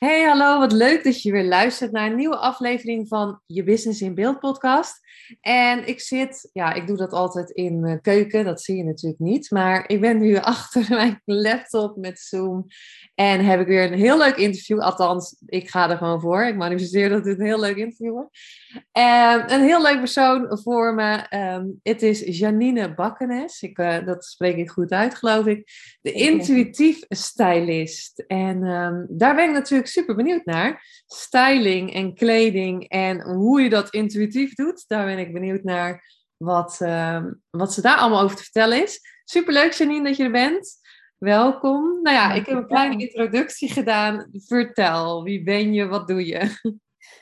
Hey, 0.00 0.25
hallo, 0.26 0.58
wat 0.58 0.72
leuk 0.72 1.04
dat 1.04 1.22
je 1.22 1.32
weer 1.32 1.44
luistert 1.44 1.92
naar 1.92 2.10
een 2.10 2.16
nieuwe 2.16 2.36
aflevering 2.36 3.08
van 3.08 3.40
Je 3.46 3.62
Business 3.62 4.00
in 4.00 4.14
Beeld 4.14 4.38
podcast. 4.38 5.00
En 5.40 5.88
ik 5.88 6.00
zit, 6.00 6.50
ja, 6.52 6.72
ik 6.72 6.86
doe 6.86 6.96
dat 6.96 7.12
altijd 7.12 7.50
in 7.50 7.80
mijn 7.80 8.00
keuken, 8.00 8.44
dat 8.44 8.62
zie 8.62 8.76
je 8.76 8.84
natuurlijk 8.84 9.20
niet. 9.20 9.50
Maar 9.50 9.84
ik 9.88 10.00
ben 10.00 10.18
nu 10.18 10.36
achter 10.54 10.86
mijn 10.88 11.22
laptop 11.24 11.96
met 11.96 12.18
Zoom 12.18 12.66
en 13.16 13.44
heb 13.44 13.60
ik 13.60 13.66
weer 13.66 13.92
een 13.92 13.98
heel 13.98 14.18
leuk 14.18 14.36
interview. 14.36 14.80
Althans, 14.80 15.36
ik 15.46 15.70
ga 15.70 15.90
er 15.90 15.96
gewoon 15.96 16.20
voor. 16.20 16.44
Ik 16.44 16.56
manifesteer 16.56 17.08
dat 17.08 17.24
het 17.24 17.38
een 17.38 17.46
heel 17.46 17.60
leuk 17.60 17.76
interview 17.76 18.12
wordt. 18.12 18.38
Um, 18.74 19.42
een 19.46 19.62
heel 19.62 19.82
leuk 19.82 19.98
persoon 19.98 20.58
voor 20.62 20.94
me. 20.94 21.26
Um, 21.54 21.80
het 21.82 22.02
is 22.02 22.38
Janine 22.38 22.94
Bakkenes. 22.94 23.62
Ik, 23.62 23.78
uh, 23.78 24.06
dat 24.06 24.24
spreek 24.24 24.56
ik 24.56 24.70
goed 24.70 24.90
uit, 24.90 25.14
geloof 25.14 25.46
ik. 25.46 25.70
De 26.00 26.12
intuïtief 26.12 26.98
stylist. 27.08 28.24
En 28.26 28.62
um, 28.62 29.06
daar 29.08 29.34
ben 29.34 29.48
ik 29.48 29.54
natuurlijk 29.54 29.88
super 29.88 30.14
benieuwd 30.16 30.44
naar. 30.44 30.82
Styling 31.06 31.94
en 31.94 32.14
kleding 32.14 32.88
en 32.88 33.20
hoe 33.20 33.60
je 33.60 33.68
dat 33.68 33.90
intuïtief 33.90 34.54
doet. 34.54 34.84
Daar 34.86 35.04
ben 35.04 35.18
ik 35.18 35.32
benieuwd 35.32 35.62
naar 35.62 36.04
wat, 36.36 36.78
wat 37.50 37.72
ze 37.72 37.80
daar 37.80 37.96
allemaal 37.96 38.22
over 38.22 38.36
te 38.36 38.42
vertellen 38.42 38.82
is. 38.82 39.00
Superleuk, 39.24 39.72
Janine, 39.72 40.08
dat 40.08 40.16
je 40.16 40.24
er 40.24 40.30
bent. 40.30 40.74
Welkom. 41.18 42.02
Nou 42.02 42.16
ja, 42.16 42.32
ik 42.32 42.46
heb 42.46 42.56
een 42.56 42.66
kleine 42.66 43.02
introductie 43.02 43.70
gedaan. 43.70 44.28
Vertel, 44.32 45.22
wie 45.22 45.42
ben 45.42 45.72
je, 45.72 45.86
wat 45.86 46.08
doe 46.08 46.26
je? 46.26 46.50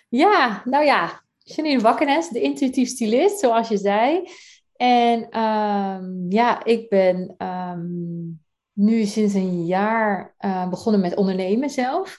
Ja, 0.09 0.63
nou 0.65 0.85
ja, 0.85 1.23
Janine 1.39 1.81
Wakkenes, 1.81 2.29
de 2.29 2.41
intuïtief 2.41 2.89
stylist, 2.89 3.39
zoals 3.39 3.69
je 3.69 3.77
zei. 3.77 4.29
En 4.77 5.41
um, 5.41 6.27
ja, 6.29 6.65
ik 6.65 6.89
ben 6.89 7.35
um, 7.39 8.43
nu 8.73 9.05
sinds 9.05 9.35
een 9.35 9.67
jaar 9.67 10.35
uh, 10.41 10.69
begonnen 10.69 11.01
met 11.01 11.15
ondernemen 11.15 11.71
zelf. 11.71 12.19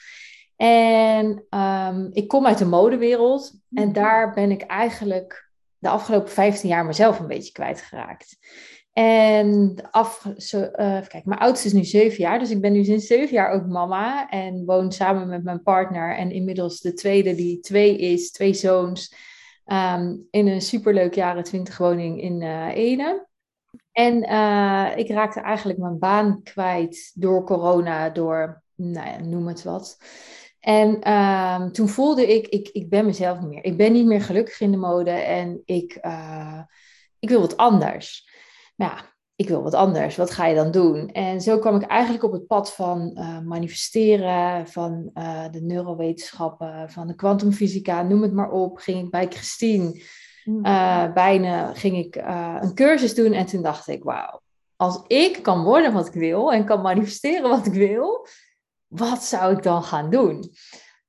En 0.55 1.45
um, 1.49 2.09
ik 2.13 2.27
kom 2.27 2.45
uit 2.45 2.57
de 2.57 2.65
modewereld 2.65 3.53
en 3.73 3.93
daar 3.93 4.33
ben 4.33 4.51
ik 4.51 4.61
eigenlijk 4.61 5.49
de 5.77 5.89
afgelopen 5.89 6.31
15 6.31 6.69
jaar 6.69 6.85
mezelf 6.85 7.19
een 7.19 7.27
beetje 7.27 7.51
kwijtgeraakt. 7.51 8.37
En 8.93 9.75
af, 9.91 10.27
zo, 10.37 10.59
uh, 10.59 10.67
kijk, 11.07 11.25
mijn 11.25 11.39
oudste 11.39 11.67
is 11.67 11.73
nu 11.73 11.83
zeven 11.83 12.17
jaar, 12.17 12.39
dus 12.39 12.49
ik 12.49 12.61
ben 12.61 12.71
nu 12.71 12.83
sinds 12.83 13.07
zeven 13.07 13.33
jaar 13.33 13.51
ook 13.51 13.65
mama 13.65 14.29
en 14.29 14.65
woon 14.65 14.91
samen 14.91 15.27
met 15.27 15.43
mijn 15.43 15.63
partner 15.63 16.15
en 16.15 16.31
inmiddels 16.31 16.79
de 16.79 16.93
tweede 16.93 17.35
die 17.35 17.59
twee 17.59 17.97
is, 17.97 18.31
twee 18.31 18.53
zoons, 18.53 19.15
um, 19.65 20.27
in 20.31 20.47
een 20.47 20.61
superleuk 20.61 21.15
jaren 21.15 21.43
twintig 21.43 21.77
woning 21.77 22.21
in 22.21 22.41
uh, 22.41 22.75
Ede. 22.75 23.27
En 23.91 24.23
uh, 24.23 24.91
ik 24.95 25.09
raakte 25.09 25.39
eigenlijk 25.39 25.79
mijn 25.79 25.99
baan 25.99 26.43
kwijt 26.43 27.11
door 27.13 27.43
corona, 27.43 28.09
door, 28.09 28.63
nou 28.75 29.07
ja, 29.07 29.19
noem 29.19 29.47
het 29.47 29.63
wat. 29.63 29.97
En 30.65 31.13
um, 31.13 31.71
toen 31.71 31.87
voelde 31.87 32.35
ik, 32.35 32.47
ik, 32.47 32.69
ik 32.71 32.89
ben 32.89 33.05
mezelf 33.05 33.39
niet 33.39 33.49
meer. 33.49 33.63
Ik 33.63 33.77
ben 33.77 33.93
niet 33.93 34.05
meer 34.05 34.21
gelukkig 34.21 34.59
in 34.59 34.71
de 34.71 34.77
mode 34.77 35.11
en 35.11 35.61
ik, 35.65 35.99
ik 37.19 37.29
wil 37.29 37.39
wat 37.39 37.57
anders 37.57 38.33
nou 38.75 38.91
ja, 38.91 39.13
ik 39.35 39.47
wil 39.47 39.63
wat 39.63 39.73
anders. 39.73 40.15
Wat 40.15 40.31
ga 40.31 40.45
je 40.45 40.55
dan 40.55 40.71
doen? 40.71 41.09
En 41.11 41.41
zo 41.41 41.59
kwam 41.59 41.75
ik 41.75 41.87
eigenlijk 41.87 42.23
op 42.23 42.31
het 42.31 42.47
pad 42.47 42.73
van 42.73 43.11
uh, 43.13 43.39
manifesteren, 43.39 44.67
van 44.67 45.09
uh, 45.13 45.43
de 45.51 45.61
neurowetenschappen, 45.61 46.89
van 46.89 47.07
de 47.07 47.15
kwantumfysica, 47.15 48.01
noem 48.01 48.21
het 48.21 48.33
maar 48.33 48.51
op. 48.51 48.77
Ging 48.77 49.03
ik 49.03 49.09
bij 49.09 49.27
Christine 49.27 50.01
uh, 50.45 51.13
bijna 51.13 51.73
ging 51.73 51.97
ik 51.97 52.15
een 52.61 52.73
cursus 52.73 53.15
doen 53.15 53.33
en 53.33 53.45
toen 53.45 53.61
dacht 53.61 53.87
ik, 53.87 54.03
wauw, 54.03 54.41
als 54.75 55.03
ik 55.07 55.43
kan 55.43 55.63
worden 55.63 55.93
wat 55.93 56.07
ik 56.07 56.13
wil 56.13 56.53
en 56.53 56.65
kan 56.65 56.81
manifesteren 56.81 57.49
wat 57.49 57.65
ik 57.65 57.73
wil, 57.73 58.27
wat 58.95 59.23
zou 59.23 59.55
ik 59.55 59.63
dan 59.63 59.83
gaan 59.83 60.09
doen? 60.09 60.51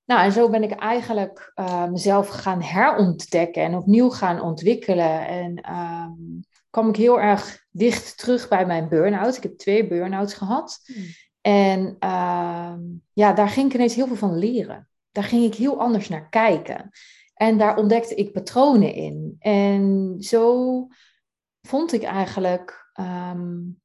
Nou, 0.04 0.24
en 0.24 0.32
zo 0.32 0.50
ben 0.50 0.62
ik 0.62 0.70
eigenlijk 0.70 1.52
mezelf 1.90 2.28
gaan 2.28 2.62
herontdekken 2.62 3.62
en 3.62 3.74
opnieuw 3.74 4.10
gaan 4.10 4.40
ontwikkelen. 4.40 5.26
En 5.26 5.56
ehm, 5.56 6.12
kwam 6.70 6.88
ik 6.88 6.96
heel 6.96 7.20
erg 7.20 7.64
dicht 7.70 8.18
terug 8.18 8.48
bij 8.48 8.66
mijn 8.66 8.88
burn-out. 8.88 9.36
Ik 9.36 9.42
heb 9.42 9.58
twee 9.58 9.86
burn-outs 9.86 10.34
gehad. 10.34 10.80
Hmm. 10.84 11.04
En 11.40 11.96
uh, 12.04 12.74
ja, 13.12 13.32
daar 13.32 13.48
ging 13.48 13.66
ik 13.68 13.74
ineens 13.74 13.94
heel 13.94 14.06
veel 14.06 14.16
van 14.16 14.38
leren. 14.38 14.88
Daar 15.12 15.24
ging 15.24 15.44
ik 15.44 15.54
heel 15.54 15.80
anders 15.80 16.08
naar 16.08 16.28
kijken. 16.28 16.90
En 17.34 17.58
daar 17.58 17.76
ontdekte 17.76 18.14
ik 18.14 18.32
patronen 18.32 18.94
in. 18.94 19.36
En 19.38 20.14
zo 20.18 20.86
vond 21.62 21.92
ik 21.92 22.02
eigenlijk 22.02 22.90
um, 23.00 23.80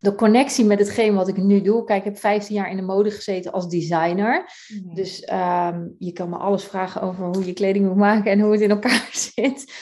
de 0.00 0.14
connectie 0.14 0.64
met 0.64 0.78
hetgeen 0.78 1.14
wat 1.14 1.28
ik 1.28 1.36
nu 1.36 1.60
doe. 1.60 1.84
Kijk, 1.84 1.98
ik 1.98 2.04
heb 2.04 2.18
15 2.18 2.54
jaar 2.54 2.70
in 2.70 2.76
de 2.76 2.82
mode 2.82 3.10
gezeten 3.10 3.52
als 3.52 3.68
designer. 3.68 4.50
Hmm. 4.66 4.94
Dus 4.94 5.30
um, 5.32 5.94
je 5.98 6.12
kan 6.12 6.28
me 6.28 6.36
alles 6.36 6.64
vragen 6.64 7.02
over 7.02 7.26
hoe 7.26 7.46
je 7.46 7.52
kleding 7.52 7.86
moet 7.86 7.96
maken 7.96 8.30
en 8.30 8.40
hoe 8.40 8.52
het 8.52 8.60
in 8.60 8.70
elkaar 8.70 9.08
zit. 9.34 9.72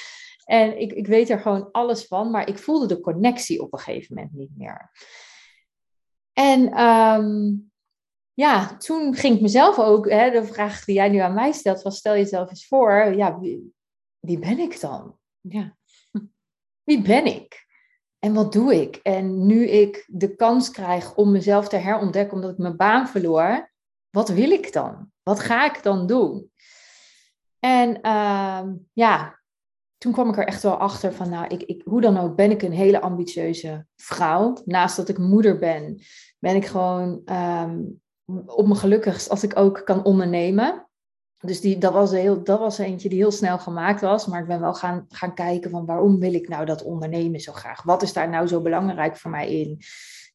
En 0.44 0.80
ik, 0.80 0.92
ik 0.92 1.06
weet 1.06 1.30
er 1.30 1.38
gewoon 1.38 1.70
alles 1.72 2.06
van, 2.06 2.30
maar 2.30 2.48
ik 2.48 2.58
voelde 2.58 2.86
de 2.86 3.00
connectie 3.00 3.62
op 3.62 3.72
een 3.72 3.78
gegeven 3.78 4.14
moment 4.14 4.34
niet 4.34 4.56
meer. 4.56 4.90
En 6.32 6.82
um, 6.82 7.70
ja, 8.34 8.76
toen 8.76 9.14
ging 9.14 9.34
ik 9.34 9.40
mezelf 9.40 9.78
ook, 9.78 10.10
hè, 10.10 10.30
de 10.30 10.44
vraag 10.44 10.84
die 10.84 10.94
jij 10.94 11.08
nu 11.08 11.18
aan 11.18 11.34
mij 11.34 11.52
stelt, 11.52 11.82
was 11.82 11.96
stel 11.96 12.14
jezelf 12.14 12.50
eens 12.50 12.66
voor, 12.66 13.14
ja, 13.16 13.38
wie, 13.38 13.74
wie 14.18 14.38
ben 14.38 14.58
ik 14.58 14.80
dan? 14.80 15.18
Ja. 15.40 15.76
Wie 16.84 17.02
ben 17.02 17.26
ik? 17.26 17.66
En 18.18 18.34
wat 18.34 18.52
doe 18.52 18.80
ik? 18.80 18.96
En 18.96 19.46
nu 19.46 19.66
ik 19.66 20.04
de 20.06 20.34
kans 20.36 20.70
krijg 20.70 21.14
om 21.14 21.30
mezelf 21.30 21.68
te 21.68 21.76
herontdekken 21.76 22.34
omdat 22.34 22.50
ik 22.50 22.58
mijn 22.58 22.76
baan 22.76 23.08
verloor, 23.08 23.70
wat 24.10 24.28
wil 24.28 24.50
ik 24.50 24.72
dan? 24.72 25.10
Wat 25.22 25.40
ga 25.40 25.64
ik 25.64 25.82
dan 25.82 26.06
doen? 26.06 26.50
En 27.58 27.98
uh, 28.02 28.62
ja, 28.92 29.40
toen 29.98 30.12
kwam 30.12 30.28
ik 30.28 30.36
er 30.36 30.46
echt 30.46 30.62
wel 30.62 30.76
achter 30.76 31.12
van, 31.12 31.28
nou, 31.30 31.46
ik, 31.46 31.62
ik, 31.62 31.82
hoe 31.84 32.00
dan 32.00 32.18
ook 32.18 32.36
ben 32.36 32.50
ik 32.50 32.62
een 32.62 32.72
hele 32.72 33.00
ambitieuze 33.00 33.86
vrouw. 33.96 34.56
Naast 34.64 34.96
dat 34.96 35.08
ik 35.08 35.18
moeder 35.18 35.58
ben, 35.58 36.00
ben 36.38 36.56
ik 36.56 36.66
gewoon 36.66 37.22
um, 37.24 38.00
op 38.46 38.66
mijn 38.66 38.78
gelukkigst 38.78 39.30
als 39.30 39.42
ik 39.42 39.56
ook 39.56 39.82
kan 39.84 40.04
ondernemen. 40.04 40.87
Dus 41.40 41.60
die, 41.60 41.78
dat, 41.78 41.92
was 41.92 42.10
heel, 42.10 42.44
dat 42.44 42.58
was 42.58 42.78
eentje 42.78 43.08
die 43.08 43.18
heel 43.18 43.30
snel 43.30 43.58
gemaakt 43.58 44.00
was. 44.00 44.26
Maar 44.26 44.40
ik 44.40 44.46
ben 44.46 44.60
wel 44.60 44.74
gaan, 44.74 45.06
gaan 45.08 45.34
kijken 45.34 45.70
van 45.70 45.86
waarom 45.86 46.18
wil 46.18 46.34
ik 46.34 46.48
nou 46.48 46.64
dat 46.64 46.82
ondernemen 46.82 47.40
zo 47.40 47.52
graag? 47.52 47.82
Wat 47.82 48.02
is 48.02 48.12
daar 48.12 48.28
nou 48.28 48.46
zo 48.46 48.60
belangrijk 48.60 49.16
voor 49.16 49.30
mij 49.30 49.60
in? 49.60 49.80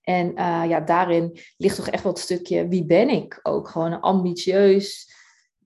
En 0.01 0.31
uh, 0.31 0.63
ja, 0.67 0.79
daarin 0.79 1.39
ligt 1.57 1.75
toch 1.75 1.89
echt 1.89 2.03
wel 2.03 2.15
stukje 2.15 2.67
wie 2.67 2.85
ben 2.85 3.09
ik 3.09 3.39
ook? 3.43 3.67
Gewoon 3.67 4.01
ambitieus, 4.01 5.13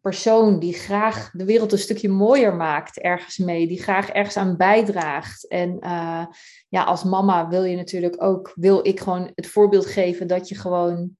persoon 0.01 0.59
die 0.59 0.73
graag 0.73 1.31
de 1.31 1.45
wereld 1.45 1.71
een 1.71 1.77
stukje 1.77 2.09
mooier 2.09 2.55
maakt 2.55 2.99
ergens 2.99 3.37
mee, 3.37 3.67
die 3.67 3.81
graag 3.81 4.09
ergens 4.09 4.37
aan 4.37 4.57
bijdraagt. 4.57 5.47
En 5.47 5.77
uh, 5.83 6.25
ja, 6.69 6.83
als 6.83 7.03
mama 7.03 7.47
wil 7.47 7.63
je 7.63 7.75
natuurlijk 7.75 8.23
ook, 8.23 8.51
wil 8.55 8.87
ik 8.87 8.99
gewoon 8.99 9.31
het 9.35 9.47
voorbeeld 9.47 9.85
geven 9.85 10.27
dat 10.27 10.49
je 10.49 10.55
gewoon, 10.55 11.17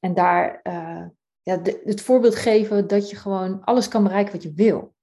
en 0.00 0.14
daar, 0.14 0.60
uh, 0.62 1.06
ja, 1.42 1.60
het 1.84 2.00
voorbeeld 2.00 2.34
geven 2.34 2.86
dat 2.86 3.10
je 3.10 3.16
gewoon 3.16 3.64
alles 3.64 3.88
kan 3.88 4.02
bereiken 4.02 4.32
wat 4.32 4.42
je 4.42 4.52
wil. 4.52 4.94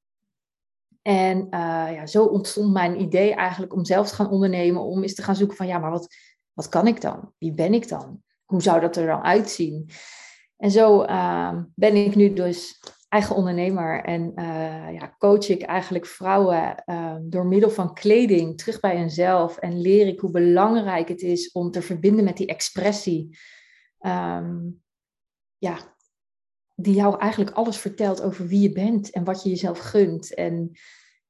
En 1.02 1.38
uh, 1.38 1.50
ja, 1.94 2.06
zo 2.06 2.26
ontstond 2.26 2.74
mijn 2.74 3.02
idee 3.02 3.34
eigenlijk 3.34 3.74
om 3.74 3.86
zelf 3.86 4.10
te 4.10 4.16
gaan 4.16 4.30
ondernemen, 4.30 4.82
om 4.82 5.02
eens 5.02 5.16
te 5.16 5.24
gaan 5.24 5.36
zoeken 5.36 5.58
van 5.58 5.68
ja, 5.68 5.78
maar 5.78 5.92
wat, 5.92 6.16
wat 6.54 6.70
kan 6.70 6.88
ik 6.88 7.02
dan? 7.02 7.34
Wie 7.38 7.54
ben 7.54 7.74
ik 7.74 7.88
dan? 7.88 8.24
Hoe 8.46 8.62
zou 8.62 8.80
dat 8.80 8.96
er 8.96 9.06
dan 9.06 9.22
uitzien? 9.22 9.90
En 10.58 10.72
zo 10.72 11.06
ben 11.76 11.96
ik 11.96 12.16
nu 12.16 12.34
dus 12.34 12.80
eigen 13.10 13.36
ondernemer 13.36 14.04
en 14.04 14.32
uh, 14.36 14.94
ja, 14.94 15.16
coach 15.18 15.50
ik 15.50 15.62
eigenlijk 15.62 16.06
vrouwen 16.06 16.84
uh, 16.86 17.16
door 17.22 17.46
middel 17.46 17.70
van 17.70 17.94
kleding 17.94 18.58
terug 18.58 18.80
bij 18.80 18.98
henzelf 18.98 19.58
en 19.58 19.82
leer 19.82 20.08
ik 20.08 20.20
hoe 20.20 20.32
belangrijk 20.32 21.08
het 21.08 21.22
is 21.22 21.52
om 21.52 21.72
te 21.72 21.82
verbinden 21.82 22.24
met 22.24 22.38
die 22.38 22.48
expressie. 22.48 23.38
Um, 24.00 24.82
ja, 25.58 25.78
die 26.82 26.96
jou 26.96 27.20
eigenlijk 27.20 27.56
alles 27.56 27.78
vertelt 27.78 28.22
over 28.22 28.48
wie 28.48 28.62
je 28.62 28.72
bent 28.72 29.10
en 29.12 29.24
wat 29.24 29.44
je 29.44 29.50
jezelf 29.50 29.80
gunt. 29.80 30.34
En 30.34 30.72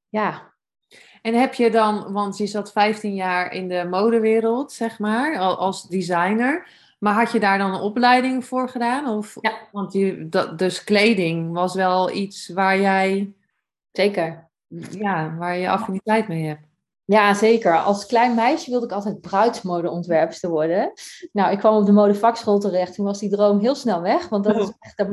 ja. 0.09 0.53
En 1.21 1.33
heb 1.33 1.53
je 1.53 1.71
dan, 1.71 2.11
want 2.11 2.37
je 2.37 2.47
zat 2.47 2.71
15 2.71 3.13
jaar 3.13 3.53
in 3.53 3.67
de 3.67 3.87
modewereld, 3.89 4.71
zeg 4.71 4.99
maar, 4.99 5.37
als 5.37 5.87
designer. 5.87 6.67
Maar 6.99 7.13
had 7.13 7.31
je 7.31 7.39
daar 7.39 7.57
dan 7.57 7.73
een 7.73 7.81
opleiding 7.81 8.45
voor 8.45 8.69
gedaan? 8.69 9.07
Of, 9.07 9.37
ja. 9.41 9.57
Want 9.71 9.93
je, 9.93 10.29
dat, 10.29 10.57
dus 10.57 10.83
kleding 10.83 11.53
was 11.53 11.75
wel 11.75 12.11
iets 12.11 12.49
waar 12.49 12.79
jij... 12.79 13.33
Zeker. 13.91 14.49
Ja, 14.89 15.35
waar 15.37 15.57
je 15.57 15.69
affiniteit 15.69 16.27
mee 16.27 16.45
hebt. 16.45 16.68
Ja, 17.09 17.33
zeker. 17.33 17.77
Als 17.77 18.05
klein 18.05 18.35
meisje 18.35 18.69
wilde 18.69 18.85
ik 18.85 18.91
altijd 18.91 19.21
bruidsmodeontwerpster 19.21 20.49
worden. 20.49 20.91
Nou, 21.31 21.51
ik 21.51 21.57
kwam 21.57 21.75
op 21.75 21.85
de 21.85 21.91
modevakschool 21.91 22.59
terecht. 22.59 22.93
Toen 22.93 23.05
was 23.05 23.19
die 23.19 23.29
droom 23.29 23.59
heel 23.59 23.75
snel 23.75 24.01
weg. 24.01 24.29
Want 24.29 24.43
dat 24.43 24.55
is 24.55 24.67
oh. 24.67 24.73
echt 24.79 25.09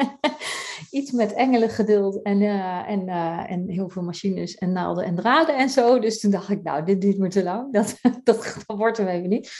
iets 0.90 1.10
met 1.10 1.32
engelen 1.32 1.68
geduld 1.68 2.22
en, 2.22 2.40
uh, 2.40 2.88
en, 2.88 3.08
uh, 3.08 3.50
en 3.50 3.68
heel 3.68 3.88
veel 3.88 4.02
machines 4.02 4.54
en 4.54 4.72
naalden 4.72 5.04
en 5.04 5.16
draden 5.16 5.56
en 5.56 5.68
zo. 5.68 5.98
Dus 5.98 6.20
toen 6.20 6.30
dacht 6.30 6.48
ik, 6.48 6.62
nou, 6.62 6.84
dit 6.84 7.00
duurt 7.00 7.18
me 7.18 7.28
te 7.28 7.42
lang. 7.42 7.72
Dat, 7.72 7.98
dat, 8.24 8.56
dat 8.66 8.76
wordt 8.76 8.96
hem 8.96 9.06
even 9.06 9.28
niet. 9.28 9.52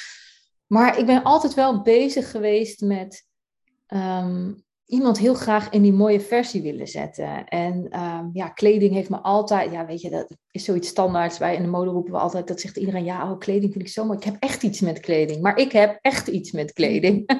Maar 0.66 0.98
ik 0.98 1.06
ben 1.06 1.22
altijd 1.22 1.54
wel 1.54 1.82
bezig 1.82 2.30
geweest 2.30 2.80
met 2.80 3.26
um, 3.88 4.64
iemand 4.86 5.18
heel 5.18 5.34
graag 5.34 5.70
in 5.70 5.82
die 5.82 5.92
mooie 5.92 6.20
versie 6.20 6.62
willen 6.62 6.88
zetten. 6.88 7.48
En 7.48 8.00
um, 8.00 8.30
ja, 8.32 8.48
kleding 8.48 8.92
heeft 8.94 9.10
me 9.10 9.20
altijd, 9.20 9.72
ja, 9.72 9.86
weet 9.86 10.00
je, 10.00 10.10
dat 10.10 10.36
is 10.50 10.64
zoiets 10.64 10.88
standaards. 10.88 11.38
Wij 11.38 11.56
in 11.56 11.62
de 11.62 11.68
mode 11.68 11.90
roepen 11.90 12.12
we 12.12 12.18
altijd, 12.18 12.48
dat 12.48 12.60
zegt 12.60 12.76
iedereen, 12.76 13.04
ja, 13.04 13.30
oh, 13.30 13.38
kleding 13.38 13.72
vind 13.72 13.84
ik 13.84 13.92
zo 13.92 14.04
mooi. 14.04 14.18
Ik 14.18 14.24
heb 14.24 14.36
echt 14.38 14.62
iets 14.62 14.80
met 14.80 15.00
kleding. 15.00 15.42
Maar 15.42 15.56
ik 15.56 15.72
heb 15.72 15.98
echt 16.00 16.28
iets 16.28 16.52
met 16.52 16.72
kleding. 16.72 17.26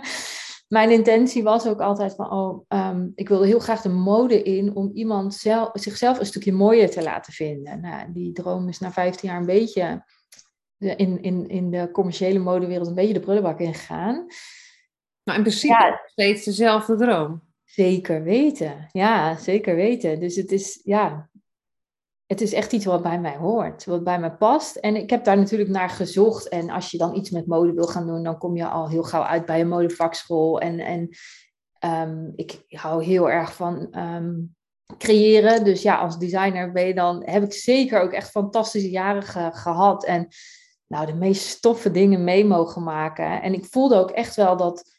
Mijn 0.68 0.90
intentie 0.90 1.42
was 1.42 1.66
ook 1.66 1.80
altijd 1.80 2.14
van, 2.14 2.32
oh, 2.32 2.64
um, 2.68 3.12
ik 3.14 3.28
wilde 3.28 3.46
heel 3.46 3.58
graag 3.58 3.80
de 3.80 3.88
mode 3.88 4.42
in 4.42 4.76
om 4.76 4.90
iemand 4.94 5.34
zelf, 5.34 5.70
zichzelf 5.72 6.18
een 6.18 6.26
stukje 6.26 6.52
mooier 6.52 6.90
te 6.90 7.02
laten 7.02 7.32
vinden. 7.32 7.80
Nou, 7.80 8.12
die 8.12 8.32
droom 8.32 8.68
is 8.68 8.78
na 8.78 8.92
15 8.92 9.28
jaar 9.28 9.38
een 9.38 9.46
beetje 9.46 10.04
in, 10.78 11.22
in, 11.22 11.48
in 11.48 11.70
de 11.70 11.90
commerciële 11.90 12.38
modewereld 12.38 12.86
een 12.86 12.94
beetje 12.94 13.12
de 13.12 13.20
prullenbak 13.20 13.60
ingegaan. 13.60 14.26
Nou, 15.24 15.38
in 15.38 15.44
principe 15.44 15.72
ja, 15.72 16.00
steeds 16.06 16.44
dezelfde 16.44 16.96
droom. 16.96 17.42
Zeker 17.64 18.22
weten. 18.22 18.88
Ja, 18.92 19.36
zeker 19.36 19.74
weten. 19.74 20.20
Dus 20.20 20.36
het 20.36 20.52
is, 20.52 20.80
ja, 20.84 21.30
het 22.26 22.40
is 22.40 22.52
echt 22.52 22.72
iets 22.72 22.84
wat 22.84 23.02
bij 23.02 23.20
mij 23.20 23.36
hoort, 23.36 23.84
wat 23.84 24.04
bij 24.04 24.18
mij 24.18 24.32
past. 24.32 24.76
En 24.76 24.96
ik 24.96 25.10
heb 25.10 25.24
daar 25.24 25.36
natuurlijk 25.36 25.70
naar 25.70 25.90
gezocht. 25.90 26.48
En 26.48 26.70
als 26.70 26.90
je 26.90 26.98
dan 26.98 27.16
iets 27.16 27.30
met 27.30 27.46
mode 27.46 27.72
wil 27.72 27.86
gaan 27.86 28.06
doen, 28.06 28.22
dan 28.22 28.38
kom 28.38 28.56
je 28.56 28.66
al 28.66 28.88
heel 28.88 29.02
gauw 29.02 29.22
uit 29.22 29.46
bij 29.46 29.60
een 29.60 29.68
modevakschool. 29.68 30.60
En, 30.60 30.80
en 30.80 31.08
um, 32.08 32.32
ik 32.36 32.64
hou 32.68 33.04
heel 33.04 33.30
erg 33.30 33.54
van 33.54 33.98
um, 33.98 34.56
creëren. 34.98 35.64
Dus 35.64 35.82
ja, 35.82 35.96
als 35.96 36.18
designer 36.18 36.72
ben 36.72 36.86
je 36.86 36.94
dan, 36.94 37.22
heb 37.24 37.42
ik 37.42 37.52
zeker 37.52 38.00
ook 38.00 38.12
echt 38.12 38.30
fantastische 38.30 38.90
jaren 38.90 39.22
ge, 39.22 39.50
gehad. 39.52 40.04
En 40.04 40.28
nou, 40.86 41.06
de 41.06 41.14
meest 41.14 41.46
stoffe 41.46 41.90
dingen 41.90 42.24
mee 42.24 42.44
mogen 42.44 42.82
maken. 42.82 43.42
En 43.42 43.52
ik 43.54 43.64
voelde 43.64 43.96
ook 43.96 44.10
echt 44.10 44.36
wel 44.36 44.56
dat 44.56 44.90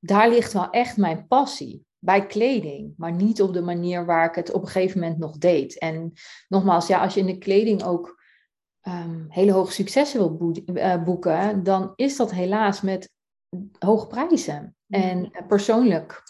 daar 0.00 0.28
ligt 0.28 0.52
wel 0.52 0.70
echt 0.70 0.96
mijn 0.96 1.26
passie 1.26 1.84
bij 1.98 2.26
kleding, 2.26 2.94
maar 2.96 3.12
niet 3.12 3.42
op 3.42 3.52
de 3.52 3.62
manier 3.62 4.06
waar 4.06 4.28
ik 4.28 4.34
het 4.34 4.52
op 4.52 4.62
een 4.62 4.68
gegeven 4.68 5.00
moment 5.00 5.18
nog 5.18 5.38
deed. 5.38 5.78
En 5.78 6.12
nogmaals, 6.48 6.86
ja, 6.86 7.00
als 7.00 7.14
je 7.14 7.20
in 7.20 7.26
de 7.26 7.38
kleding 7.38 7.82
ook 7.82 8.22
um, 8.82 9.26
hele 9.28 9.52
hoge 9.52 9.72
successen 9.72 10.38
wil 10.38 10.52
eh, 10.74 11.02
boeken, 11.02 11.62
dan 11.62 11.92
is 11.96 12.16
dat 12.16 12.30
helaas 12.30 12.80
met 12.80 13.10
hoge 13.78 14.06
prijzen 14.06 14.76
en 14.88 15.18
uh, 15.24 15.46
persoonlijk. 15.46 16.22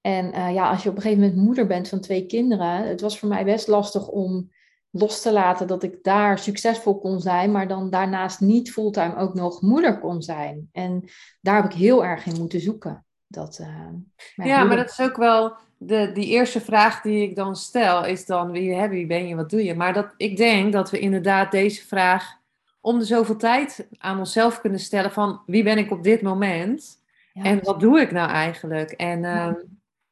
En 0.00 0.26
uh, 0.26 0.54
ja, 0.54 0.70
als 0.70 0.82
je 0.82 0.88
op 0.88 0.96
een 0.96 1.02
gegeven 1.02 1.22
moment 1.24 1.42
moeder 1.42 1.66
bent 1.66 1.88
van 1.88 2.00
twee 2.00 2.26
kinderen, 2.26 2.88
het 2.88 3.00
was 3.00 3.18
voor 3.18 3.28
mij 3.28 3.44
best 3.44 3.68
lastig 3.68 4.08
om 4.08 4.50
los 4.90 5.22
te 5.22 5.32
laten 5.32 5.66
dat 5.66 5.82
ik 5.82 6.02
daar 6.02 6.38
succesvol 6.38 6.98
kon 6.98 7.20
zijn, 7.20 7.50
maar 7.50 7.68
dan 7.68 7.90
daarnaast 7.90 8.40
niet 8.40 8.72
fulltime 8.72 9.16
ook 9.16 9.34
nog 9.34 9.60
moeder 9.60 9.98
kon 9.98 10.22
zijn. 10.22 10.68
En 10.72 11.04
daar 11.40 11.62
heb 11.62 11.72
ik 11.72 11.78
heel 11.78 12.04
erg 12.04 12.26
in 12.26 12.38
moeten 12.38 12.60
zoeken. 12.60 13.03
Dat, 13.34 13.58
uh, 13.60 14.46
ja, 14.46 14.64
maar 14.64 14.76
dat 14.76 14.90
is 14.90 15.00
ook 15.00 15.16
wel 15.16 15.52
de, 15.78 16.12
die 16.12 16.26
eerste 16.26 16.60
vraag 16.60 17.00
die 17.00 17.22
ik 17.22 17.36
dan 17.36 17.56
stel, 17.56 18.04
is 18.04 18.26
dan 18.26 18.50
wie, 18.50 18.74
hè, 18.74 18.88
wie 18.88 19.06
ben 19.06 19.28
je, 19.28 19.34
wat 19.34 19.50
doe 19.50 19.64
je? 19.64 19.74
Maar 19.74 19.92
dat, 19.92 20.14
ik 20.16 20.36
denk 20.36 20.72
dat 20.72 20.90
we 20.90 20.98
inderdaad 20.98 21.50
deze 21.50 21.86
vraag 21.86 22.36
om 22.80 22.98
de 22.98 23.04
zoveel 23.04 23.36
tijd 23.36 23.88
aan 23.98 24.18
onszelf 24.18 24.60
kunnen 24.60 24.80
stellen 24.80 25.12
van 25.12 25.40
wie 25.46 25.62
ben 25.62 25.78
ik 25.78 25.90
op 25.90 26.02
dit 26.02 26.22
moment 26.22 27.02
en 27.34 27.64
wat 27.64 27.80
doe 27.80 28.00
ik 28.00 28.12
nou 28.12 28.30
eigenlijk? 28.30 28.90
En 28.90 29.20
ja. 29.20 29.48
Uh, 29.48 29.54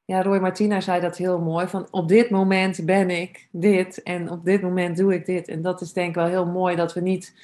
ja, 0.05 0.23
Roy 0.23 0.39
Martina 0.39 0.81
zei 0.81 1.01
dat 1.01 1.17
heel 1.17 1.41
mooi, 1.41 1.67
van 1.67 1.87
op 1.91 2.09
dit 2.09 2.31
moment 2.31 2.85
ben 2.85 3.11
ik 3.11 3.49
dit 3.51 4.03
en 4.03 4.31
op 4.31 4.45
dit 4.45 4.63
moment 4.63 4.97
doe 4.97 5.15
ik 5.15 5.27
dit. 5.27 5.49
En 5.49 5.63
dat 5.63 5.81
is 5.81 5.93
denk 5.93 6.09
ik 6.09 6.15
wel 6.15 6.27
heel 6.27 6.47
mooi 6.47 6.77
dat 6.77 6.93
we 6.93 7.01
niet 7.01 7.35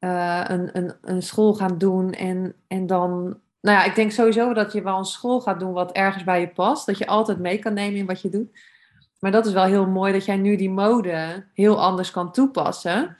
uh, 0.00 0.44
een, 0.46 0.76
een, 0.76 0.94
een 1.00 1.22
school 1.22 1.54
gaan 1.54 1.78
doen 1.78 2.12
en, 2.12 2.54
en 2.66 2.86
dan 2.86 3.40
nou 3.66 3.78
ja, 3.78 3.84
ik 3.84 3.94
denk 3.94 4.10
sowieso 4.10 4.52
dat 4.52 4.72
je 4.72 4.82
wel 4.82 4.98
een 4.98 5.04
school 5.04 5.40
gaat 5.40 5.60
doen 5.60 5.72
wat 5.72 5.92
ergens 5.92 6.24
bij 6.24 6.40
je 6.40 6.48
past. 6.48 6.86
Dat 6.86 6.98
je 6.98 7.06
altijd 7.06 7.38
mee 7.38 7.58
kan 7.58 7.74
nemen 7.74 7.98
in 7.98 8.06
wat 8.06 8.20
je 8.20 8.28
doet. 8.28 8.58
Maar 9.18 9.30
dat 9.30 9.46
is 9.46 9.52
wel 9.52 9.64
heel 9.64 9.86
mooi 9.86 10.12
dat 10.12 10.24
jij 10.24 10.36
nu 10.36 10.56
die 10.56 10.70
mode 10.70 11.46
heel 11.54 11.80
anders 11.80 12.10
kan 12.10 12.32
toepassen. 12.32 13.16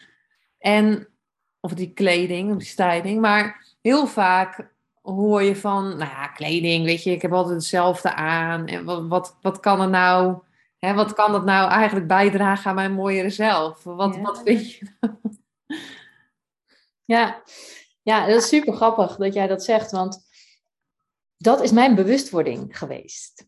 En, 0.58 1.08
of 1.60 1.72
die 1.72 1.92
kleding, 1.92 2.50
of 2.50 2.56
die 2.56 2.66
styling. 2.66 3.20
Maar 3.20 3.66
heel 3.80 4.06
vaak 4.06 4.70
hoor 5.02 5.42
je 5.42 5.56
van, 5.56 5.88
nou 5.88 6.10
ja, 6.10 6.26
kleding, 6.26 6.84
weet 6.84 7.02
je, 7.02 7.10
ik 7.10 7.22
heb 7.22 7.32
altijd 7.32 7.54
hetzelfde 7.54 8.14
aan. 8.14 8.66
En 8.66 8.84
wat, 8.84 9.06
wat, 9.08 9.36
wat 9.40 9.60
kan 9.60 9.80
er 9.80 9.88
nou, 9.88 10.38
hè, 10.78 10.94
wat 10.94 11.12
kan 11.12 11.32
dat 11.32 11.44
nou 11.44 11.70
eigenlijk 11.70 12.06
bijdragen 12.06 12.68
aan 12.68 12.74
mijn 12.74 12.92
mooiere 12.92 13.30
zelf? 13.30 13.84
Wat, 13.84 14.16
wat 14.16 14.40
vind 14.44 14.72
je 14.72 14.86
Ja. 17.04 17.42
ja, 18.02 18.26
dat 18.26 18.36
is 18.36 18.48
super 18.48 18.72
grappig 18.72 19.16
dat 19.16 19.34
jij 19.34 19.46
dat 19.46 19.64
zegt, 19.64 19.90
want 19.90 20.25
dat 21.36 21.62
is 21.62 21.72
mijn 21.72 21.94
bewustwording 21.94 22.78
geweest. 22.78 23.46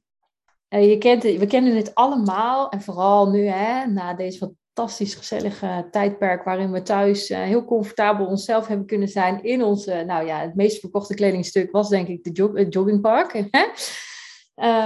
Uh, 0.69 0.91
je 0.91 0.99
kent, 0.99 1.23
we 1.23 1.47
kennen 1.47 1.77
het 1.77 1.95
allemaal 1.95 2.69
en 2.69 2.83
vooral 2.83 3.31
nu 3.31 3.47
hè, 3.47 3.87
na 3.87 4.15
deze 4.15 4.39
fantastisch 4.39 5.15
gezellige 5.15 5.89
tijdperk 5.91 6.45
waarin 6.45 6.73
we 6.73 6.83
thuis 6.83 7.31
uh, 7.31 7.39
heel 7.39 7.65
comfortabel 7.65 8.27
onszelf 8.27 8.67
hebben 8.67 8.87
kunnen 8.87 9.09
zijn 9.09 9.43
in 9.43 9.63
onze, 9.63 10.05
nou 10.07 10.27
ja, 10.27 10.41
het 10.41 10.55
meest 10.55 10.81
verkochte 10.81 11.15
kledingstuk 11.15 11.71
was 11.71 11.89
denk 11.89 12.09
ik 12.09 12.25
de 12.25 12.31
jog, 12.31 12.53
het 12.53 12.73
joggingpark. 12.73 13.33
Hè? 13.51 13.67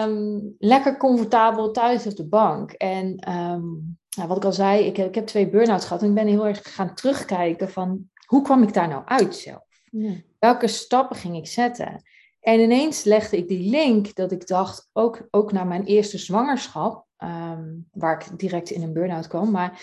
Um, 0.05 0.55
lekker 0.59 0.97
comfortabel 0.97 1.71
thuis 1.71 2.07
op 2.07 2.17
de 2.17 2.29
bank. 2.29 2.73
En 2.73 3.31
um, 3.31 3.99
nou, 4.17 4.29
wat 4.29 4.37
ik 4.37 4.45
al 4.45 4.53
zei, 4.53 4.85
ik 4.85 4.97
heb, 4.97 5.09
ik 5.09 5.15
heb 5.15 5.27
twee 5.27 5.51
burn-outs 5.51 5.87
gehad 5.87 6.03
en 6.03 6.09
ik 6.09 6.15
ben 6.15 6.27
heel 6.27 6.47
erg 6.47 6.75
gaan 6.75 6.95
terugkijken 6.95 7.71
van 7.71 8.11
hoe 8.27 8.43
kwam 8.43 8.63
ik 8.63 8.73
daar 8.73 8.89
nou 8.89 9.03
uit 9.05 9.37
zelf? 9.37 9.67
Ja. 9.91 10.15
Welke 10.39 10.67
stappen 10.67 11.17
ging 11.17 11.37
ik 11.37 11.47
zetten? 11.47 12.03
En 12.43 12.61
ineens 12.61 13.05
legde 13.05 13.37
ik 13.37 13.49
die 13.49 13.71
link 13.71 14.15
dat 14.15 14.33
ik 14.33 14.47
dacht, 14.47 14.89
ook, 14.93 15.29
ook 15.31 15.53
naar 15.53 15.67
mijn 15.67 15.85
eerste 15.85 16.19
zwangerschap, 16.19 17.07
ehm, 17.17 17.71
waar 17.93 18.21
ik 18.21 18.39
direct 18.39 18.71
in 18.71 18.83
een 18.83 18.93
burn-out 18.93 19.27
kwam, 19.27 19.51
maar 19.51 19.83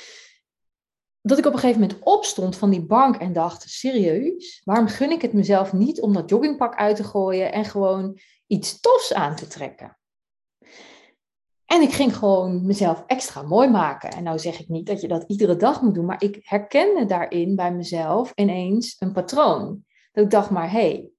dat 1.22 1.38
ik 1.38 1.46
op 1.46 1.54
een 1.54 1.60
gegeven 1.60 1.82
moment 1.82 2.00
opstond 2.04 2.56
van 2.56 2.70
die 2.70 2.86
bank 2.86 3.16
en 3.16 3.34
dacht, 3.34 3.70
serieus, 3.70 4.62
waarom 4.64 4.88
gun 4.88 5.12
ik 5.12 5.22
het 5.22 5.34
mezelf 5.34 5.74
niet 5.74 6.02
om 6.02 6.14
dat 6.14 6.30
joggingpak 6.30 6.76
uit 6.76 6.96
te 6.96 7.04
gooien 7.04 7.52
en 7.52 7.66
gewoon 7.66 8.20
iets 8.48 8.80
tofs 8.80 9.14
aan 9.14 9.36
te 9.36 9.48
trekken? 9.48 9.98
En 11.66 11.82
ik 11.82 11.92
ging 11.92 12.16
gewoon 12.16 12.66
mezelf 12.66 13.04
extra 13.08 13.42
mooi 13.42 13.70
maken. 13.70 14.10
En 14.10 14.24
nou 14.24 14.40
zeg 14.40 14.60
ik 14.60 14.68
niet 14.68 14.86
dat 14.86 15.02
je 15.02 15.08
dat 15.08 15.24
iedere 15.28 15.56
dag 15.56 15.82
moet 15.82 15.94
doen, 15.94 16.06
maar 16.06 16.24
ik 16.24 16.40
herkende 16.44 17.06
daarin 17.06 17.56
bij 17.56 17.74
mezelf 17.74 18.32
ineens 18.36 18.96
een 19.00 19.12
patroon. 19.12 19.86
Dat 20.12 20.24
ik 20.24 20.30
dacht 20.32 20.50
maar, 20.50 20.72
hé, 20.72 20.80
hey, 20.80 21.12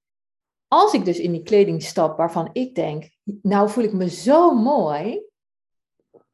als 0.72 0.92
ik 0.92 1.04
dus 1.04 1.18
in 1.18 1.32
die 1.32 1.42
kleding 1.42 1.82
stap 1.82 2.16
waarvan 2.16 2.50
ik 2.52 2.74
denk, 2.74 3.10
nou 3.42 3.70
voel 3.70 3.84
ik 3.84 3.92
me 3.92 4.08
zo 4.08 4.54
mooi, 4.54 5.22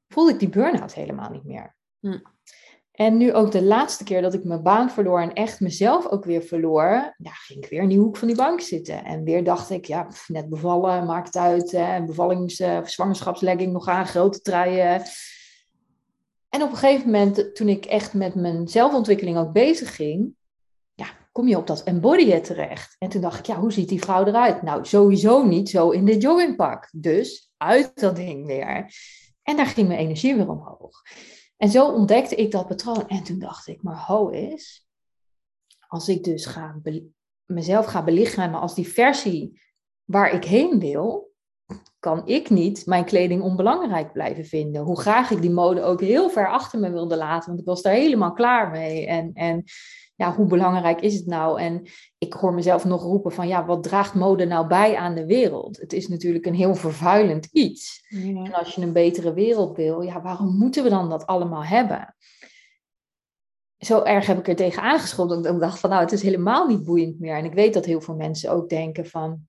voel 0.09 0.29
ik 0.29 0.39
die 0.39 0.49
burn-out 0.49 0.95
helemaal 0.95 1.31
niet 1.31 1.45
meer. 1.45 1.77
Hm. 2.01 2.19
En 2.93 3.17
nu 3.17 3.33
ook 3.33 3.51
de 3.51 3.63
laatste 3.63 4.05
keer 4.05 4.23
dat 4.23 4.35
ik 4.35 4.45
mijn 4.45 4.63
baan 4.63 4.91
verloor 4.91 5.21
en 5.21 5.33
echt 5.33 5.61
mezelf 5.61 6.07
ook 6.07 6.25
weer 6.25 6.43
verloor, 6.43 7.15
ja, 7.17 7.31
ging 7.31 7.65
ik 7.65 7.71
weer 7.71 7.83
in 7.83 7.89
die 7.89 7.99
hoek 7.99 8.17
van 8.17 8.29
die 8.29 8.37
bank 8.37 8.61
zitten. 8.61 9.05
En 9.05 9.25
weer 9.25 9.45
dacht 9.45 9.71
ik, 9.71 9.85
ja, 9.85 10.09
net 10.27 10.49
bevallen, 10.49 11.07
maakt 11.07 11.37
uit, 11.37 11.71
hè, 11.71 12.05
bevallings- 12.05 12.61
uh, 12.61 12.85
zwangerschapslegging 12.85 13.73
nog 13.73 13.89
aan, 13.89 14.07
grote 14.07 14.41
truien. 14.41 15.03
En 16.49 16.63
op 16.63 16.71
een 16.71 16.77
gegeven 16.77 17.05
moment, 17.05 17.55
toen 17.55 17.69
ik 17.69 17.85
echt 17.85 18.15
met 18.15 18.35
mijn 18.35 18.69
zelfontwikkeling 18.69 19.39
ook 19.39 19.53
bezig 19.53 19.97
ging, 19.97 20.35
kom 21.37 21.49
je 21.49 21.57
op 21.57 21.67
dat 21.67 21.83
embodyen 21.83 22.43
terecht. 22.43 22.97
En 22.99 23.09
toen 23.09 23.21
dacht 23.21 23.39
ik, 23.39 23.47
ja, 23.47 23.59
hoe 23.59 23.73
ziet 23.73 23.89
die 23.89 24.01
vrouw 24.01 24.25
eruit? 24.25 24.63
Nou, 24.63 24.85
sowieso 24.85 25.45
niet 25.47 25.69
zo 25.71 25.91
in 25.91 26.05
de 26.05 26.19
joggingpak. 26.19 26.89
Dus 26.93 27.53
uit 27.57 28.01
dat 28.01 28.17
ding 28.17 28.47
weer. 28.47 28.95
En 29.43 29.57
daar 29.57 29.67
ging 29.67 29.89
mijn 29.89 30.01
energie 30.01 30.35
weer 30.35 30.51
omhoog. 30.51 31.03
En 31.57 31.69
zo 31.69 31.93
ontdekte 31.93 32.35
ik 32.35 32.51
dat 32.51 32.67
patroon. 32.67 33.09
En 33.09 33.23
toen 33.23 33.39
dacht 33.39 33.67
ik, 33.67 33.83
maar 33.83 34.05
ho 34.07 34.29
is, 34.29 34.87
als 35.89 36.09
ik 36.09 36.25
dus 36.25 36.47
ga 36.47 36.81
mezelf 37.45 37.87
ga 37.87 38.05
belichamen 38.05 38.61
als 38.61 38.75
die 38.75 38.89
versie 38.89 39.61
waar 40.05 40.33
ik 40.33 40.45
heen 40.45 40.79
wil, 40.79 41.33
kan 41.99 42.27
ik 42.27 42.51
niet 42.51 42.87
mijn 42.87 43.05
kleding 43.05 43.43
onbelangrijk 43.43 44.13
blijven 44.13 44.45
vinden. 44.45 44.83
Hoe 44.83 45.01
graag 45.01 45.31
ik 45.31 45.41
die 45.41 45.51
mode 45.51 45.83
ook 45.83 46.01
heel 46.01 46.31
ver 46.31 46.49
achter 46.49 46.79
me 46.79 46.91
wilde 46.91 47.17
laten, 47.17 47.49
want 47.49 47.61
ik 47.61 47.67
was 47.67 47.83
daar 47.83 47.95
helemaal 47.95 48.33
klaar 48.33 48.71
mee. 48.71 49.07
En, 49.07 49.31
en 49.35 49.65
ja, 50.17 50.35
hoe 50.35 50.47
belangrijk 50.47 51.01
is 51.01 51.15
het 51.15 51.27
nou? 51.27 51.61
En 51.61 51.87
ik 52.19 52.33
hoor 52.33 52.55
mezelf 52.55 52.85
nog 52.85 53.03
roepen 53.03 53.33
van, 53.33 53.49
ja, 53.49 53.65
wat 53.65 53.83
draagt 53.83 54.15
mode 54.15 54.45
nou 54.45 54.67
bij 54.67 54.97
aan 54.97 55.15
de 55.15 55.27
wereld? 55.27 55.77
Het 55.77 55.93
is 55.93 56.09
natuurlijk 56.09 56.47
een 56.47 56.55
heel 56.55 56.75
vervuilend 56.75 57.47
iets. 57.53 58.07
En 58.11 58.53
als 58.53 58.75
je 58.75 58.83
een 58.83 58.93
betere 58.93 59.33
wereld 59.33 59.77
wil, 59.77 60.01
ja, 60.01 60.23
waarom 60.23 60.57
moeten 60.57 60.83
we 60.83 60.89
dan 60.89 61.11
dat 61.11 61.27
allemaal 61.27 61.65
hebben? 61.65 62.15
Zo 63.79 64.03
erg 64.03 64.27
heb 64.27 64.39
ik 64.39 64.49
er 64.49 64.57
tegen 64.57 64.83
aangeschopt 64.83 65.29
dat 65.29 65.55
ik 65.55 65.61
dacht 65.61 65.81
van, 65.81 65.91
nou, 65.91 66.03
het 66.03 66.13
is 66.13 66.23
helemaal 66.23 66.67
niet 66.67 66.85
boeiend 66.85 67.21
meer. 67.21 67.37
En 67.37 67.45
ik 67.45 67.55
weet 67.55 67.75
dat 67.75 67.85
heel 67.85 68.01
veel 68.01 68.17
mensen 68.17 68.51
ook 68.51 68.69
denken 68.69 69.07
van, 69.07 69.49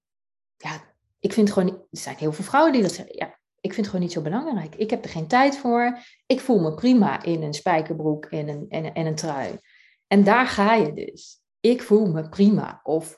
ja, 0.57 0.81
ik 1.19 1.33
vind 1.33 1.51
gewoon, 1.51 1.69
er 1.69 1.85
zijn 1.91 2.15
heel 2.15 2.31
veel 2.31 2.43
vrouwen 2.43 2.73
die 2.73 2.81
dat 2.81 2.91
zeggen, 2.91 3.15
ja, 3.17 3.39
ik 3.59 3.73
vind 3.73 3.75
het 3.75 3.85
gewoon 3.85 4.01
niet 4.01 4.11
zo 4.11 4.21
belangrijk. 4.21 4.75
Ik 4.75 4.89
heb 4.89 5.03
er 5.03 5.09
geen 5.09 5.27
tijd 5.27 5.57
voor. 5.57 5.97
Ik 6.25 6.39
voel 6.39 6.59
me 6.59 6.73
prima 6.73 7.23
in 7.23 7.43
een 7.43 7.53
spijkerbroek 7.53 8.25
en 8.25 8.47
een, 8.47 8.65
en, 8.69 8.93
en 8.93 9.05
een 9.05 9.15
trui. 9.15 9.59
En 10.07 10.23
daar 10.23 10.47
ga 10.47 10.73
je 10.73 10.93
dus. 10.93 11.41
Ik 11.59 11.81
voel 11.81 12.05
me 12.05 12.29
prima. 12.29 12.79
Of 12.83 13.17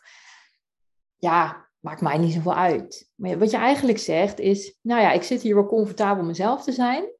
ja, 1.18 1.70
maakt 1.80 2.02
mij 2.02 2.18
niet 2.18 2.34
zoveel 2.34 2.56
uit. 2.56 3.10
Maar 3.16 3.40
wat 3.40 3.52
je 3.52 3.58
eigenlijk 3.58 4.00
zegt 4.00 4.40
is, 4.40 4.78
nou 4.82 5.02
ja, 5.02 5.12
ik 5.12 5.24
zit 5.24 5.42
hier 5.42 5.56
wel 5.56 5.66
comfortabel 5.66 6.24
mezelf 6.24 6.64
te 6.64 6.72
zijn. 6.72 7.18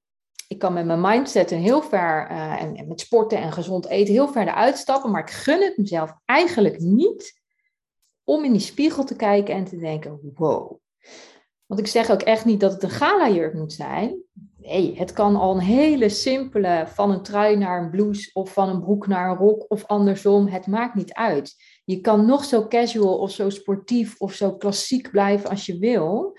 Ik 0.48 0.60
kan 0.60 0.74
met 0.74 0.86
mijn 0.86 1.02
mindset 1.02 1.50
heel 1.50 1.82
ver, 1.82 2.32
uh, 2.32 2.62
en, 2.62 2.76
en, 2.76 2.88
met 2.88 3.00
sporten 3.00 3.38
en 3.38 3.52
gezond 3.52 3.88
eten, 3.88 4.14
heel 4.14 4.28
ver 4.28 4.48
eruit 4.48 4.78
stappen. 4.78 5.12
Maar 5.12 5.22
ik 5.22 5.30
gun 5.30 5.62
het 5.62 5.78
mezelf 5.78 6.14
eigenlijk 6.26 6.80
niet 6.80 7.42
om 8.24 8.44
in 8.44 8.52
die 8.52 8.62
spiegel 8.62 9.04
te 9.04 9.16
kijken 9.16 9.56
en 9.56 9.64
te 9.64 9.78
denken, 9.78 10.34
wow. 10.36 10.80
Want 11.66 11.80
ik 11.82 11.88
zeg 11.88 12.12
ook 12.12 12.22
echt 12.22 12.46
niet 12.46 12.60
dat 12.60 12.72
het 12.72 12.84
een 12.84 12.90
gala-jurk 12.90 13.54
moet 13.54 13.74
zijn. 13.74 14.24
Nee, 14.70 14.98
het 14.98 15.14
kan 15.14 15.36
al 15.36 15.56
een 15.56 15.62
hele 15.62 16.10
simpele 16.10 16.84
van 16.88 17.12
een 17.12 17.24
trui 17.24 17.56
naar 17.58 17.84
een 17.84 17.90
blouse 17.90 18.30
of 18.34 18.54
van 18.54 18.70
een 18.70 18.80
broek 18.80 19.08
naar 19.08 19.30
een 19.30 19.38
rok 19.38 19.66
of 19.68 19.86
andersom. 19.86 20.48
Het 20.48 20.68
maakt 20.68 20.96
niet 20.96 21.14
uit. 21.14 21.56
Je 21.86 22.02
kan 22.02 22.26
nog 22.26 22.44
zo 22.44 22.68
casual 22.68 23.18
of 23.18 23.32
zo 23.32 23.50
sportief 23.50 24.20
of 24.20 24.34
zo 24.34 24.56
klassiek 24.56 25.12
blijven 25.12 25.50
als 25.50 25.66
je 25.66 25.78
wil. 25.78 26.38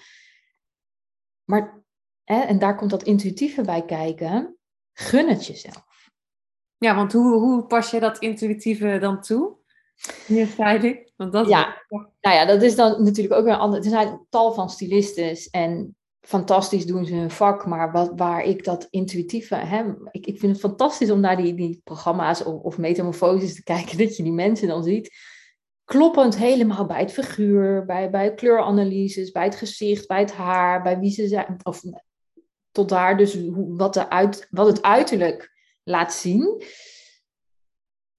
Maar, 1.45 1.83
hè, 2.25 2.41
en 2.41 2.59
daar 2.59 2.77
komt 2.77 2.91
dat 2.91 3.03
intuïtieve 3.03 3.63
bij 3.63 3.85
kijken, 3.85 4.57
gun 4.93 5.29
het 5.29 5.47
jezelf. 5.47 6.09
Ja, 6.77 6.95
want 6.95 7.13
hoe, 7.13 7.33
hoe 7.33 7.67
pas 7.67 7.91
je 7.91 8.01
dat 8.01 8.19
intuïtieve 8.19 8.99
dan 8.99 9.21
toe? 9.21 9.57
Hier 10.27 10.47
Want 11.17 11.33
dat 11.33 11.49
ja, 11.49 11.83
nou 12.21 12.37
ja, 12.37 12.45
dat 12.45 12.63
is 12.63 12.77
dan 12.77 13.03
natuurlijk 13.05 13.35
ook 13.35 13.45
weer 13.45 13.53
een 13.53 13.59
ander. 13.59 13.79
Er 13.79 13.91
zijn 13.91 14.27
tal 14.29 14.53
van 14.53 14.71
stylistes 14.71 15.51
en 15.51 15.97
fantastisch 16.21 16.87
doen 16.87 17.05
ze 17.05 17.15
hun 17.15 17.31
vak, 17.31 17.67
maar 17.67 17.93
wat, 17.93 18.13
waar 18.17 18.45
ik 18.45 18.65
dat 18.65 18.87
intuïtieve, 18.91 19.55
hè, 19.55 19.85
ik, 20.11 20.27
ik 20.27 20.39
vind 20.39 20.53
het 20.53 20.61
fantastisch 20.61 21.11
om 21.11 21.21
naar 21.21 21.37
die, 21.37 21.55
die 21.55 21.81
programma's 21.85 22.45
of, 22.45 22.63
of 22.63 22.79
metamorfoses 22.79 23.55
te 23.55 23.63
kijken, 23.73 23.99
dat 23.99 24.17
je 24.17 24.23
die 24.23 24.33
mensen 24.33 24.69
dan 24.69 24.85
ziet, 24.85 25.17
kloppend 25.85 26.37
helemaal 26.37 26.87
bij 26.87 27.01
het 27.01 27.13
figuur, 27.13 27.85
bij, 27.85 28.11
bij 28.11 28.35
kleuranalyses, 28.35 29.31
bij 29.31 29.45
het 29.45 29.55
gezicht, 29.55 30.07
bij 30.07 30.21
het 30.21 30.33
haar, 30.33 30.83
bij 30.83 30.99
wie 30.99 31.11
ze 31.11 31.29
zijn, 31.29 31.57
of 31.63 31.83
tot 32.71 32.89
daar 32.89 33.17
dus 33.17 33.35
hoe, 33.35 33.77
wat, 33.77 33.95
de 33.95 34.11
uit, 34.11 34.47
wat 34.51 34.67
het 34.67 34.83
uiterlijk 34.83 35.53
laat 35.83 36.13
zien. 36.13 36.63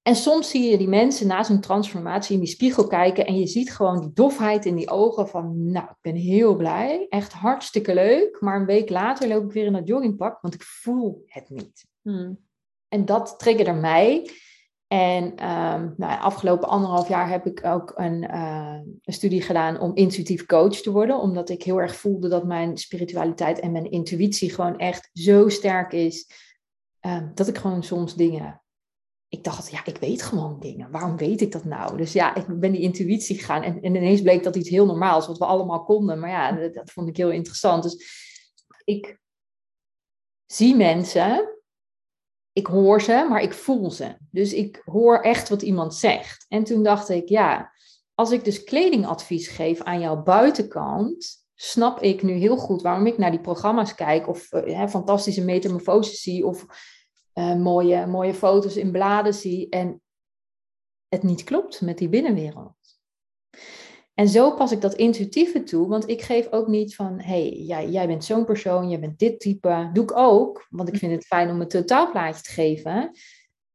En 0.01 0.15
soms 0.15 0.49
zie 0.49 0.69
je 0.69 0.77
die 0.77 0.87
mensen 0.87 1.27
na 1.27 1.43
zo'n 1.43 1.59
transformatie 1.61 2.33
in 2.33 2.39
die 2.39 2.49
spiegel 2.49 2.87
kijken 2.87 3.25
en 3.25 3.39
je 3.39 3.47
ziet 3.47 3.73
gewoon 3.73 3.99
die 3.99 4.13
dofheid 4.13 4.65
in 4.65 4.75
die 4.75 4.89
ogen 4.89 5.27
van, 5.27 5.71
nou, 5.71 5.85
ik 5.85 5.97
ben 6.01 6.15
heel 6.15 6.55
blij, 6.55 7.05
echt 7.09 7.33
hartstikke 7.33 7.93
leuk, 7.93 8.41
maar 8.41 8.59
een 8.59 8.65
week 8.65 8.89
later 8.89 9.27
loop 9.27 9.43
ik 9.43 9.51
weer 9.51 9.65
in 9.65 9.73
dat 9.73 9.87
joggingpak, 9.87 10.41
want 10.41 10.53
ik 10.53 10.63
voel 10.63 11.23
het 11.25 11.49
niet. 11.49 11.85
Hmm. 12.01 12.39
En 12.87 13.05
dat 13.05 13.39
triggerde 13.39 13.73
mij. 13.73 14.29
En 14.87 15.23
um, 15.23 15.93
nou, 15.97 16.19
afgelopen 16.21 16.67
anderhalf 16.67 17.07
jaar 17.07 17.29
heb 17.29 17.45
ik 17.45 17.65
ook 17.65 17.93
een, 17.95 18.23
uh, 18.23 18.79
een, 19.01 19.13
studie 19.13 19.41
gedaan 19.41 19.79
om 19.79 19.95
intuïtief 19.95 20.45
coach 20.45 20.75
te 20.75 20.91
worden, 20.91 21.19
omdat 21.19 21.49
ik 21.49 21.63
heel 21.63 21.81
erg 21.81 21.95
voelde 21.95 22.29
dat 22.29 22.45
mijn 22.45 22.77
spiritualiteit 22.77 23.59
en 23.59 23.71
mijn 23.71 23.91
intuïtie 23.91 24.53
gewoon 24.53 24.77
echt 24.77 25.09
zo 25.13 25.49
sterk 25.49 25.93
is, 25.93 26.29
uh, 27.05 27.21
dat 27.33 27.47
ik 27.47 27.57
gewoon 27.57 27.83
soms 27.83 28.15
dingen 28.15 28.60
ik 29.31 29.43
dacht, 29.43 29.71
ja, 29.71 29.85
ik 29.85 29.97
weet 29.97 30.21
gewoon 30.21 30.59
dingen. 30.59 30.91
Waarom 30.91 31.17
weet 31.17 31.41
ik 31.41 31.51
dat 31.51 31.63
nou? 31.63 31.97
Dus 31.97 32.13
ja, 32.13 32.35
ik 32.35 32.59
ben 32.59 32.71
die 32.71 32.81
intuïtie 32.81 33.37
gegaan. 33.37 33.63
En, 33.63 33.81
en 33.81 33.95
ineens 33.95 34.21
bleek 34.21 34.43
dat 34.43 34.55
iets 34.55 34.69
heel 34.69 34.85
normaals, 34.85 35.27
wat 35.27 35.37
we 35.37 35.45
allemaal 35.45 35.83
konden. 35.83 36.19
Maar 36.19 36.29
ja, 36.29 36.69
dat, 36.69 36.91
vond 36.91 37.07
ik 37.07 37.17
heel 37.17 37.31
interessant. 37.31 37.83
Dus 37.83 38.05
ik 38.83 39.19
zie 40.45 40.75
mensen, 40.75 41.59
ik 42.53 42.67
hoor 42.67 43.01
ze, 43.01 43.25
maar 43.29 43.41
ik 43.41 43.53
voel 43.53 43.91
ze. 43.91 44.15
Dus 44.31 44.53
ik 44.53 44.81
hoor 44.85 45.19
echt 45.19 45.49
wat 45.49 45.61
iemand 45.61 45.95
zegt. 45.95 46.45
En 46.49 46.63
toen 46.63 46.83
dacht 46.83 47.09
ik, 47.09 47.29
ja, 47.29 47.71
als 48.13 48.31
ik 48.31 48.43
dus 48.43 48.63
kledingadvies 48.63 49.47
geef 49.47 49.81
aan 49.81 49.99
jouw 49.99 50.23
buitenkant, 50.23 51.45
snap 51.55 52.01
ik 52.01 52.23
nu 52.23 52.33
heel 52.33 52.57
goed 52.57 52.81
waarom 52.81 53.05
ik 53.05 53.17
naar 53.17 53.31
die 53.31 53.41
programma's 53.41 53.95
kijk 53.95 54.27
of 54.27 54.51
uh, 54.53 54.87
fantastische 54.87 55.43
metamorfoses 55.43 56.21
zie 56.21 56.45
of 56.45 56.65
uh, 57.33 57.55
mooie, 57.55 58.05
mooie 58.05 58.33
foto's 58.33 58.75
in 58.75 58.91
bladen 58.91 59.33
zie 59.33 59.69
en 59.69 60.01
het 61.07 61.23
niet 61.23 61.43
klopt 61.43 61.81
met 61.81 61.97
die 61.97 62.09
binnenwereld. 62.09 62.99
En 64.13 64.27
zo 64.27 64.55
pas 64.55 64.71
ik 64.71 64.81
dat 64.81 64.93
intuïtieve 64.93 65.63
toe, 65.63 65.87
want 65.87 66.09
ik 66.09 66.21
geef 66.21 66.51
ook 66.51 66.67
niet 66.67 66.95
van, 66.95 67.19
hey, 67.19 67.49
jij, 67.49 67.89
jij 67.89 68.07
bent 68.07 68.25
zo'n 68.25 68.45
persoon, 68.45 68.89
jij 68.89 68.99
bent 68.99 69.19
dit 69.19 69.39
type. 69.39 69.89
Doe 69.93 70.03
ik 70.03 70.17
ook, 70.17 70.67
want 70.69 70.89
ik 70.89 70.97
vind 70.97 71.11
het 71.11 71.25
fijn 71.25 71.49
om 71.49 71.61
een 71.61 71.67
totaalplaatje 71.67 72.43
te 72.43 72.51
geven. 72.51 73.11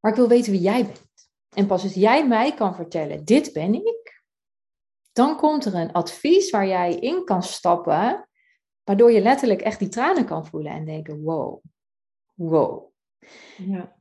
Maar 0.01 0.11
ik 0.11 0.17
wil 0.17 0.29
weten 0.29 0.53
wie 0.53 0.61
jij 0.61 0.85
bent. 0.85 1.05
En 1.55 1.67
pas 1.67 1.83
als 1.83 1.95
jij 1.95 2.27
mij 2.27 2.55
kan 2.55 2.75
vertellen, 2.75 3.25
dit 3.25 3.53
ben 3.53 3.75
ik, 3.75 4.23
dan 5.13 5.37
komt 5.37 5.65
er 5.65 5.75
een 5.75 5.93
advies 5.93 6.51
waar 6.51 6.67
jij 6.67 6.95
in 6.95 7.25
kan 7.25 7.43
stappen, 7.43 8.29
waardoor 8.85 9.13
je 9.13 9.21
letterlijk 9.21 9.61
echt 9.61 9.79
die 9.79 9.89
tranen 9.89 10.25
kan 10.25 10.47
voelen 10.47 10.73
en 10.73 10.85
denken, 10.85 11.23
wow, 11.23 11.63
wow, 12.35 12.93
ja. 13.57 13.95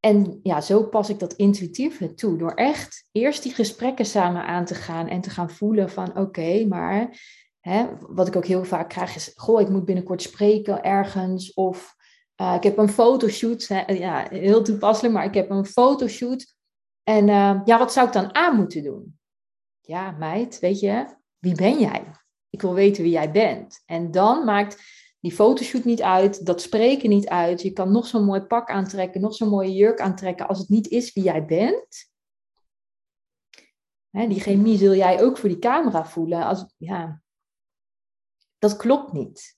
En 0.00 0.40
ja, 0.42 0.60
zo 0.60 0.82
pas 0.82 1.08
ik 1.08 1.18
dat 1.18 1.32
intuïtief 1.32 2.14
toe. 2.14 2.38
Door 2.38 2.54
echt 2.54 3.08
eerst 3.12 3.42
die 3.42 3.52
gesprekken 3.52 4.06
samen 4.06 4.44
aan 4.44 4.64
te 4.64 4.74
gaan 4.74 5.08
en 5.08 5.20
te 5.20 5.30
gaan 5.30 5.50
voelen 5.50 5.90
van 5.90 6.18
oké, 6.18 6.66
maar 6.66 7.20
hè, 7.60 7.86
wat 7.98 8.28
ik 8.28 8.36
ook 8.36 8.46
heel 8.46 8.64
vaak 8.64 8.88
krijg 8.88 9.14
is, 9.14 9.32
goh, 9.34 9.60
ik 9.60 9.68
moet 9.68 9.84
binnenkort 9.84 10.22
spreken 10.22 10.82
ergens 10.82 11.54
of 11.54 11.96
uh, 12.40 12.54
ik 12.54 12.62
heb 12.62 12.78
een 12.78 12.88
fotoshoot. 12.88 13.68
Hè, 13.68 13.92
ja, 13.92 14.26
heel 14.30 14.62
toepasselijk, 14.62 15.14
maar 15.14 15.24
ik 15.24 15.34
heb 15.34 15.50
een 15.50 15.66
fotoshoot. 15.66 16.54
En 17.02 17.28
uh, 17.28 17.60
ja, 17.64 17.78
wat 17.78 17.92
zou 17.92 18.06
ik 18.06 18.12
dan 18.12 18.34
aan 18.34 18.56
moeten 18.56 18.82
doen? 18.82 19.18
Ja, 19.80 20.10
meid, 20.10 20.58
weet 20.58 20.80
je, 20.80 21.06
wie 21.38 21.54
ben 21.54 21.78
jij? 21.78 22.04
Ik 22.50 22.62
wil 22.62 22.74
weten 22.74 23.02
wie 23.02 23.12
jij 23.12 23.30
bent. 23.30 23.82
En 23.86 24.10
dan 24.10 24.44
maakt 24.44 24.82
die 25.20 25.32
fotoshoot 25.32 25.84
niet 25.84 26.02
uit, 26.02 26.46
dat 26.46 26.62
spreken 26.62 27.08
niet 27.08 27.28
uit. 27.28 27.62
Je 27.62 27.72
kan 27.72 27.92
nog 27.92 28.06
zo'n 28.06 28.24
mooi 28.24 28.40
pak 28.40 28.70
aantrekken, 28.70 29.20
nog 29.20 29.34
zo'n 29.34 29.48
mooie 29.48 29.72
jurk 29.72 30.00
aantrekken. 30.00 30.48
Als 30.48 30.58
het 30.58 30.68
niet 30.68 30.88
is 30.88 31.12
wie 31.12 31.24
jij 31.24 31.44
bent, 31.44 32.10
hè, 34.10 34.26
die 34.26 34.40
chemie 34.40 34.78
zul 34.78 34.94
jij 34.94 35.22
ook 35.22 35.38
voor 35.38 35.48
die 35.48 35.58
camera 35.58 36.04
voelen. 36.06 36.44
Als, 36.44 36.74
ja, 36.76 37.22
dat 38.58 38.76
klopt 38.76 39.12
niet. 39.12 39.56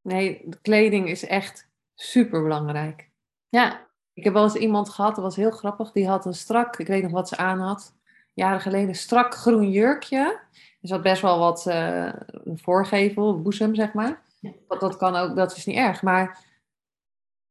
Nee, 0.00 0.42
de 0.48 0.60
kleding 0.60 1.08
is 1.08 1.24
echt 1.24 1.70
super 1.94 2.42
belangrijk. 2.42 3.10
Ja. 3.48 3.90
Ik 4.14 4.24
heb 4.24 4.32
wel 4.32 4.42
eens 4.42 4.54
iemand 4.54 4.88
gehad, 4.88 5.14
dat 5.14 5.24
was 5.24 5.36
heel 5.36 5.50
grappig. 5.50 5.92
Die 5.92 6.08
had 6.08 6.26
een 6.26 6.34
strak, 6.34 6.78
ik 6.78 6.86
weet 6.86 7.02
nog 7.02 7.12
wat 7.12 7.28
ze 7.28 7.36
aan 7.36 7.58
had, 7.58 7.94
jaren 8.34 8.60
geleden, 8.60 8.94
strak 8.94 9.34
groen 9.34 9.70
jurkje. 9.70 10.40
Er 10.80 10.88
zat 10.88 11.02
best 11.02 11.22
wel 11.22 11.38
wat 11.38 11.66
uh, 11.66 12.12
een 12.28 12.58
voorgevel, 12.58 13.42
boezem, 13.42 13.74
zeg 13.74 13.92
maar. 13.92 14.22
Dat, 14.72 14.80
dat 14.80 14.96
kan 14.96 15.16
ook, 15.16 15.36
dat 15.36 15.56
is 15.56 15.66
niet 15.66 15.76
erg. 15.76 16.02
Maar 16.02 16.44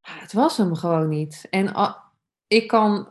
het 0.01 0.33
was 0.33 0.57
hem 0.57 0.75
gewoon 0.75 1.09
niet. 1.09 1.47
En 1.49 1.73
ik 2.47 2.67
kan 2.67 3.09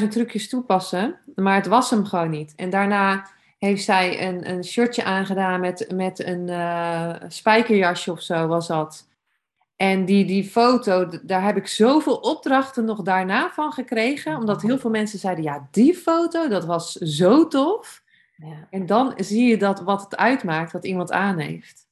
10.000 0.00 0.08
trucjes 0.08 0.48
toepassen, 0.48 1.18
maar 1.34 1.54
het 1.54 1.66
was 1.66 1.90
hem 1.90 2.04
gewoon 2.04 2.30
niet. 2.30 2.52
En 2.56 2.70
daarna 2.70 3.26
heeft 3.58 3.84
zij 3.84 4.28
een, 4.28 4.50
een 4.50 4.64
shirtje 4.64 5.04
aangedaan 5.04 5.60
met, 5.60 5.92
met 5.94 6.24
een 6.24 6.48
uh, 6.48 7.14
spijkerjasje 7.28 8.12
of 8.12 8.20
zo 8.20 8.46
was 8.46 8.66
dat. 8.66 9.08
En 9.76 10.04
die, 10.04 10.24
die 10.24 10.44
foto, 10.44 11.08
daar 11.22 11.42
heb 11.42 11.56
ik 11.56 11.66
zoveel 11.66 12.16
opdrachten 12.16 12.84
nog 12.84 13.02
daarna 13.02 13.50
van 13.50 13.72
gekregen. 13.72 14.36
Omdat 14.36 14.62
heel 14.62 14.78
veel 14.78 14.90
mensen 14.90 15.18
zeiden, 15.18 15.44
ja, 15.44 15.68
die 15.70 15.94
foto, 15.94 16.48
dat 16.48 16.64
was 16.64 16.92
zo 16.92 17.48
tof. 17.48 18.02
Ja. 18.36 18.66
En 18.70 18.86
dan 18.86 19.12
zie 19.16 19.48
je 19.48 19.56
dat 19.56 19.80
wat 19.80 20.02
het 20.02 20.16
uitmaakt, 20.16 20.72
wat 20.72 20.84
iemand 20.84 21.12
aan 21.12 21.38
heeft. 21.38 21.85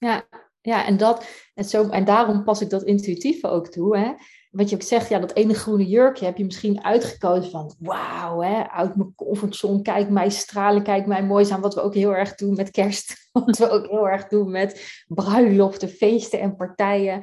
Ja, 0.00 0.24
ja 0.60 0.86
en, 0.86 0.96
dat, 0.96 1.26
en, 1.54 1.64
zo, 1.64 1.88
en 1.88 2.04
daarom 2.04 2.44
pas 2.44 2.60
ik 2.60 2.70
dat 2.70 2.82
intuïtieve 2.82 3.48
ook 3.48 3.68
toe. 3.68 3.98
Hè? 3.98 4.12
wat 4.50 4.68
je 4.68 4.76
ook 4.76 4.82
zegt, 4.82 5.08
ja, 5.08 5.18
dat 5.18 5.34
ene 5.34 5.54
groene 5.54 5.86
jurkje 5.86 6.24
heb 6.24 6.36
je 6.36 6.44
misschien 6.44 6.84
uitgekozen 6.84 7.50
van, 7.50 7.74
wauw, 7.78 8.42
uit 8.68 8.96
mijn 8.96 9.14
comfortzone, 9.14 9.82
kijk 9.82 10.08
mij 10.08 10.30
stralen, 10.30 10.82
kijk 10.82 11.06
mij 11.06 11.24
mooi 11.24 11.44
zijn, 11.44 11.60
wat 11.60 11.74
we 11.74 11.80
ook 11.80 11.94
heel 11.94 12.14
erg 12.14 12.34
doen 12.34 12.54
met 12.54 12.70
kerst, 12.70 13.14
wat 13.32 13.58
we 13.58 13.68
ook 13.68 13.86
heel 13.86 14.08
erg 14.08 14.26
doen 14.26 14.50
met 14.50 15.02
bruiloften, 15.06 15.88
feesten 15.88 16.40
en 16.40 16.56
partijen. 16.56 17.22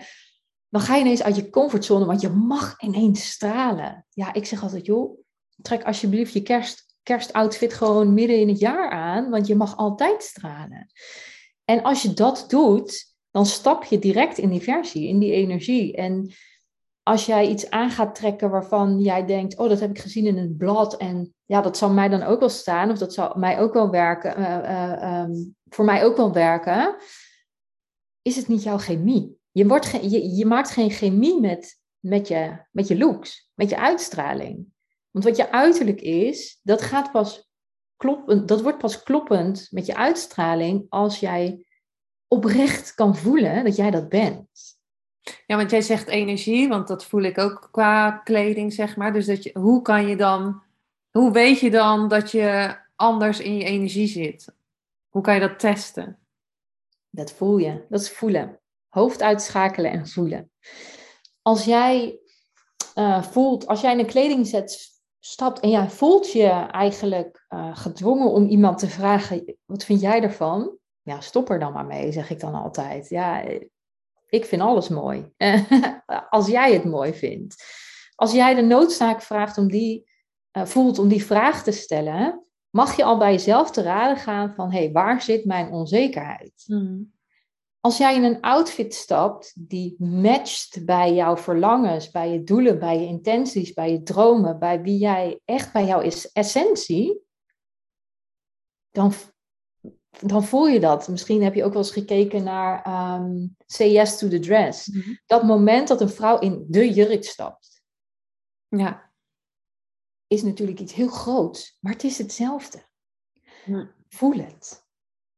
Dan 0.69 0.81
ga 0.81 0.95
je 0.95 1.01
ineens 1.01 1.23
uit 1.23 1.35
je 1.35 1.49
comfortzone, 1.49 2.05
want 2.05 2.21
je 2.21 2.29
mag 2.29 2.81
ineens 2.81 3.29
stralen. 3.29 4.05
Ja, 4.09 4.33
ik 4.33 4.45
zeg 4.45 4.63
altijd, 4.63 4.85
joh, 4.85 5.19
trek 5.61 5.83
alsjeblieft 5.83 6.33
je 6.33 6.41
kerst, 6.41 6.95
kerstoutfit 7.03 7.73
gewoon 7.73 8.13
midden 8.13 8.39
in 8.39 8.47
het 8.47 8.59
jaar 8.59 8.89
aan, 8.89 9.29
want 9.29 9.47
je 9.47 9.55
mag 9.55 9.77
altijd 9.77 10.23
stralen. 10.23 10.91
En 11.69 11.83
als 11.83 12.01
je 12.01 12.13
dat 12.13 12.45
doet, 12.47 13.15
dan 13.31 13.45
stap 13.45 13.83
je 13.83 13.99
direct 13.99 14.37
in 14.37 14.49
die 14.49 14.61
versie, 14.61 15.07
in 15.07 15.19
die 15.19 15.31
energie. 15.31 15.95
En 15.95 16.31
als 17.03 17.25
jij 17.25 17.47
iets 17.47 17.69
aan 17.69 17.89
gaat 17.89 18.15
trekken 18.15 18.49
waarvan 18.49 18.99
jij 18.99 19.25
denkt, 19.25 19.57
oh, 19.57 19.69
dat 19.69 19.79
heb 19.79 19.89
ik 19.89 19.99
gezien 19.99 20.25
in 20.25 20.37
het 20.37 20.57
blad 20.57 20.97
en 20.97 21.33
ja, 21.45 21.61
dat 21.61 21.77
zal 21.77 21.89
mij 21.89 22.09
dan 22.09 22.23
ook 22.23 22.39
wel 22.39 22.49
staan 22.49 22.91
of 22.91 22.97
dat 22.97 23.13
zal 23.13 23.33
mij 23.35 23.59
ook 23.59 23.73
wel 23.73 23.89
werken, 23.89 24.35
eh, 24.35 24.57
eh, 24.57 25.01
ehm, 25.01 25.31
voor 25.69 25.85
mij 25.85 26.05
ook 26.05 26.17
wel 26.17 26.33
werken, 26.33 26.95
is 28.21 28.35
het 28.35 28.47
niet 28.47 28.63
jouw 28.63 28.77
chemie. 28.77 29.37
Je, 29.51 29.67
wordt 29.67 29.85
ge 29.85 30.35
je 30.35 30.45
maakt 30.45 30.69
geen 30.69 30.91
chemie 30.91 31.39
met, 31.39 31.79
met, 31.99 32.27
je, 32.27 32.65
met 32.71 32.87
je 32.87 32.97
looks, 32.97 33.51
met 33.53 33.69
je 33.69 33.77
uitstraling. 33.77 34.65
Want 35.11 35.25
wat 35.25 35.37
je 35.37 35.51
uiterlijk 35.51 36.01
is, 36.01 36.59
dat 36.63 36.81
gaat 36.81 37.11
pas 37.11 37.46
kloppend, 37.97 38.47
dat 38.47 38.61
wordt 38.61 38.77
pas 38.77 39.03
kloppend 39.03 39.67
met 39.71 39.85
je 39.85 39.95
uitstraling 39.95 40.85
als 40.89 41.19
jij 41.19 41.65
oprecht 42.27 42.93
kan 42.93 43.15
voelen 43.15 43.63
dat 43.63 43.75
jij 43.75 43.91
dat 43.91 44.09
bent. 44.09 44.75
Ja, 45.45 45.55
want 45.55 45.71
jij 45.71 45.81
zegt 45.81 46.07
energie, 46.07 46.67
want 46.67 46.87
dat 46.87 47.05
voel 47.05 47.21
ik 47.21 47.37
ook 47.37 47.67
qua 47.71 48.11
kleding, 48.11 48.73
zeg 48.73 48.95
maar. 48.95 49.13
Dus 49.13 49.25
dat 49.25 49.43
je, 49.43 49.59
hoe 49.59 49.81
kan 49.81 50.07
je 50.07 50.15
dan, 50.15 50.63
hoe 51.11 51.31
weet 51.31 51.59
je 51.59 51.71
dan 51.71 52.07
dat 52.07 52.31
je 52.31 52.77
anders 52.95 53.39
in 53.39 53.57
je 53.57 53.63
energie 53.63 54.07
zit? 54.07 54.55
Hoe 55.09 55.21
kan 55.21 55.33
je 55.33 55.39
dat 55.39 55.59
testen? 55.59 56.19
Dat 57.09 57.31
voel 57.31 57.57
je, 57.57 57.85
dat 57.89 58.01
is 58.01 58.11
voelen. 58.11 58.59
Hoofd 58.87 59.21
uitschakelen 59.21 59.91
en 59.91 60.07
voelen. 60.07 60.51
Als 61.41 61.65
jij 61.65 62.19
uh, 62.95 63.23
voelt, 63.23 63.67
als 63.67 63.81
jij 63.81 63.91
in 63.91 63.99
een 63.99 64.05
kledingset 64.05 64.96
stapt 65.19 65.59
en 65.59 65.69
jij 65.69 65.89
voelt 65.89 66.31
je 66.31 66.49
eigenlijk 66.71 67.45
uh, 67.49 67.77
gedwongen 67.77 68.31
om 68.31 68.47
iemand 68.47 68.77
te 68.77 68.87
vragen, 68.87 69.57
wat 69.65 69.83
vind 69.83 70.01
jij 70.01 70.21
ervan? 70.21 70.77
Ja, 71.01 71.21
stop 71.21 71.49
er 71.49 71.59
dan 71.59 71.73
maar 71.73 71.85
mee, 71.85 72.11
zeg 72.11 72.29
ik 72.29 72.39
dan 72.39 72.53
altijd. 72.53 73.09
Ja, 73.09 73.43
ik 74.29 74.45
vind 74.45 74.61
alles 74.61 74.89
mooi. 74.89 75.33
als 76.29 76.47
jij 76.47 76.73
het 76.73 76.83
mooi 76.83 77.13
vindt. 77.13 77.63
Als 78.15 78.31
jij 78.31 78.55
de 78.55 78.61
noodzaak 78.61 79.21
vraagt 79.21 79.57
om 79.57 79.67
die, 79.67 80.09
uh, 80.57 80.65
voelt 80.65 80.99
om 80.99 81.07
die 81.07 81.25
vraag 81.25 81.63
te 81.63 81.71
stellen, 81.71 82.47
mag 82.69 82.95
je 82.95 83.03
al 83.03 83.17
bij 83.17 83.31
jezelf 83.31 83.71
te 83.71 83.81
raden 83.81 84.17
gaan 84.17 84.53
van 84.53 84.71
hé, 84.71 84.77
hey, 84.79 84.91
waar 84.91 85.21
zit 85.21 85.45
mijn 85.45 85.71
onzekerheid? 85.71 86.63
Hmm. 86.65 87.16
Als 87.87 87.97
jij 87.97 88.15
in 88.15 88.23
een 88.23 88.41
outfit 88.41 88.93
stapt 88.93 89.69
die 89.69 89.95
matcht 89.99 90.85
bij 90.85 91.13
jouw 91.13 91.37
verlangens, 91.37 92.11
bij 92.11 92.31
je 92.31 92.43
doelen, 92.43 92.79
bij 92.79 92.99
je 92.99 93.05
intenties, 93.05 93.73
bij 93.73 93.91
je 93.91 94.03
dromen, 94.03 94.59
bij 94.59 94.81
wie 94.81 94.97
jij 94.97 95.39
echt 95.45 95.73
bij 95.73 95.85
jouw 95.85 96.01
essentie, 96.33 97.21
dan 98.91 99.13
dan 100.19 100.43
voel 100.43 100.67
je 100.67 100.79
dat. 100.79 101.07
Misschien 101.07 101.43
heb 101.43 101.53
je 101.53 101.63
ook 101.63 101.73
wel 101.73 101.81
eens 101.81 101.91
gekeken 101.91 102.43
naar 102.43 102.87
um, 103.19 103.55
Say 103.65 103.91
Yes 103.91 104.17
to 104.17 104.27
the 104.27 104.39
Dress. 104.39 104.87
Mhm. 104.87 105.15
Dat 105.25 105.43
moment 105.43 105.87
dat 105.87 106.01
een 106.01 106.09
vrouw 106.09 106.39
in 106.39 106.65
de 106.67 106.93
jurk 106.93 107.23
stapt. 107.23 107.83
Ja. 108.67 109.11
Is 110.27 110.43
natuurlijk 110.43 110.79
iets 110.79 110.93
heel 110.93 111.09
groots, 111.09 111.77
maar 111.79 111.93
het 111.93 112.03
is 112.03 112.17
hetzelfde. 112.17 112.85
Voel 114.07 114.33
het. 114.33 114.86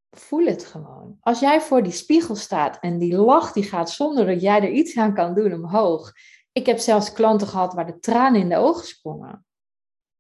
Voel 0.10 0.46
het 0.46 0.66
gewoon. 0.66 1.18
Als 1.20 1.40
jij 1.40 1.62
voor 1.62 1.84
die 1.84 1.92
spiegel 1.92 2.36
staat 2.36 2.80
en 2.80 2.98
die 2.98 3.16
lach 3.16 3.52
die 3.52 3.64
gaat 3.64 3.92
zonder 3.92 4.26
dat 4.26 4.42
jij 4.42 4.62
er 4.62 4.72
iets 4.72 4.98
aan 4.98 5.14
kan 5.14 5.34
doen 5.34 5.54
omhoog. 5.54 6.12
Ik 6.52 6.66
heb 6.66 6.78
zelfs 6.78 7.12
klanten 7.12 7.48
gehad 7.48 7.74
waar 7.74 7.86
de 7.86 8.00
tranen 8.00 8.42
in 8.42 8.50
de 8.50 8.58
ogen 8.58 8.88
sprongen. 8.88 9.46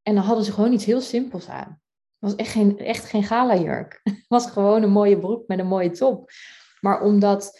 En 0.01 0.15
dan 0.15 0.23
hadden 0.23 0.45
ze 0.45 0.51
gewoon 0.51 0.73
iets 0.73 0.85
heel 0.85 1.01
simpels 1.01 1.47
aan. 1.47 1.81
Het 2.19 2.29
was 2.29 2.35
echt 2.35 2.51
geen, 2.51 2.77
echt 2.77 3.05
geen 3.05 3.23
gala-jurk. 3.23 3.99
Het 4.03 4.25
was 4.27 4.45
gewoon 4.45 4.83
een 4.83 4.91
mooie 4.91 5.19
broek 5.19 5.47
met 5.47 5.59
een 5.59 5.67
mooie 5.67 5.91
top. 5.91 6.31
Maar 6.79 7.01
omdat 7.01 7.59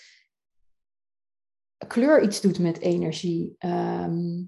kleur 1.87 2.23
iets 2.23 2.41
doet 2.41 2.59
met 2.59 2.79
energie, 2.79 3.55
ehm, 3.57 4.43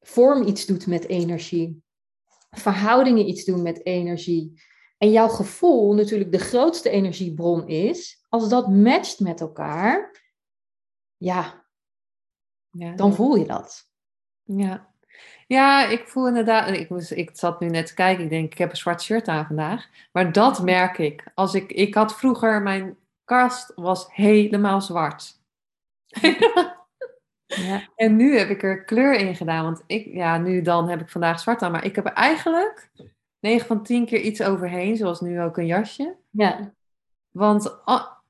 vorm 0.00 0.46
iets 0.46 0.66
doet 0.66 0.86
met 0.86 1.06
energie, 1.06 1.82
verhoudingen 2.50 3.28
iets 3.28 3.44
doen 3.44 3.62
met 3.62 3.86
energie. 3.86 4.62
En 4.98 5.10
jouw 5.10 5.28
gevoel 5.28 5.94
natuurlijk 5.94 6.32
de 6.32 6.38
grootste 6.38 6.90
energiebron 6.90 7.68
is, 7.68 8.24
als 8.28 8.48
dat 8.48 8.68
matcht 8.68 9.20
met 9.20 9.40
elkaar, 9.40 10.22
ja, 11.16 11.64
ja 12.70 12.94
dan 12.94 13.14
voel 13.14 13.36
je 13.36 13.46
dat. 13.46 13.88
Ja, 14.42 14.88
ja, 15.46 15.86
ik 15.86 16.08
voel 16.08 16.28
inderdaad. 16.28 16.68
Ik, 16.68 16.88
was, 16.88 17.12
ik 17.12 17.30
zat 17.32 17.60
nu 17.60 17.68
net 17.68 17.86
te 17.86 17.94
kijken. 17.94 18.24
Ik 18.24 18.30
denk, 18.30 18.52
ik 18.52 18.58
heb 18.58 18.70
een 18.70 18.76
zwart 18.76 19.02
shirt 19.02 19.28
aan 19.28 19.46
vandaag. 19.46 19.88
Maar 20.12 20.32
dat 20.32 20.62
merk 20.62 20.98
ik. 20.98 21.24
Als 21.34 21.54
ik, 21.54 21.72
ik 21.72 21.94
had 21.94 22.18
vroeger, 22.18 22.62
mijn 22.62 22.96
kast 23.24 23.72
was 23.74 24.14
helemaal 24.14 24.80
zwart. 24.80 25.40
ja. 27.46 27.88
En 27.96 28.16
nu 28.16 28.38
heb 28.38 28.48
ik 28.48 28.62
er 28.62 28.84
kleur 28.84 29.14
in 29.14 29.36
gedaan. 29.36 29.64
Want 29.64 29.82
ik, 29.86 30.06
ja, 30.06 30.38
nu 30.38 30.62
dan 30.62 30.88
heb 30.88 31.00
ik 31.00 31.08
vandaag 31.08 31.40
zwart 31.40 31.62
aan. 31.62 31.72
Maar 31.72 31.84
ik 31.84 31.96
heb 31.96 32.06
eigenlijk 32.06 32.90
9 33.40 33.66
van 33.66 33.82
10 33.82 34.06
keer 34.06 34.20
iets 34.20 34.42
overheen. 34.42 34.96
Zoals 34.96 35.20
nu 35.20 35.40
ook 35.40 35.56
een 35.56 35.66
jasje. 35.66 36.16
Ja. 36.30 36.74
Want 37.30 37.78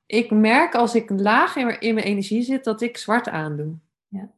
ik 0.06 0.30
merk 0.30 0.74
als 0.74 0.94
ik 0.94 1.10
laag 1.10 1.56
in, 1.56 1.80
in 1.80 1.94
mijn 1.94 2.06
energie 2.06 2.42
zit, 2.42 2.64
dat 2.64 2.80
ik 2.80 2.96
zwart 2.96 3.28
aandoe. 3.28 3.78
Ja. 4.08 4.30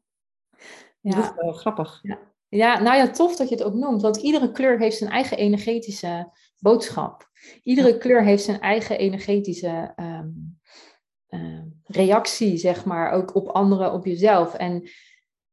ja. 1.01 1.15
Dat 1.15 1.25
is 1.25 1.31
wel 1.37 1.53
grappig. 1.53 1.99
Ja. 2.03 2.19
Ja, 2.51 2.81
nou 2.81 2.97
ja, 2.97 3.11
tof 3.11 3.37
dat 3.37 3.49
je 3.49 3.55
het 3.55 3.65
ook 3.65 3.75
noemt, 3.75 4.03
want 4.03 4.17
iedere 4.17 4.53
kleur 4.53 4.79
heeft 4.79 4.97
zijn 4.97 5.11
eigen 5.11 5.37
energetische 5.37 6.31
boodschap. 6.59 7.31
Iedere 7.63 7.99
kleur 7.99 8.23
heeft 8.23 8.45
zijn 8.45 8.61
eigen 8.61 8.99
energetische 8.99 9.93
ehm, 9.97 10.29
ehm, 11.29 11.67
reactie, 11.85 12.57
zeg 12.57 12.85
maar, 12.85 13.11
ook 13.11 13.35
op 13.35 13.49
anderen, 13.49 13.93
op 13.93 14.05
jezelf. 14.05 14.55
En 14.55 14.91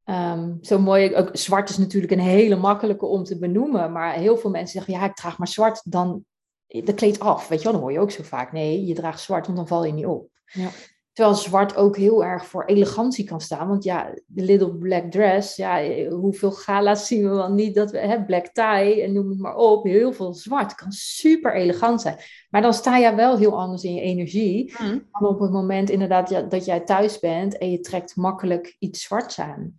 ehm, 0.07 0.53
zo 0.61 0.79
mooi, 0.79 1.15
ook 1.15 1.29
zwart 1.33 1.69
is 1.69 1.77
natuurlijk 1.77 2.11
een 2.11 2.19
hele 2.19 2.55
makkelijke 2.55 3.05
om 3.05 3.23
te 3.23 3.37
benoemen, 3.37 3.91
maar 3.91 4.13
heel 4.13 4.37
veel 4.37 4.49
mensen 4.49 4.79
zeggen, 4.79 4.93
ja, 4.93 5.05
ik 5.09 5.15
draag 5.15 5.37
maar 5.37 5.47
zwart, 5.47 5.91
dan 5.91 6.25
de 6.67 6.93
kleed 6.93 7.19
af, 7.19 7.47
weet 7.47 7.57
je 7.57 7.63
wel, 7.63 7.73
dan 7.73 7.81
hoor 7.81 7.91
je 7.91 7.99
ook 7.99 8.11
zo 8.11 8.23
vaak, 8.23 8.51
nee, 8.51 8.85
je 8.85 8.93
draagt 8.93 9.19
zwart, 9.19 9.45
want 9.45 9.57
dan 9.57 9.67
val 9.67 9.85
je 9.85 9.93
niet 9.93 10.05
op. 10.05 10.29
Ja. 10.45 10.69
Terwijl 11.17 11.37
zwart 11.37 11.75
ook 11.75 11.97
heel 11.97 12.23
erg 12.23 12.45
voor 12.45 12.65
elegantie 12.65 13.25
kan 13.25 13.41
staan. 13.41 13.67
Want 13.67 13.83
ja, 13.83 14.13
de 14.25 14.43
little 14.43 14.75
black 14.75 15.11
dress, 15.11 15.55
ja, 15.55 16.05
hoeveel 16.09 16.51
gala's 16.51 17.07
zien 17.07 17.23
we 17.23 17.29
wel 17.29 17.51
niet 17.51 17.75
dat 17.75 17.91
we, 17.91 17.97
hè, 17.97 18.25
black 18.25 18.45
tie 18.45 19.01
en 19.01 19.13
noem 19.13 19.29
het 19.29 19.39
maar 19.39 19.55
op, 19.55 19.83
heel 19.83 20.13
veel 20.13 20.33
zwart 20.33 20.75
kan 20.75 20.91
super 20.91 21.55
elegant 21.55 22.01
zijn. 22.01 22.17
Maar 22.49 22.61
dan 22.61 22.73
sta 22.73 22.97
je 22.97 23.15
wel 23.15 23.37
heel 23.37 23.59
anders 23.59 23.83
in 23.83 23.93
je 23.93 24.01
energie 24.01 24.73
mm. 24.79 25.07
dan 25.11 25.29
op 25.29 25.39
het 25.39 25.51
moment 25.51 25.89
inderdaad 25.89 26.51
dat 26.51 26.65
jij 26.65 26.79
thuis 26.79 27.19
bent 27.19 27.57
en 27.57 27.71
je 27.71 27.79
trekt 27.79 28.15
makkelijk 28.15 28.75
iets 28.79 29.01
zwarts 29.01 29.39
aan. 29.39 29.75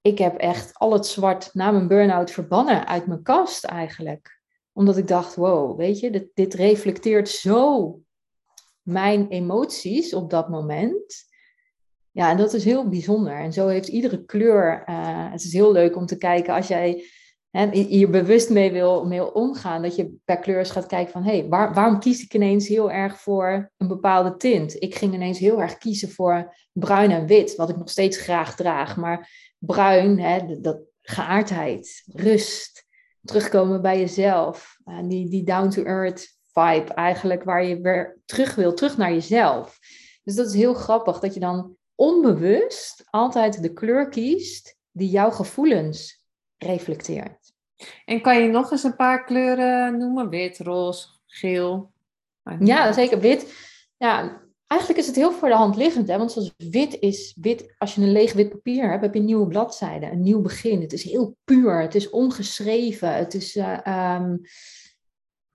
Ik 0.00 0.18
heb 0.18 0.36
echt 0.36 0.78
al 0.78 0.92
het 0.92 1.06
zwart 1.06 1.50
na 1.52 1.70
mijn 1.70 1.88
burn-out 1.88 2.30
verbannen 2.30 2.86
uit 2.86 3.06
mijn 3.06 3.22
kast 3.22 3.64
eigenlijk. 3.64 4.40
Omdat 4.72 4.96
ik 4.96 5.08
dacht, 5.08 5.34
wow, 5.34 5.78
weet 5.78 6.00
je, 6.00 6.10
dit, 6.10 6.26
dit 6.34 6.54
reflecteert 6.54 7.28
zo 7.28 8.00
mijn 8.88 9.28
emoties 9.28 10.14
op 10.14 10.30
dat 10.30 10.48
moment. 10.48 11.26
Ja, 12.10 12.30
en 12.30 12.36
dat 12.36 12.52
is 12.52 12.64
heel 12.64 12.88
bijzonder. 12.88 13.38
En 13.38 13.52
zo 13.52 13.68
heeft 13.68 13.88
iedere 13.88 14.24
kleur. 14.24 14.84
Uh, 14.86 15.30
het 15.32 15.44
is 15.44 15.52
heel 15.52 15.72
leuk 15.72 15.96
om 15.96 16.06
te 16.06 16.18
kijken 16.18 16.54
als 16.54 16.68
jij 16.68 17.04
hè, 17.50 17.70
hier 17.70 18.10
bewust 18.10 18.50
mee 18.50 18.72
wil, 18.72 19.06
mee 19.06 19.34
omgaan. 19.34 19.82
Dat 19.82 19.96
je 19.96 20.14
per 20.24 20.38
kleur 20.38 20.66
gaat 20.66 20.86
kijken 20.86 21.12
van 21.12 21.22
hé, 21.22 21.38
hey, 21.38 21.48
waar, 21.48 21.74
waarom 21.74 22.00
kies 22.00 22.22
ik 22.22 22.34
ineens 22.34 22.68
heel 22.68 22.90
erg 22.90 23.20
voor 23.20 23.72
een 23.76 23.88
bepaalde 23.88 24.36
tint? 24.36 24.82
Ik 24.82 24.94
ging 24.94 25.14
ineens 25.14 25.38
heel 25.38 25.60
erg 25.60 25.78
kiezen 25.78 26.10
voor 26.10 26.54
bruin 26.72 27.10
en 27.10 27.26
wit, 27.26 27.56
wat 27.56 27.68
ik 27.68 27.76
nog 27.76 27.90
steeds 27.90 28.16
graag 28.16 28.56
draag. 28.56 28.96
Maar 28.96 29.30
bruin, 29.58 30.18
hè, 30.18 30.60
dat 30.60 30.80
geaardheid, 31.02 32.02
rust, 32.06 32.86
terugkomen 33.22 33.82
bij 33.82 33.98
jezelf. 33.98 34.76
Uh, 34.84 34.98
die, 35.08 35.28
die 35.28 35.44
down-to-earth 35.44 36.37
vibe 36.60 36.94
eigenlijk, 36.94 37.44
waar 37.44 37.64
je 37.64 37.80
weer 37.80 38.18
terug 38.24 38.54
wil, 38.54 38.74
terug 38.74 38.96
naar 38.96 39.12
jezelf. 39.12 39.78
Dus 40.24 40.34
dat 40.34 40.46
is 40.46 40.54
heel 40.54 40.74
grappig, 40.74 41.18
dat 41.18 41.34
je 41.34 41.40
dan 41.40 41.76
onbewust 41.94 43.04
altijd 43.10 43.62
de 43.62 43.72
kleur 43.72 44.08
kiest 44.08 44.76
die 44.90 45.08
jouw 45.08 45.30
gevoelens 45.30 46.26
reflecteert. 46.56 47.52
En 48.04 48.20
kan 48.20 48.42
je 48.42 48.48
nog 48.48 48.70
eens 48.70 48.82
een 48.82 48.96
paar 48.96 49.24
kleuren 49.24 49.98
noemen? 49.98 50.28
Wit, 50.28 50.58
roze, 50.58 51.06
geel? 51.26 51.92
Ja, 52.58 52.92
zeker. 52.92 53.20
Wit. 53.20 53.54
Ja, 53.96 54.42
Eigenlijk 54.68 55.00
is 55.00 55.06
het 55.06 55.16
heel 55.16 55.32
voor 55.32 55.48
de 55.48 55.54
hand 55.54 55.76
liggend, 55.76 56.08
hè? 56.08 56.18
want 56.18 56.32
zoals 56.32 56.54
wit 56.56 56.96
is, 57.00 57.36
wit, 57.40 57.74
als 57.78 57.94
je 57.94 58.00
een 58.00 58.12
leeg 58.12 58.32
wit 58.32 58.48
papier 58.48 58.90
hebt, 58.90 59.02
heb 59.02 59.14
je 59.14 59.20
een 59.20 59.26
nieuwe 59.26 59.46
bladzijde, 59.46 60.10
een 60.10 60.20
nieuw 60.20 60.40
begin. 60.40 60.80
Het 60.80 60.92
is 60.92 61.02
heel 61.02 61.36
puur, 61.44 61.80
het 61.80 61.94
is 61.94 62.10
ongeschreven, 62.10 63.14
het 63.14 63.34
is 63.34 63.56
uh, 63.56 64.16
um, 64.16 64.40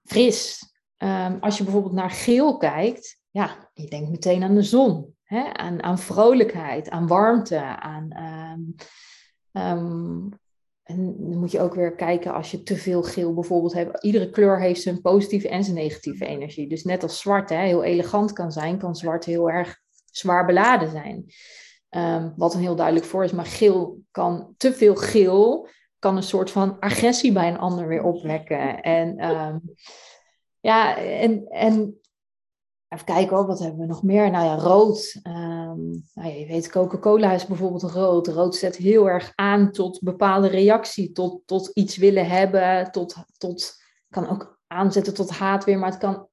fris. 0.03 0.72
Um, 1.03 1.37
als 1.39 1.57
je 1.57 1.63
bijvoorbeeld 1.63 1.93
naar 1.93 2.11
geel 2.11 2.57
kijkt, 2.57 3.19
ja, 3.29 3.69
je 3.73 3.87
denkt 3.87 4.09
meteen 4.09 4.43
aan 4.43 4.55
de 4.55 4.63
zon, 4.63 5.15
hè? 5.23 5.53
Aan, 5.53 5.83
aan 5.83 5.99
vrolijkheid, 5.99 6.89
aan 6.89 7.07
warmte, 7.07 7.59
aan 7.79 8.07
um, 9.51 10.29
en 10.83 11.15
dan 11.17 11.37
moet 11.37 11.51
je 11.51 11.59
ook 11.59 11.73
weer 11.73 11.95
kijken 11.95 12.33
als 12.33 12.51
je 12.51 12.63
te 12.63 12.75
veel 12.75 13.03
geel 13.03 13.33
bijvoorbeeld 13.33 13.73
hebt. 13.73 14.03
Iedere 14.03 14.29
kleur 14.29 14.61
heeft 14.61 14.81
zijn 14.81 15.01
positieve 15.01 15.49
en 15.49 15.63
zijn 15.63 15.75
negatieve 15.75 16.25
energie. 16.25 16.69
Dus 16.69 16.83
net 16.83 17.03
als 17.03 17.19
zwart 17.19 17.49
hè, 17.49 17.57
heel 17.57 17.83
elegant 17.83 18.33
kan 18.33 18.51
zijn, 18.51 18.77
kan 18.77 18.95
zwart 18.95 19.25
heel 19.25 19.49
erg 19.49 19.79
zwaar 20.11 20.45
beladen 20.45 20.89
zijn. 20.91 21.25
Wat 22.35 22.53
een 22.53 22.61
heel 22.61 22.75
duidelijk 22.75 23.05
voor 23.05 23.23
is. 23.23 23.31
Maar 23.31 23.45
geel 23.45 23.99
kan, 24.11 24.53
te 24.57 24.73
veel 24.73 24.95
geel 24.95 25.67
kan 25.99 26.15
een 26.17 26.23
soort 26.23 26.51
van 26.51 26.79
agressie 26.79 27.31
bij 27.31 27.47
een 27.47 27.59
ander 27.59 27.87
weer 27.87 28.03
opwekken. 28.03 28.81
En 28.81 29.15
ja, 30.63 30.97
en, 30.97 31.47
en 31.47 32.01
Even 32.93 33.05
kijken 33.05 33.35
hoor, 33.35 33.45
wat 33.45 33.59
hebben 33.59 33.79
we 33.79 33.85
nog 33.85 34.03
meer? 34.03 34.31
Nou 34.31 34.45
ja, 34.45 34.55
rood. 34.55 35.19
Um, 35.23 36.03
nou 36.13 36.29
ja, 36.29 36.35
je 36.35 36.45
weet, 36.45 36.69
Coca-Cola 36.69 37.31
is 37.31 37.45
bijvoorbeeld 37.45 37.83
rood. 37.83 38.27
Rood 38.27 38.55
zet 38.55 38.75
heel 38.75 39.09
erg 39.09 39.31
aan 39.35 39.71
tot 39.71 40.01
bepaalde 40.01 40.47
reactie, 40.47 41.11
tot, 41.11 41.41
tot 41.45 41.67
iets 41.73 41.97
willen 41.97 42.27
hebben, 42.27 42.91
tot, 42.91 43.15
tot, 43.37 43.75
kan 44.09 44.29
ook 44.29 44.59
aanzetten 44.67 45.13
tot 45.13 45.29
haat 45.29 45.63
weer, 45.63 45.79
maar 45.79 45.89
het 45.89 45.99
kan, 45.99 46.27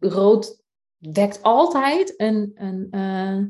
rood 0.00 0.62
wekt 0.96 1.42
altijd 1.42 2.20
een, 2.20 2.52
een, 2.54 2.88
uh, 2.90 3.46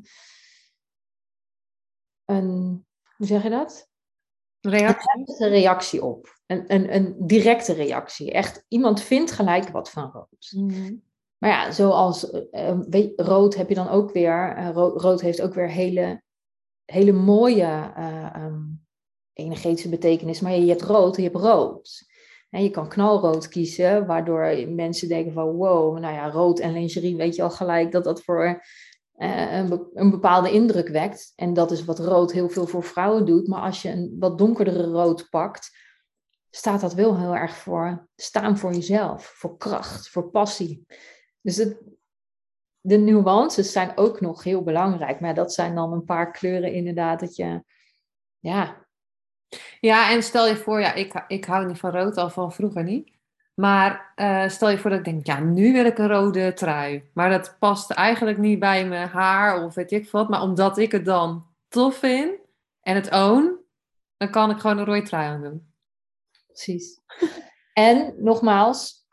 een 2.24 2.84
hoe 3.16 3.26
zeg 3.26 3.42
je 3.42 3.50
dat? 3.50 3.88
Reactie. 4.66 5.24
Een 5.38 5.48
reactie 5.48 6.04
op. 6.04 6.38
Een, 6.46 6.64
een, 6.66 6.94
een 6.94 7.14
directe 7.18 7.72
reactie. 7.72 8.32
Echt, 8.32 8.64
iemand 8.68 9.02
vindt 9.02 9.30
gelijk 9.30 9.68
wat 9.68 9.90
van 9.90 10.10
rood. 10.12 10.52
Mm 10.56 11.04
maar 11.38 11.50
ja, 11.50 11.70
zoals 11.70 12.32
uh, 12.52 13.08
rood 13.16 13.54
heb 13.54 13.68
je 13.68 13.74
dan 13.74 13.88
ook 13.88 14.12
weer, 14.12 14.58
uh, 14.58 14.70
rood, 14.72 15.20
heeft 15.20 15.40
ook 15.40 15.54
weer 15.54 15.70
hele, 15.70 16.22
hele 16.84 17.12
mooie 17.12 17.92
uh, 17.98 18.34
um, 18.36 18.86
energetische 19.32 19.88
betekenis. 19.88 20.40
Maar 20.40 20.52
je 20.52 20.68
hebt 20.68 20.82
rood 20.82 21.16
je 21.16 21.22
hebt 21.22 21.36
rood. 21.36 22.04
En 22.50 22.62
je 22.62 22.70
kan 22.70 22.88
knalrood 22.88 23.48
kiezen, 23.48 24.06
waardoor 24.06 24.68
mensen 24.68 25.08
denken 25.08 25.32
van 25.32 25.50
wow, 25.50 25.98
nou 25.98 26.14
ja, 26.14 26.30
rood 26.30 26.58
en 26.58 26.72
lingerie 26.72 27.16
weet 27.16 27.36
je 27.36 27.42
al 27.42 27.50
gelijk 27.50 27.92
dat 27.92 28.04
dat 28.04 28.22
voor 28.22 28.64
een, 29.16 29.88
een, 29.94 30.10
bepaalde 30.10 30.50
indruk 30.50 30.88
wekt. 30.88 31.32
En 31.36 31.52
dat 31.54 31.70
is 31.70 31.84
wat 31.84 31.98
rood 31.98 32.32
heel 32.32 32.48
veel 32.48 32.66
voor 32.66 32.84
vrouwen 32.84 33.26
doet. 33.26 33.48
Maar 33.48 33.60
als 33.60 33.82
je 33.82 33.90
een 33.90 34.16
wat 34.18 34.38
donkerdere 34.38 34.84
rood 34.84 35.26
pakt, 35.30 35.76
staat 36.50 36.80
dat 36.80 36.94
wel 36.94 37.18
heel 37.18 37.36
erg 37.36 37.56
voor 37.56 38.08
staan 38.16 38.58
voor 38.58 38.72
jezelf, 38.72 39.24
voor 39.24 39.56
kracht, 39.56 40.08
voor 40.08 40.30
passie. 40.30 40.86
Dus 41.40 41.56
de 42.80 42.96
nuances 42.96 43.72
zijn 43.72 43.96
ook 43.96 44.20
nog 44.20 44.42
heel 44.42 44.62
belangrijk. 44.62 45.20
Maar 45.20 45.34
dat 45.34 45.52
zijn 45.52 45.74
dan 45.74 45.92
een 45.92 46.04
paar 46.04 46.30
kleuren 46.30 46.72
inderdaad 46.72 47.20
dat 47.20 47.36
je, 47.36 47.64
ja. 48.38 48.84
Ja, 49.80 50.10
en 50.10 50.22
stel 50.22 50.46
je 50.46 50.56
voor, 50.56 50.80
ja, 50.80 50.92
ik, 50.94 51.24
ik 51.28 51.44
hou 51.44 51.66
niet 51.66 51.78
van 51.78 51.90
rood, 51.90 52.16
al 52.16 52.30
van 52.30 52.52
vroeger 52.52 52.82
niet. 52.82 53.15
Maar 53.60 54.12
uh, 54.16 54.48
stel 54.48 54.70
je 54.70 54.78
voor 54.78 54.90
dat 54.90 54.98
ik 54.98 55.04
denk, 55.04 55.26
ja, 55.26 55.40
nu 55.40 55.72
wil 55.72 55.84
ik 55.84 55.98
een 55.98 56.08
rode 56.08 56.52
trui. 56.52 57.10
Maar 57.14 57.30
dat 57.30 57.56
past 57.58 57.90
eigenlijk 57.90 58.38
niet 58.38 58.58
bij 58.58 58.86
mijn 58.86 59.08
haar 59.08 59.64
of 59.64 59.74
weet 59.74 59.92
ik 59.92 60.10
wat. 60.10 60.28
Maar 60.28 60.42
omdat 60.42 60.78
ik 60.78 60.92
het 60.92 61.04
dan 61.04 61.46
tof 61.68 61.96
vind 61.96 62.38
en 62.80 62.94
het 62.94 63.10
own, 63.10 63.56
dan 64.16 64.30
kan 64.30 64.50
ik 64.50 64.58
gewoon 64.58 64.78
een 64.78 64.84
rode 64.84 65.02
trui 65.02 65.26
aan 65.26 65.42
doen. 65.42 65.72
Precies. 66.46 67.00
En 67.72 68.14
nogmaals, 68.18 69.06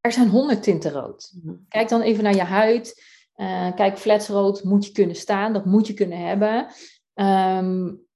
er 0.00 0.12
zijn 0.12 0.28
honderd 0.28 0.62
tinten 0.62 0.92
rood. 0.92 1.32
Mhm. 1.42 1.54
Kijk 1.68 1.88
dan 1.88 2.00
even 2.00 2.24
naar 2.24 2.34
je 2.34 2.42
huid. 2.42 3.02
Uh, 3.36 3.74
kijk, 3.74 3.98
fletsrood 3.98 4.64
moet 4.64 4.86
je 4.86 4.92
kunnen 4.92 5.16
staan, 5.16 5.52
dat 5.52 5.64
moet 5.64 5.86
je 5.86 5.94
kunnen 5.94 6.26
hebben. 6.26 6.66
Um, 7.14 8.06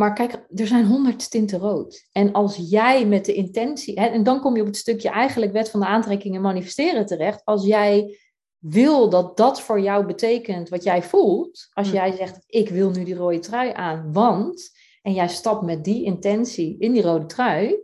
maar 0.00 0.14
kijk, 0.14 0.44
er 0.54 0.66
zijn 0.66 0.86
honderd 0.86 1.30
tinten 1.30 1.58
rood. 1.58 2.08
En 2.12 2.32
als 2.32 2.56
jij 2.56 3.06
met 3.06 3.24
de 3.24 3.34
intentie, 3.34 4.00
hè, 4.00 4.06
en 4.06 4.22
dan 4.22 4.40
kom 4.40 4.54
je 4.54 4.60
op 4.60 4.66
het 4.66 4.76
stukje 4.76 5.08
eigenlijk 5.08 5.52
wet 5.52 5.70
van 5.70 5.80
de 5.80 5.86
aantrekking 5.86 6.34
en 6.34 6.40
manifesteren 6.40 7.06
terecht. 7.06 7.44
Als 7.44 7.66
jij 7.66 8.18
wil 8.58 9.10
dat 9.10 9.36
dat 9.36 9.60
voor 9.60 9.80
jou 9.80 10.06
betekent 10.06 10.68
wat 10.68 10.82
jij 10.82 11.02
voelt, 11.02 11.68
als 11.72 11.86
mhm. 11.86 11.96
jij 11.96 12.12
zegt, 12.12 12.42
ik 12.46 12.68
wil 12.68 12.90
nu 12.90 13.04
die 13.04 13.14
rode 13.14 13.38
trui 13.38 13.72
aan, 13.72 14.12
want, 14.12 14.70
en 15.02 15.12
jij 15.12 15.28
stapt 15.28 15.62
met 15.62 15.84
die 15.84 16.04
intentie 16.04 16.78
in 16.78 16.92
die 16.92 17.02
rode 17.02 17.26
trui, 17.26 17.80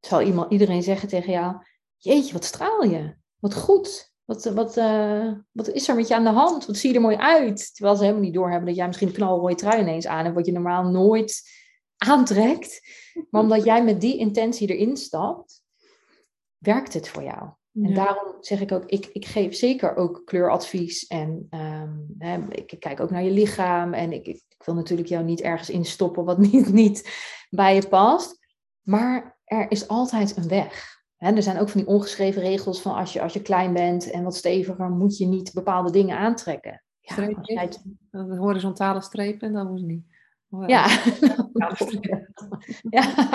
zal 0.00 0.20
iemand, 0.20 0.52
iedereen 0.52 0.82
zeggen 0.82 1.08
tegen 1.08 1.32
jou, 1.32 1.56
jeetje, 1.96 2.32
wat 2.32 2.44
straal 2.44 2.82
je? 2.82 3.14
Wat 3.38 3.54
goed. 3.54 4.07
Wat, 4.28 4.44
wat, 4.44 4.76
uh, 4.76 5.32
wat 5.52 5.68
is 5.68 5.88
er 5.88 5.94
met 5.94 6.08
je 6.08 6.14
aan 6.14 6.24
de 6.24 6.30
hand? 6.30 6.66
Wat 6.66 6.76
zie 6.76 6.90
je 6.90 6.96
er 6.96 7.02
mooi 7.02 7.16
uit? 7.16 7.74
Terwijl 7.74 7.96
ze 7.96 8.02
helemaal 8.02 8.24
niet 8.24 8.34
doorhebben 8.34 8.66
dat 8.66 8.76
jij 8.76 8.86
misschien 8.86 9.08
een 9.08 9.14
knalrooie 9.14 9.54
trui 9.54 9.80
ineens 9.80 10.06
aan 10.06 10.24
hebt, 10.24 10.34
wat 10.34 10.46
je 10.46 10.52
normaal 10.52 10.84
nooit 10.84 11.42
aantrekt. 11.96 12.80
Maar 13.30 13.42
omdat 13.42 13.64
jij 13.64 13.84
met 13.84 14.00
die 14.00 14.16
intentie 14.16 14.68
erin 14.68 14.96
stapt, 14.96 15.62
werkt 16.58 16.94
het 16.94 17.08
voor 17.08 17.22
jou. 17.22 17.48
En 17.72 17.94
daarom 17.94 18.36
zeg 18.40 18.60
ik 18.60 18.72
ook, 18.72 18.84
ik, 18.86 19.06
ik 19.06 19.26
geef 19.26 19.54
zeker 19.54 19.96
ook 19.96 20.22
kleuradvies. 20.24 21.06
En 21.06 21.46
um, 21.50 22.14
hè, 22.18 22.38
ik, 22.48 22.76
kijk 22.78 23.00
ook 23.00 23.10
naar 23.10 23.24
je 23.24 23.30
lichaam. 23.30 23.92
En 23.94 24.12
ik, 24.12 24.26
ik, 24.26 24.42
ik, 24.48 24.64
wil 24.64 24.74
natuurlijk 24.74 25.08
jou 25.08 25.24
niet 25.24 25.40
ergens 25.40 25.70
instoppen 25.70 26.24
wat 26.24 26.38
niet, 26.52 26.72
niet 26.72 27.10
bij 27.50 27.74
je 27.74 27.88
past. 27.88 28.38
Maar 28.82 29.38
er 29.44 29.70
is 29.70 29.88
altijd 29.88 30.36
een 30.36 30.48
weg 30.48 30.97
er 31.18 31.42
zijn 31.42 31.58
ook 31.58 31.68
van 31.68 31.80
die 31.80 31.90
ongeschreven 31.90 32.42
regels 32.42 32.80
van 32.80 32.94
als 32.94 33.12
je, 33.12 33.22
als 33.22 33.32
je 33.32 33.42
klein 33.42 33.72
bent 33.72 34.10
en 34.10 34.22
wat 34.22 34.36
steviger, 34.36 34.90
moet 34.90 35.16
je 35.16 35.26
niet 35.26 35.52
bepaalde 35.52 35.90
dingen 35.90 36.18
aantrekken. 36.18 36.82
Ja, 37.00 37.14
het... 37.42 37.82
horizontale 38.38 39.00
strepen, 39.00 39.52
dat 39.52 39.70
moet 39.70 39.82
niet. 39.82 40.04
Ja. 40.66 40.86
ja. 42.90 43.30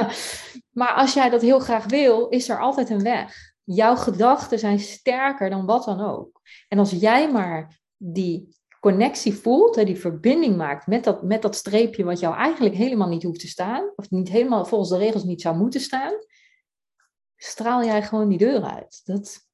Maar 0.71 0.93
als 0.93 1.13
jij 1.13 1.29
dat 1.29 1.41
heel 1.41 1.59
graag 1.59 1.85
wil, 1.85 2.27
is 2.27 2.49
er 2.49 2.59
altijd 2.59 2.89
een 2.89 3.03
weg. 3.03 3.53
Jouw 3.63 3.95
gedachten 3.95 4.59
zijn 4.59 4.79
sterker 4.79 5.49
dan 5.49 5.65
wat 5.65 5.83
dan 5.85 6.01
ook. 6.01 6.41
En 6.67 6.79
als 6.79 6.91
jij 6.91 7.31
maar 7.31 7.79
die 7.97 8.55
connectie 8.79 9.33
voelt, 9.33 9.85
die 9.85 9.99
verbinding 9.99 10.57
maakt 10.57 10.87
met 10.87 11.03
dat, 11.03 11.23
met 11.23 11.41
dat 11.41 11.55
streepje 11.55 12.03
wat 12.03 12.19
jou 12.19 12.35
eigenlijk 12.35 12.75
helemaal 12.75 13.07
niet 13.07 13.23
hoeft 13.23 13.39
te 13.39 13.47
staan, 13.47 13.91
of 13.95 14.09
niet 14.09 14.29
helemaal 14.29 14.65
volgens 14.65 14.89
de 14.89 14.97
regels 14.97 15.23
niet 15.23 15.41
zou 15.41 15.57
moeten 15.57 15.81
staan, 15.81 16.13
straal 17.43 17.83
jij 17.83 18.03
gewoon 18.03 18.29
die 18.29 18.37
deur 18.37 18.63
uit. 18.63 19.01
Dat... 19.05 19.47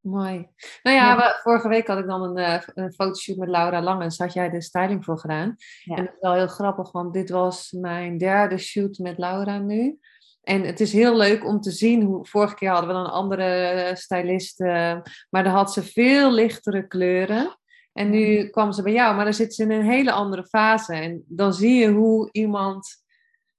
Mooi. 0.00 0.48
Nou 0.82 0.96
ja, 0.96 1.38
vorige 1.42 1.68
week 1.68 1.86
had 1.86 1.98
ik 1.98 2.06
dan 2.06 2.22
een, 2.22 2.38
uh, 2.38 2.62
een 2.74 2.92
fotoshoot 2.92 3.36
met 3.36 3.48
Laura 3.48 3.82
Langens. 3.82 4.18
Had 4.18 4.32
jij 4.32 4.50
de 4.50 4.62
styling 4.62 5.04
voor 5.04 5.18
gedaan. 5.18 5.56
En 5.84 5.96
dat 5.96 6.14
is 6.14 6.20
wel 6.20 6.34
heel 6.34 6.46
grappig, 6.46 6.92
want 6.92 7.12
dit 7.12 7.30
was 7.30 7.72
mijn 7.72 8.18
derde 8.18 8.58
shoot 8.58 8.98
met 8.98 9.18
Laura 9.18 9.58
nu. 9.58 9.98
En 10.42 10.62
het 10.62 10.80
is 10.80 10.92
heel 10.92 11.16
leuk 11.16 11.46
om 11.46 11.60
te 11.60 11.70
zien 11.70 12.02
hoe. 12.02 12.26
Vorige 12.26 12.54
keer 12.54 12.70
hadden 12.70 12.88
we 12.88 12.94
dan 12.94 13.04
een 13.04 13.10
andere 13.10 13.90
stylist, 13.94 14.60
uh, 14.60 15.00
maar 15.30 15.44
dan 15.44 15.52
had 15.52 15.72
ze 15.72 15.82
veel 15.82 16.32
lichtere 16.32 16.86
kleuren. 16.86 17.58
En 17.92 18.10
nu 18.10 18.48
kwam 18.48 18.72
ze 18.72 18.82
bij 18.82 18.92
jou, 18.92 19.14
maar 19.14 19.24
dan 19.24 19.34
zit 19.34 19.54
ze 19.54 19.62
in 19.62 19.70
een 19.70 19.90
hele 19.90 20.12
andere 20.12 20.44
fase. 20.46 20.94
En 20.94 21.24
dan 21.26 21.54
zie 21.54 21.74
je 21.74 21.88
hoe 21.88 22.28
iemand 22.32 23.06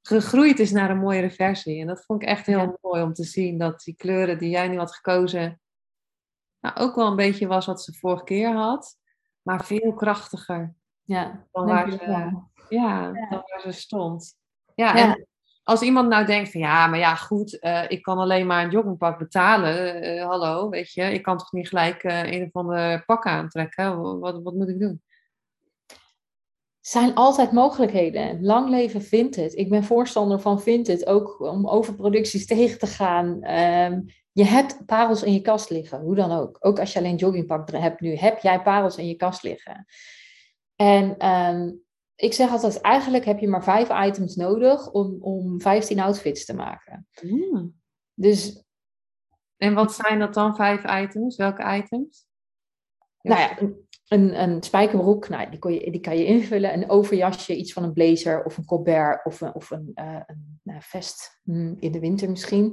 gegroeid 0.09 0.59
is 0.59 0.71
naar 0.71 0.89
een 0.89 0.99
mooiere 0.99 1.31
versie. 1.31 1.81
En 1.81 1.87
dat 1.87 2.05
vond 2.05 2.21
ik 2.21 2.27
echt 2.27 2.45
heel 2.45 2.77
mooi 2.81 3.01
om 3.01 3.13
te 3.13 3.23
zien 3.23 3.57
dat 3.57 3.81
die 3.83 3.95
kleuren 3.95 4.37
die 4.37 4.49
jij 4.49 4.67
nu 4.67 4.77
had 4.77 4.95
gekozen, 4.95 5.61
nou, 6.59 6.75
ook 6.77 6.95
wel 6.95 7.07
een 7.07 7.15
beetje 7.15 7.47
was 7.47 7.65
wat 7.65 7.83
ze 7.83 7.93
vorige 7.93 8.23
keer 8.23 8.53
had, 8.53 8.97
maar 9.41 9.65
veel 9.65 9.93
krachtiger. 9.93 10.75
Ja, 11.03 11.47
dan 11.51 11.65
waar, 11.65 11.91
ze, 11.91 12.41
ja, 12.69 13.11
dan 13.11 13.29
waar 13.29 13.61
ze 13.61 13.71
stond. 13.71 14.37
Ja, 14.75 14.95
en 14.95 15.27
als 15.63 15.81
iemand 15.81 16.09
nou 16.09 16.25
denkt 16.25 16.51
van 16.51 16.61
ja, 16.61 16.87
maar 16.87 16.99
ja, 16.99 17.15
goed, 17.15 17.57
uh, 17.61 17.83
ik 17.87 18.01
kan 18.01 18.17
alleen 18.17 18.47
maar 18.47 18.63
een 18.63 18.71
joggingpak 18.71 19.19
betalen. 19.19 20.03
Uh, 20.05 20.25
hallo, 20.25 20.69
weet 20.69 20.93
je, 20.93 21.03
ik 21.03 21.23
kan 21.23 21.37
toch 21.37 21.51
niet 21.51 21.67
gelijk 21.67 22.03
uh, 22.03 22.31
een 22.31 22.43
of 22.43 22.53
ander 22.53 23.05
pak 23.05 23.25
aantrekken? 23.25 24.19
Wat, 24.19 24.43
wat 24.43 24.53
moet 24.53 24.69
ik 24.69 24.79
doen? 24.79 25.01
Zijn 26.79 27.15
altijd 27.15 27.51
mogelijkheden. 27.51 28.43
Lang 28.43 28.69
leven 28.69 29.01
Vinted. 29.01 29.55
Ik 29.55 29.69
ben 29.69 29.83
voorstander 29.83 30.39
van 30.39 30.61
Vinted, 30.61 31.05
ook 31.05 31.39
om 31.39 31.67
overproducties 31.67 32.45
tegen 32.55 32.79
te 32.79 32.87
gaan. 32.87 33.41
Ehm, 33.43 34.01
je 34.31 34.43
hebt 34.43 34.85
parels 34.85 35.23
in 35.23 35.33
je 35.33 35.41
kast 35.41 35.69
liggen, 35.69 35.99
hoe 35.99 36.15
dan 36.15 36.31
ook. 36.31 36.57
Ook 36.59 36.79
als 36.79 36.93
je 36.93 36.99
alleen 36.99 37.15
joggingpak 37.15 37.71
hebt 37.71 37.99
nu, 37.99 38.15
heb 38.15 38.39
jij 38.39 38.61
parels 38.61 38.97
in 38.97 39.07
je 39.07 39.15
kast 39.15 39.43
liggen. 39.43 39.85
En 40.75 41.17
ehm, 41.17 41.71
ik 42.15 42.33
zeg 42.33 42.49
altijd, 42.49 42.81
eigenlijk 42.81 43.25
heb 43.25 43.39
je 43.39 43.47
maar 43.47 43.63
vijf 43.63 44.07
items 44.07 44.35
nodig 44.35 44.91
om, 44.91 45.17
om 45.21 45.61
15 45.61 45.99
outfits 45.99 46.45
te 46.45 46.55
maken. 46.55 47.07
Mm. 47.21 47.81
Dus... 48.13 48.63
En 49.57 49.73
wat 49.73 49.93
zijn 49.93 50.19
dat 50.19 50.33
dan, 50.33 50.55
vijf 50.55 51.03
items? 51.03 51.35
Welke 51.35 51.77
items? 51.77 52.27
Nou 53.21 53.39
ja, 53.39 53.69
een, 54.09 54.41
een, 54.41 54.63
spijkerbroek, 54.63 55.29
nou, 55.29 55.49
die, 55.49 55.59
kon 55.59 55.73
je, 55.73 55.91
die 55.91 55.99
kan 55.99 56.17
je 56.17 56.25
invullen. 56.25 56.73
Een 56.73 56.89
overjasje, 56.89 57.55
iets 57.55 57.73
van 57.73 57.83
een 57.83 57.93
blazer 57.93 58.43
of 58.43 58.57
een 58.57 58.65
colbert 58.65 59.25
of 59.25 59.41
een, 59.41 59.53
of 59.53 59.69
een, 59.69 59.91
uh, 59.95 60.21
een 60.25 60.59
nou, 60.63 60.81
vest 60.81 61.39
hm, 61.43 61.75
in 61.79 61.91
de 61.91 61.99
winter 61.99 62.29
misschien. 62.29 62.65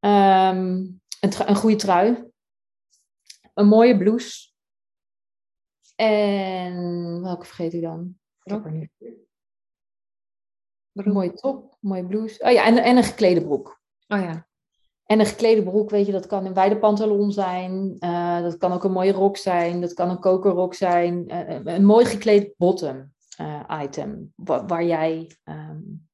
Um, 0.00 1.00
een, 1.20 1.48
een 1.48 1.56
goede 1.56 1.76
trui. 1.76 2.32
Een 3.54 3.66
mooie 3.66 3.96
blouse. 3.96 4.52
En 5.96 7.22
welke 7.22 7.46
vergeet 7.46 7.74
u 7.74 7.80
dan? 7.80 8.18
Nu. 8.44 8.90
Een 10.92 11.12
mooie 11.12 11.32
top, 11.32 11.72
een 11.72 11.88
mooie 11.88 12.06
blouse. 12.06 12.42
Oh 12.42 12.52
ja, 12.52 12.64
en, 12.64 12.78
en 12.78 12.96
een 12.96 13.02
geklede 13.02 13.42
broek. 13.42 13.82
Oh 14.08 14.20
ja. 14.20 14.48
En 15.06 15.20
een 15.20 15.26
geklede 15.26 15.62
broek, 15.62 15.90
weet 15.90 16.06
je, 16.06 16.12
dat 16.12 16.26
kan 16.26 16.44
een 16.44 16.54
wijde 16.54 16.78
pantalon 16.78 17.32
zijn. 17.32 17.96
Uh, 17.98 18.40
dat 18.40 18.56
kan 18.56 18.72
ook 18.72 18.84
een 18.84 18.92
mooie 18.92 19.12
rok 19.12 19.36
zijn. 19.36 19.80
Dat 19.80 19.94
kan 19.94 20.10
een 20.10 20.18
kokerrok 20.18 20.74
zijn. 20.74 21.24
Uh, 21.26 21.74
een 21.74 21.84
mooi 21.84 22.04
gekleed 22.04 22.54
bottom 22.56 23.12
uh, 23.40 23.80
item. 23.82 24.32
Waar, 24.36 24.66
waar 24.66 24.84
jij, 24.84 25.30
um, 25.44 26.08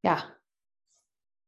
ja, 0.00 0.38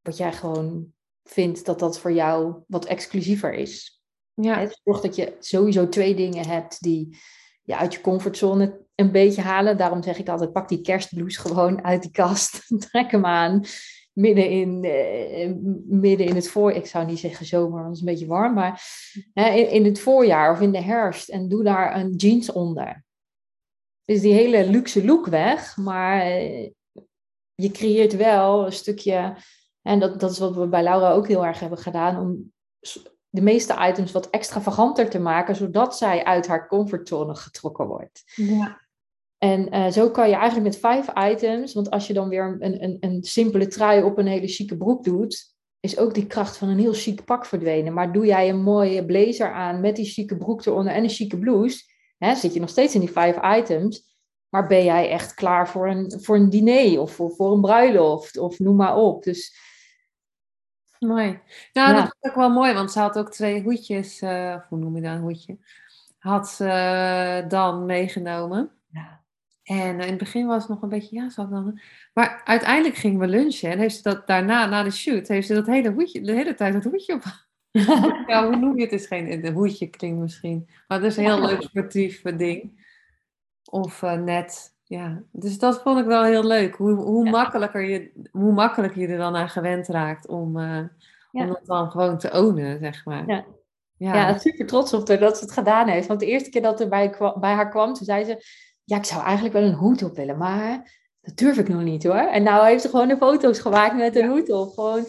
wat 0.01 0.17
jij 0.17 0.33
gewoon 0.33 0.93
vindt 1.23 1.65
dat 1.65 1.79
dat 1.79 1.99
voor 1.99 2.13
jou 2.13 2.63
wat 2.67 2.85
exclusiever 2.85 3.53
is. 3.53 4.03
Ja. 4.35 4.59
Het 4.59 4.81
zorgt 4.85 5.03
dat 5.03 5.17
je 5.17 5.37
sowieso 5.39 5.89
twee 5.89 6.15
dingen 6.15 6.47
hebt 6.47 6.83
die 6.83 7.19
je 7.63 7.77
uit 7.77 7.95
je 7.95 8.01
comfortzone 8.01 8.83
een 8.95 9.13
beetje 9.13 9.43
halen. 9.43 9.77
Daarom 9.77 10.03
zeg 10.03 10.19
ik 10.19 10.29
altijd, 10.29 10.53
pak 10.53 10.69
die 10.69 10.81
kerstblouse 10.81 11.41
gewoon 11.41 11.85
uit 11.85 12.03
die 12.03 12.11
kast. 12.11 12.61
Trek 12.91 13.11
hem 13.11 13.27
aan. 13.27 13.65
Midden 14.15 14.51
in, 14.51 14.85
eh, 14.85 15.51
midden 15.87 16.27
in 16.27 16.35
het 16.35 16.49
voorjaar. 16.49 16.81
Ik 16.81 16.87
zou 16.87 17.07
niet 17.07 17.19
zeggen 17.19 17.47
zomer, 17.47 17.83
want 17.83 17.85
het 17.85 17.95
is 17.95 18.01
een 18.01 18.07
beetje 18.07 18.27
warm. 18.27 18.55
Maar 18.55 18.83
in, 19.35 19.71
in 19.71 19.85
het 19.85 20.01
voorjaar 20.01 20.53
of 20.53 20.61
in 20.61 20.73
de 20.73 20.83
herfst. 20.83 21.29
En 21.29 21.49
doe 21.49 21.63
daar 21.63 21.97
een 21.97 22.15
jeans 22.15 22.53
onder. 22.53 23.05
Dus 24.05 24.21
die 24.21 24.33
hele 24.33 24.71
luxe 24.71 25.05
look 25.05 25.27
weg. 25.27 25.77
Maar 25.77 26.21
eh, 26.21 26.71
je 27.55 27.71
creëert 27.71 28.17
wel 28.17 28.67
een 28.67 28.73
stukje... 28.73 29.37
En 29.83 30.01
dat, 30.01 30.21
dat 30.21 30.31
is 30.31 30.39
wat 30.39 30.57
we 30.57 30.67
bij 30.67 30.83
Laura 30.83 31.13
ook 31.13 31.29
heel 31.29 31.47
erg 31.47 31.61
hebben 31.61 31.79
gedaan. 31.79 32.19
Om 32.19 32.53
de 33.29 33.41
meeste 33.41 33.77
items 33.89 34.13
wat 34.13 34.31
extravaganter 34.31 35.11
te 35.11 35.19
maken, 35.19 35.57
zodat 35.57 35.97
zij 35.97 36.25
uit 36.25 36.47
haar 36.47 36.69
comfortzone 36.69 37.35
getrokken 37.35 37.87
wordt. 37.87 38.23
Ja. 38.35 38.84
En 39.45 39.75
uh, 39.75 39.91
zo 39.91 40.11
kan 40.11 40.29
je 40.29 40.35
eigenlijk 40.35 40.65
met 40.65 40.79
vijf 40.79 41.33
items, 41.33 41.75
want 41.75 41.91
als 41.91 42.07
je 42.07 42.13
dan 42.13 42.29
weer 42.29 42.57
een, 42.61 42.83
een, 42.83 42.97
een 43.01 43.23
simpele 43.23 43.67
trui 43.67 44.03
op 44.03 44.19
een 44.19 44.27
hele 44.27 44.49
chique 44.49 44.77
broek 44.77 45.05
doet, 45.05 45.55
is 45.81 45.99
ook 45.99 46.15
die 46.15 46.27
kracht 46.27 46.57
van 46.57 46.69
een 46.69 46.79
heel 46.79 46.93
chic 46.93 47.25
pak 47.25 47.47
verdwenen. 47.47 47.93
Maar 47.93 48.13
doe 48.13 48.27
jij 48.27 48.49
een 48.49 48.63
mooie 48.63 49.05
blazer 49.05 49.53
aan 49.53 49.81
met 49.81 49.97
die 49.97 50.05
chique 50.05 50.37
broek 50.37 50.65
eronder 50.65 50.93
en 50.93 51.03
een 51.03 51.09
chique 51.09 51.39
blouse, 51.39 51.83
hè, 52.19 52.35
zit 52.35 52.55
je 52.55 52.61
nog 52.61 52.69
steeds 52.69 52.95
in 52.95 53.01
die 53.01 53.11
vijf 53.11 53.59
items. 53.59 54.17
Maar 54.49 54.67
ben 54.67 54.85
jij 54.85 55.11
echt 55.11 55.35
klaar 55.35 55.69
voor 55.69 55.89
een, 55.89 56.21
voor 56.21 56.37
een 56.37 56.51
diner 56.51 57.01
of 57.01 57.13
voor, 57.13 57.31
voor 57.31 57.53
een 57.53 57.61
bruiloft 57.61 58.39
of 58.39 58.59
noem 58.59 58.77
maar 58.77 58.97
op. 58.97 59.23
Dus 59.23 59.63
Mooi. 60.99 61.41
Nou, 61.73 61.95
dat 61.95 62.05
is 62.05 62.31
ook 62.31 62.37
wel 62.37 62.51
mooi, 62.51 62.73
want 62.73 62.93
ze 62.93 62.99
had 62.99 63.19
ook 63.19 63.31
twee 63.31 63.63
hoedjes, 63.63 64.23
uh, 64.23 64.57
hoe 64.69 64.79
noem 64.79 64.97
je 64.97 65.03
dat, 65.03 65.13
een 65.13 65.21
hoedje, 65.21 65.59
had 66.19 66.49
ze 66.49 66.65
uh, 66.65 67.49
dan 67.49 67.87
meegenomen. 67.87 68.75
En 69.65 70.01
in 70.01 70.09
het 70.09 70.19
begin 70.19 70.47
was 70.47 70.63
het 70.63 70.69
nog 70.69 70.83
een 70.83 70.89
beetje, 70.89 71.17
ja, 71.17 71.31
zal 71.31 71.49
dan... 71.49 71.81
Maar 72.13 72.41
uiteindelijk 72.45 72.95
gingen 72.95 73.21
we 73.21 73.27
lunchen 73.27 73.71
en 73.71 73.79
heeft 73.79 73.97
ze 73.97 74.03
dat 74.03 74.27
daarna, 74.27 74.67
na 74.67 74.83
de 74.83 74.91
shoot, 74.91 75.29
heeft 75.29 75.47
ze 75.47 75.55
dat 75.55 75.67
hele 75.67 75.91
hoedje, 75.91 76.21
de 76.21 76.33
hele 76.33 76.55
tijd 76.55 76.73
dat 76.73 76.85
hoedje 76.85 77.15
op. 77.15 77.23
ja, 78.27 78.47
hoe 78.47 78.57
noem 78.57 78.77
je 78.77 78.83
het? 78.83 78.91
Het 78.91 79.01
is 79.01 79.07
geen, 79.07 79.45
een 79.45 79.53
hoedje 79.53 79.87
klinkt 79.87 80.21
misschien, 80.21 80.69
maar 80.89 80.99
het 80.99 81.07
is 81.07 81.17
een 81.17 81.25
heel 81.25 81.47
leuk 81.47 81.63
sportief 81.63 82.23
ding. 82.23 82.83
Of 83.71 84.03
uh, 84.03 84.13
net 84.13 84.75
ja, 84.87 85.23
dus 85.33 85.59
dat 85.59 85.83
vond 85.83 85.99
ik 85.99 86.07
wel 86.07 86.25
heel 86.25 86.45
leuk. 86.45 86.75
Hoe, 86.75 86.93
hoe, 86.93 87.31
makkelijker 87.31 87.83
je, 87.83 88.29
hoe 88.31 88.53
makkelijker 88.53 89.01
je 89.01 89.09
er 89.09 89.19
dan 89.19 89.37
aan 89.37 89.49
gewend 89.49 89.89
raakt 89.89 90.29
om, 90.29 90.59
uh, 90.59 90.79
om 91.33 91.47
dat 91.47 91.67
dan 91.67 91.91
gewoon 91.91 92.19
te 92.19 92.31
ownen, 92.33 92.79
zeg 92.79 93.05
maar. 93.05 93.27
Ja. 93.27 93.45
Ja. 93.97 94.15
ja, 94.15 94.39
super 94.39 94.67
trots 94.67 94.93
op 94.93 95.09
haar 95.09 95.19
dat 95.19 95.39
ze 95.39 95.45
het 95.45 95.53
gedaan 95.53 95.89
heeft. 95.89 96.07
Want 96.07 96.21
de 96.21 96.27
eerste 96.27 96.51
keer 96.51 96.63
dat 96.63 96.81
er 96.81 96.89
bij, 96.89 97.17
bij 97.41 97.53
haar 97.53 97.71
kwam, 97.71 97.95
toen 97.95 98.07
zei 98.07 98.25
ze... 98.25 98.43
Ja, 98.85 98.97
ik 98.97 99.05
zou 99.05 99.23
eigenlijk 99.23 99.55
wel 99.55 99.63
een 99.63 99.75
hoed 99.75 100.03
op 100.03 100.17
willen, 100.17 100.39
maar 100.39 101.03
dat 101.21 101.37
durf 101.37 101.59
ik 101.59 101.69
nog 101.69 101.83
niet 101.83 102.05
hoor. 102.05 102.15
En 102.15 102.43
nou 102.43 102.67
heeft 102.67 102.83
ze 102.83 102.89
gewoon 102.89 103.09
de 103.09 103.17
foto's 103.17 103.59
gemaakt 103.59 103.97
met 103.97 104.17
een 104.17 104.29
hoed 104.29 104.51
op. 104.51 104.73
Gewoon 104.73 105.05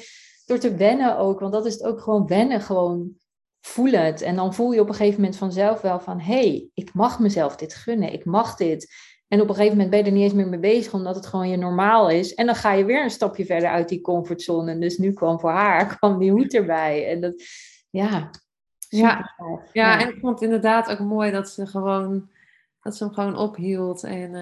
door 0.46 0.58
te 0.58 0.76
wennen 0.76 1.18
ook, 1.18 1.40
want 1.40 1.54
dat 1.54 1.66
is 1.66 1.74
het 1.74 1.84
ook 1.84 2.02
gewoon 2.02 2.28
wennen. 2.28 2.62
Gewoon 2.62 3.18
voel 3.62 3.92
het. 3.92 4.22
En 4.22 4.36
dan 4.36 4.54
voel 4.54 4.72
je 4.72 4.82
op 4.82 4.88
een 4.88 4.96
gegeven 4.96 5.20
moment 5.20 5.38
vanzelf 5.38 5.82
wel 5.82 6.00
van... 6.00 6.20
Hé, 6.20 6.34
hey, 6.34 6.70
ik 6.74 6.94
mag 6.94 7.20
mezelf 7.20 7.56
dit 7.56 7.76
gunnen. 7.76 8.14
Ik 8.14 8.26
mag 8.26 8.56
dit. 8.56 8.94
En 9.28 9.42
op 9.42 9.50
een 9.50 9.56
gegeven 9.56 9.78
moment 9.78 9.90
ben 9.90 10.00
je 10.00 10.06
er 10.06 10.12
niet 10.12 10.24
eens 10.24 10.34
meer 10.34 10.48
mee 10.48 10.60
bezig, 10.60 10.94
omdat 10.94 11.16
het 11.16 11.26
gewoon 11.26 11.50
je 11.50 11.58
normaal 11.58 12.10
is. 12.10 12.34
En 12.34 12.46
dan 12.46 12.56
ga 12.56 12.72
je 12.72 12.86
weer 12.86 13.04
een 13.04 13.10
stapje 13.10 13.46
verder 13.46 13.70
uit 13.70 13.90
die 13.90 14.02
comfortzone. 14.02 14.72
En 14.72 14.80
dus 14.80 14.98
nu 14.98 15.14
kwam 15.14 15.40
voor 15.40 15.50
haar 15.50 15.88
kwam 15.98 16.20
die 16.20 16.32
hoed 16.32 16.54
erbij. 16.54 17.08
En 17.10 17.22
dat, 17.22 17.44
ja. 17.90 18.30
Ja. 18.90 19.36
ja. 19.38 19.62
ja, 19.74 20.02
en 20.02 20.10
ik 20.10 20.20
vond 20.20 20.34
het 20.34 20.42
inderdaad 20.42 20.92
ook 20.92 21.00
mooi 21.00 21.32
dat 21.32 21.50
ze 21.50 21.66
gewoon, 21.66 22.30
dat 22.86 22.96
ze 22.96 23.04
hem 23.04 23.14
gewoon 23.14 23.38
ophield. 23.38 24.04
En 24.04 24.34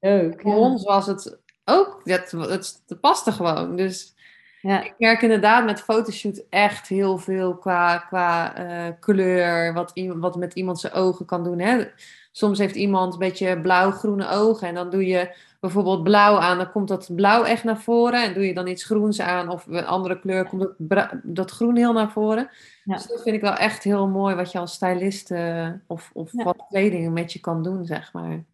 uh, 0.00 0.32
voor 0.36 0.56
ons 0.56 0.84
was 0.84 1.06
het 1.06 1.38
ook, 1.64 2.00
het, 2.04 2.30
het, 2.30 2.82
het 2.86 3.00
paste 3.00 3.32
gewoon. 3.32 3.76
Dus 3.76 4.14
ja. 4.60 4.82
ik 4.84 4.94
merk 4.98 5.22
inderdaad 5.22 5.64
met 5.64 5.80
fotoshoot 5.80 6.42
echt 6.50 6.88
heel 6.88 7.18
veel 7.18 7.56
qua, 7.56 7.98
qua 7.98 8.58
uh, 8.58 8.92
kleur, 9.00 9.72
wat, 9.72 9.92
wat 10.06 10.36
met 10.36 10.54
iemand 10.54 10.80
zijn 10.80 10.92
ogen 10.92 11.26
kan 11.26 11.44
doen. 11.44 11.58
Hè? 11.58 11.84
Soms 12.32 12.58
heeft 12.58 12.74
iemand 12.74 13.12
een 13.12 13.18
beetje 13.18 13.60
blauw-groene 13.60 14.28
ogen 14.28 14.68
en 14.68 14.74
dan 14.74 14.90
doe 14.90 15.06
je 15.06 15.34
bijvoorbeeld 15.60 16.02
blauw 16.02 16.38
aan, 16.38 16.58
dan 16.58 16.70
komt 16.70 16.88
dat 16.88 17.14
blauw 17.14 17.44
echt 17.44 17.64
naar 17.64 17.80
voren. 17.80 18.24
En 18.24 18.34
doe 18.34 18.46
je 18.46 18.54
dan 18.54 18.66
iets 18.66 18.84
groens 18.84 19.20
aan 19.20 19.48
of 19.48 19.66
een 19.66 19.86
andere 19.86 20.20
kleur, 20.20 20.48
komt 20.48 20.68
dat, 20.78 21.10
dat 21.22 21.50
groen 21.50 21.76
heel 21.76 21.92
naar 21.92 22.10
voren. 22.10 22.50
Ja. 22.84 22.94
Dus 22.94 23.06
dat 23.06 23.22
vind 23.22 23.36
ik 23.36 23.40
wel 23.40 23.54
echt 23.54 23.82
heel 23.82 24.08
mooi 24.08 24.34
wat 24.34 24.52
je 24.52 24.58
als 24.58 24.72
stylist 24.72 25.30
uh, 25.30 25.68
of, 25.86 26.10
of 26.12 26.30
wat 26.32 26.66
kleding 26.68 27.12
met 27.12 27.32
je 27.32 27.40
kan 27.40 27.62
doen, 27.62 27.84
zeg 27.84 28.12
maar. 28.12 28.44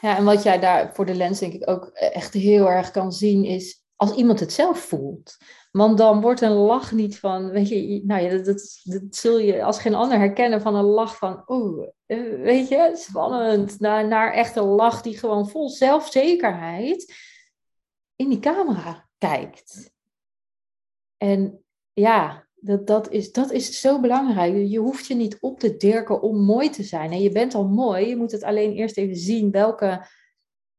Ja, 0.00 0.16
en 0.16 0.24
wat 0.24 0.42
jij 0.42 0.60
daar 0.60 0.94
voor 0.94 1.06
de 1.06 1.14
lens 1.14 1.38
denk 1.38 1.52
ik 1.52 1.70
ook 1.70 1.86
echt 1.94 2.34
heel 2.34 2.70
erg 2.70 2.90
kan 2.90 3.12
zien 3.12 3.44
is 3.44 3.82
als 3.96 4.14
iemand 4.14 4.40
het 4.40 4.52
zelf 4.52 4.78
voelt. 4.78 5.36
Want 5.72 5.98
dan 5.98 6.20
wordt 6.20 6.40
een 6.40 6.52
lach 6.52 6.92
niet 6.92 7.18
van, 7.18 7.50
weet 7.50 7.68
je, 7.68 8.02
nou 8.04 8.22
ja, 8.22 8.30
dat, 8.30 8.44
dat, 8.82 9.02
zul 9.10 9.38
je 9.38 9.64
als 9.64 9.78
geen 9.78 9.94
ander 9.94 10.18
herkennen 10.18 10.60
van 10.60 10.74
een 10.74 10.84
lach 10.84 11.16
van, 11.16 11.42
oh, 11.46 11.88
weet 12.42 12.68
je, 12.68 12.90
spannend. 12.94 13.80
Naar, 13.80 14.08
naar 14.08 14.32
echt 14.32 14.56
een 14.56 14.64
lach 14.64 15.02
die 15.02 15.18
gewoon 15.18 15.48
vol 15.48 15.68
zelfzekerheid 15.68 17.14
in 18.16 18.28
die 18.28 18.38
camera 18.38 19.08
kijkt. 19.18 19.92
En 21.16 21.64
ja, 21.92 22.46
dat, 22.54 22.86
dat, 22.86 23.10
is, 23.10 23.32
dat 23.32 23.50
is 23.50 23.80
zo 23.80 24.00
belangrijk. 24.00 24.66
Je 24.68 24.78
hoeft 24.78 25.06
je 25.06 25.14
niet 25.14 25.40
op 25.40 25.58
te 25.58 25.76
dirken 25.76 26.22
om 26.22 26.44
mooi 26.44 26.70
te 26.70 26.82
zijn. 26.82 27.12
En 27.12 27.20
je 27.20 27.30
bent 27.30 27.54
al 27.54 27.68
mooi, 27.68 28.08
je 28.08 28.16
moet 28.16 28.32
het 28.32 28.42
alleen 28.42 28.72
eerst 28.72 28.96
even 28.96 29.16
zien 29.16 29.50
welke, 29.50 30.06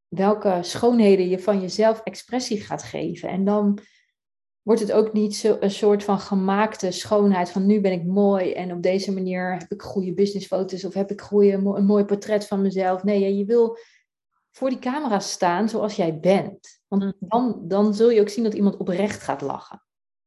welke 0.08 0.60
schoonheden 0.62 1.30
je 1.30 1.40
van 1.40 1.62
jezelf 1.62 2.00
expressie 2.00 2.62
gaat 2.62 2.84
geven. 2.84 3.30
En 3.30 3.44
dan 3.46 3.80
wordt 4.64 4.82
het 4.82 4.92
ook 4.92 5.14
niet 5.14 5.36
zo 5.36 5.58
een 5.60 5.72
soort 5.72 6.04
van 6.04 6.20
gemaakte 6.20 6.92
schoonheid 6.92 7.50
van 7.50 7.66
nu 7.66 7.82
ben 7.82 7.92
ik 7.92 8.04
mooi 8.04 8.54
en 8.54 8.72
op 8.72 8.82
deze 8.82 9.14
manier 9.14 9.58
heb 9.58 9.72
ik 9.72 9.82
goede 9.82 10.14
businessfoto's 10.14 10.84
of 10.84 10.94
heb 10.94 11.12
ik 11.12 11.22
goede, 11.22 11.52
een 11.52 11.86
mooi 11.86 12.06
portret 12.06 12.48
van 12.48 12.62
mezelf. 12.62 13.04
Nee, 13.04 13.38
je 13.38 13.46
wil 13.46 13.78
voor 14.52 14.70
die 14.70 14.80
camera 14.80 15.20
staan 15.20 15.70
zoals 15.70 15.96
jij 15.96 16.20
bent. 16.20 16.82
Want 16.88 17.04
mm. 17.04 17.14
dan, 17.20 17.62
dan 17.64 17.94
zul 17.94 18.10
je 18.10 18.22
ook 18.22 18.30
zien 18.30 18.44
dat 18.44 18.54
iemand 18.54 18.78
oprecht 18.78 19.22
gaat 19.22 19.42
lachen. 19.42 19.84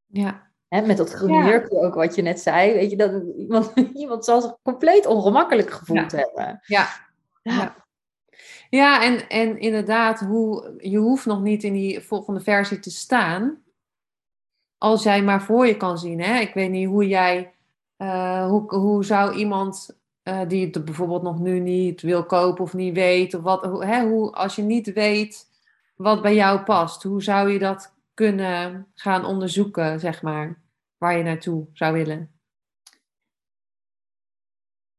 Ja. 0.06 0.50
met 0.68 0.96
dat 0.96 1.10
groene 1.10 1.48
ja. 1.48 1.66
ook 1.68 1.94
wat 1.94 2.14
je 2.14 2.22
net 2.22 2.40
zei. 2.40 2.72
Weet 2.72 2.90
je, 2.90 2.96
dat 2.96 3.22
iemand, 3.36 3.72
iemand 3.94 4.24
zal 4.24 4.40
zich 4.40 4.56
compleet 4.62 5.06
ongemakkelijk 5.06 5.70
gevoeld 5.70 6.12
hebben. 6.12 6.60
Ja. 6.62 6.86
ja. 7.42 7.84
Ja, 8.70 9.04
en, 9.04 9.28
en 9.28 9.58
inderdaad, 9.58 10.20
hoe, 10.20 10.74
je 10.78 10.98
hoeft 10.98 11.26
nog 11.26 11.42
niet 11.42 11.64
in 11.64 11.72
die 11.72 12.00
volgende 12.00 12.40
versie 12.40 12.78
te 12.78 12.90
staan 12.90 13.64
als 14.78 15.02
jij 15.02 15.22
maar 15.22 15.42
voor 15.42 15.66
je 15.66 15.76
kan 15.76 15.98
zien. 15.98 16.20
Hè? 16.20 16.38
Ik 16.40 16.54
weet 16.54 16.70
niet 16.70 16.88
hoe 16.88 17.08
jij, 17.08 17.52
uh, 17.98 18.46
hoe, 18.46 18.74
hoe 18.74 19.04
zou 19.04 19.34
iemand 19.34 19.98
uh, 20.24 20.40
die 20.48 20.66
het 20.66 20.84
bijvoorbeeld 20.84 21.22
nog 21.22 21.38
nu 21.38 21.58
niet 21.58 22.02
wil 22.02 22.24
kopen 22.24 22.64
of 22.64 22.74
niet 22.74 22.94
weet, 22.94 23.34
of 23.34 23.42
wat, 23.42 23.64
hoe, 23.64 23.84
hè, 23.84 24.08
hoe, 24.08 24.32
als 24.32 24.56
je 24.56 24.62
niet 24.62 24.92
weet 24.92 25.46
wat 25.96 26.22
bij 26.22 26.34
jou 26.34 26.60
past, 26.60 27.02
hoe 27.02 27.22
zou 27.22 27.50
je 27.50 27.58
dat 27.58 27.94
kunnen 28.14 28.86
gaan 28.94 29.24
onderzoeken, 29.24 30.00
zeg 30.00 30.22
maar, 30.22 30.60
waar 30.98 31.16
je 31.16 31.22
naartoe 31.22 31.66
zou 31.72 31.92
willen? 31.92 32.35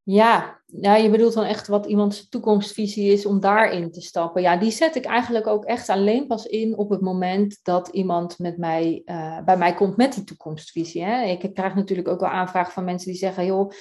Ja, 0.10 0.62
ja, 0.66 0.96
je 0.96 1.10
bedoelt 1.10 1.34
dan 1.34 1.44
echt 1.44 1.68
wat 1.68 1.86
iemands 1.86 2.30
toekomstvisie 2.30 3.12
is 3.12 3.26
om 3.26 3.40
daarin 3.40 3.92
te 3.92 4.02
stappen. 4.02 4.42
Ja, 4.42 4.58
die 4.58 4.72
zet 4.72 4.96
ik 4.96 5.06
eigenlijk 5.06 5.48
ook 5.48 5.66
echt 5.66 5.90
alleen 5.90 6.28
pas 6.28 6.46
in 6.46 6.78
op 6.78 6.90
het 6.90 7.02
moment 7.02 7.60
dat 7.64 7.88
iemand 7.88 8.40
met 8.40 8.58
mij, 8.58 9.02
uh, 9.06 9.44
bij 9.44 9.58
mij 9.58 9.74
komt 9.74 9.98
met 9.98 10.14
die 10.14 10.24
toekomstvisie. 10.24 11.04
Hè. 11.04 11.24
Ik 11.24 11.54
krijg 11.54 11.76
natuurlijk 11.76 12.08
ook 12.08 12.20
wel 12.20 12.30
aanvragen 12.30 12.74
van 12.74 12.84
mensen 12.84 13.12
die 13.12 13.20
zeggen, 13.20 13.46
joh, 13.46 13.72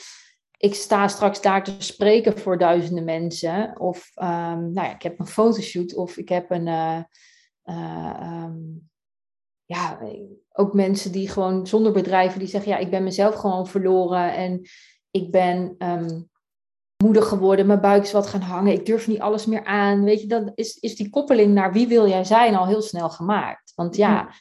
ik 0.57 0.75
sta 0.75 1.09
straks 1.09 1.41
daar 1.41 1.65
te 1.65 1.75
spreken 1.79 2.39
voor 2.39 2.59
duizenden 2.59 3.05
mensen. 3.05 3.81
Of 3.81 4.11
ehm, 4.15 4.73
nou 4.73 4.87
ja, 4.87 4.95
ik 4.95 5.03
heb 5.03 5.19
een 5.19 5.27
fotoshoot 5.27 5.95
of 5.95 6.17
ik 6.17 6.29
heb 6.29 6.51
een. 6.51 6.67
Uh, 6.67 7.03
ja, 9.65 9.99
ook 10.53 10.75
mensen 10.75 11.13
die 11.13 11.29
gewoon 11.29 11.67
zonder 11.67 11.93
bedrijven 11.93 12.39
die 12.39 12.49
zeggen: 12.49 12.71
ja, 12.71 12.79
ik 12.79 12.91
ben 12.91 13.03
mezelf 13.03 13.35
gewoon 13.35 13.67
verloren 13.67 14.35
en 14.35 14.67
ik 15.17 15.31
ben 15.31 15.75
um, 15.79 16.29
moeder 17.05 17.23
geworden, 17.23 17.67
mijn 17.67 17.81
buik 17.81 18.03
is 18.03 18.13
wat 18.13 18.27
gaan 18.27 18.41
hangen, 18.41 18.73
ik 18.73 18.87
durf 18.87 19.07
niet 19.07 19.21
alles 19.21 19.47
meer 19.47 19.65
aan. 19.65 20.05
Weet 20.05 20.21
je, 20.21 20.27
dan 20.27 20.53
is, 20.55 20.77
is 20.79 20.97
die 20.97 21.11
koppeling 21.11 21.55
naar 21.55 21.73
wie 21.73 21.89
wil 21.89 22.09
jij 22.09 22.25
zijn 22.25 22.55
al 22.55 22.67
heel 22.67 22.83
snel 22.83 23.11
gemaakt. 23.11 23.73
Want 23.75 23.97
ja, 23.97 24.35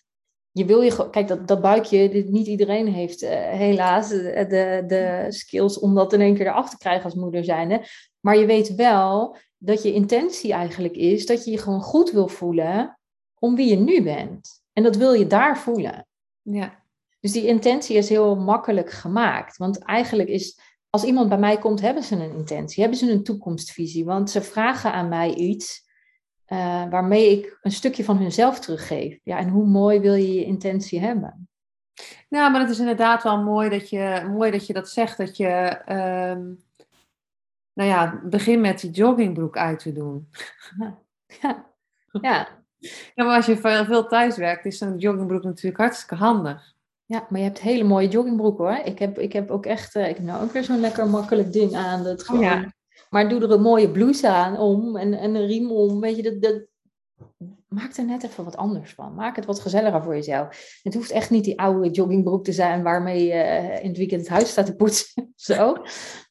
je 0.52 0.66
wil 0.66 0.82
je, 0.82 1.10
kijk, 1.10 1.28
dat, 1.28 1.48
dat 1.48 1.62
buikje, 1.62 2.26
niet 2.28 2.48
iedereen 2.48 2.88
heeft 2.88 3.24
uh, 3.24 3.30
helaas 3.32 4.10
de, 4.10 4.46
de, 4.50 4.84
de, 4.88 5.26
skills 5.30 5.80
om 5.80 5.96
dat 5.96 6.14
in 6.14 6.22
één 6.22 6.36
keer 6.36 6.48
eraf 6.48 6.70
te 6.70 6.78
krijgen 6.78 7.04
als 7.04 7.14
moeder 7.14 7.44
zijnde. 7.44 7.86
Maar 8.20 8.38
je 8.38 8.46
weet 8.46 8.76
wel 8.76 9.38
dat 9.58 9.84
je 9.84 9.94
intentie 9.94 10.54
eigenlijk 10.54 10.96
is 10.96 11.26
dat 11.26 11.46
je 11.46 11.52
je 11.52 11.58
gewoon 11.58 11.82
goed 11.82 12.12
wil 12.12 12.28
voelen 12.28 13.00
om 13.40 13.56
wie 13.56 13.70
je 13.70 13.76
nu 13.76 14.04
bent. 14.04 14.64
En 14.74 14.84
dat 14.84 14.96
wil 14.96 15.14
je 15.14 15.28
daar 15.28 15.58
voelen. 15.58 16.08
Ja. 16.42 16.85
Dus 17.26 17.34
die 17.34 17.48
intentie 17.48 17.98
is 17.98 18.10
heel 18.10 18.36
makkelijk 18.36 18.92
gemaakt. 18.92 19.58
Want 19.58 19.84
eigenlijk 19.84 20.30
is, 20.30 20.60
als 20.90 21.04
iemand 21.04 21.30
bij 21.30 21.38
mij 21.38 21.58
komt, 21.58 21.82
hebben 21.82 22.04
ze 22.04 22.16
een 22.16 22.36
intentie, 22.36 22.82
hebben 22.82 23.00
ze 23.00 23.12
een 23.12 23.24
toekomstvisie. 23.24 24.06
Want 24.06 24.30
ze 24.30 24.42
vragen 24.42 24.94
aan 24.94 25.10
mij 25.10 25.34
iets 25.34 25.90
uh, 26.48 26.90
waarmee 26.90 27.32
ik 27.32 27.58
een 27.62 27.72
stukje 27.72 28.04
van 28.04 28.18
hunzelf 28.18 28.60
teruggeef. 28.60 29.20
Ja, 29.24 29.38
en 29.38 29.50
hoe 29.50 29.66
mooi 29.66 30.00
wil 30.00 30.14
je 30.14 30.34
je 30.34 30.46
intentie 30.46 31.00
hebben? 31.00 31.50
Nou, 32.30 32.52
maar 32.52 32.62
het 32.62 32.70
is 32.70 32.80
inderdaad 32.80 33.24
wel 33.24 33.44
mooi 33.44 33.70
dat 33.70 33.90
je, 33.90 34.28
mooi 34.32 34.52
dat, 34.52 34.68
je 34.68 34.74
dat 34.74 34.90
zegt. 34.90 35.18
Dat 35.18 35.38
je, 35.38 35.82
um, 35.90 36.64
nou 37.74 37.90
ja, 37.90 38.22
begin 38.24 38.62
met 38.62 38.80
die 38.80 38.92
joggingbroek 38.92 39.58
uit 39.58 39.80
te 39.80 39.94
doen. 39.94 40.30
Ja. 40.78 40.98
ja. 41.42 41.66
ja. 42.22 42.48
ja 43.16 43.24
maar 43.24 43.36
als 43.36 43.46
je 43.46 43.58
veel, 43.58 43.86
veel 43.86 44.08
thuis 44.08 44.38
werkt, 44.38 44.66
is 44.66 44.78
zo'n 44.78 44.98
joggingbroek 44.98 45.44
natuurlijk 45.44 45.78
hartstikke 45.78 46.16
handig. 46.16 46.75
Ja, 47.06 47.28
maar 47.30 47.39
je 47.39 47.46
hebt 47.46 47.60
hele 47.60 47.84
mooie 47.84 48.08
joggingbroek 48.08 48.58
hoor. 48.58 48.80
Ik 48.84 49.00
heb, 49.00 49.20
ik 49.20 49.34
heb 49.34 49.52
ook 49.52 49.65
echt, 49.65 49.96
uh, 49.96 50.10
ik 50.10 50.15
heb 50.15 50.26
nou 50.26 50.44
ook 50.44 50.52
weer 50.52 50.63
zo'n 50.63 50.80
lekker 50.80 51.08
makkelijk 51.08 51.54
ding 51.54 51.76
aan. 51.76 52.04
Dat 52.04 52.24
gewoon, 52.24 52.41
oh 52.41 52.48
ja. 52.48 52.74
Maar 53.10 53.30
doe 53.30 53.41
er 53.41 53.52
een 53.52 53.62
mooie 53.62 53.91
blouse 53.91 54.30
aan 54.30 54.58
om 54.58 54.98
en, 54.98 55.13
en 55.13 55.36
een 55.36 55.46
riem 55.46 55.72
om. 55.72 56.00
Weet 56.00 56.15
je, 56.15 56.24
dat, 56.24 56.41
dat, 56.41 56.65
maak 57.68 57.98
er 57.98 58.06
net 58.06 58.24
even 58.24 58.44
wat 58.44 58.58
anders 58.58 58.94
van. 58.94 59.13
Maak 59.13 59.36
het 59.36 59.46
wat 59.46 59.60
gezelliger 59.60 60.04
voor 60.04 60.15
jezelf. 60.15 60.80
Het 60.84 60.94
hoeft 60.94 61.12
echt 61.12 61.30
niet 61.30 61.44
die 61.44 61.60
oude 61.60 61.89
joggingbroek 61.89 62.44
te 62.44 62.52
zijn 62.52 62.84
waarmee 62.84 63.26
je 63.26 63.34
uh, 63.34 63.84
in 63.84 63.88
het 63.88 63.98
weekend 63.98 64.22
het 64.22 64.30
huis 64.30 64.50
staat 64.50 64.65
te 64.65 64.76
poetsen. 64.76 65.34
Zo. 65.36 65.78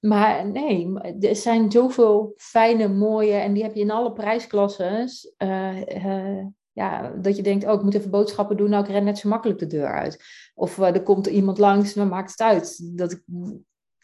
Maar 0.01 0.47
nee, 0.47 0.99
er 1.21 1.37
zijn 1.37 1.71
zoveel 1.71 2.33
fijne, 2.37 2.89
mooie 2.89 3.35
en 3.35 3.53
die 3.53 3.63
heb 3.63 3.75
je 3.75 3.81
in 3.81 3.91
alle 3.91 4.13
prijsklasses. 4.13 5.35
Uh, 5.39 5.81
uh, 6.05 6.45
ja, 6.73 7.13
dat 7.21 7.37
je 7.37 7.43
denkt, 7.43 7.67
oh, 7.67 7.73
ik 7.73 7.83
moet 7.83 7.95
even 7.95 8.11
boodschappen 8.11 8.57
doen. 8.57 8.71
Nou, 8.71 8.85
ik 8.85 8.91
ren 8.91 9.05
net 9.05 9.19
zo 9.19 9.29
makkelijk 9.29 9.59
de 9.59 9.67
deur 9.67 9.93
uit. 9.93 10.25
Of 10.55 10.79
er 10.79 11.03
komt 11.03 11.27
er 11.27 11.33
iemand 11.33 11.59
langs, 11.59 11.95
dan 11.95 12.09
maakt 12.09 12.31
het 12.31 12.41
uit. 12.41 12.97
Dat 12.97 13.13
ik 13.13 13.23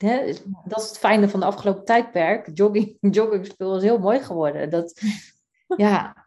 Hè, 0.04 0.32
dat 0.64 0.82
is 0.82 0.88
het 0.88 0.98
fijne 0.98 1.28
van 1.28 1.40
de 1.40 1.46
afgelopen 1.46 1.84
tijdperk. 1.84 2.50
Jogging, 2.54 2.96
joggingspul 3.16 3.76
is 3.76 3.82
heel 3.82 3.98
mooi 3.98 4.20
geworden. 4.20 4.70
Dat, 4.70 5.02
ja. 5.76 6.26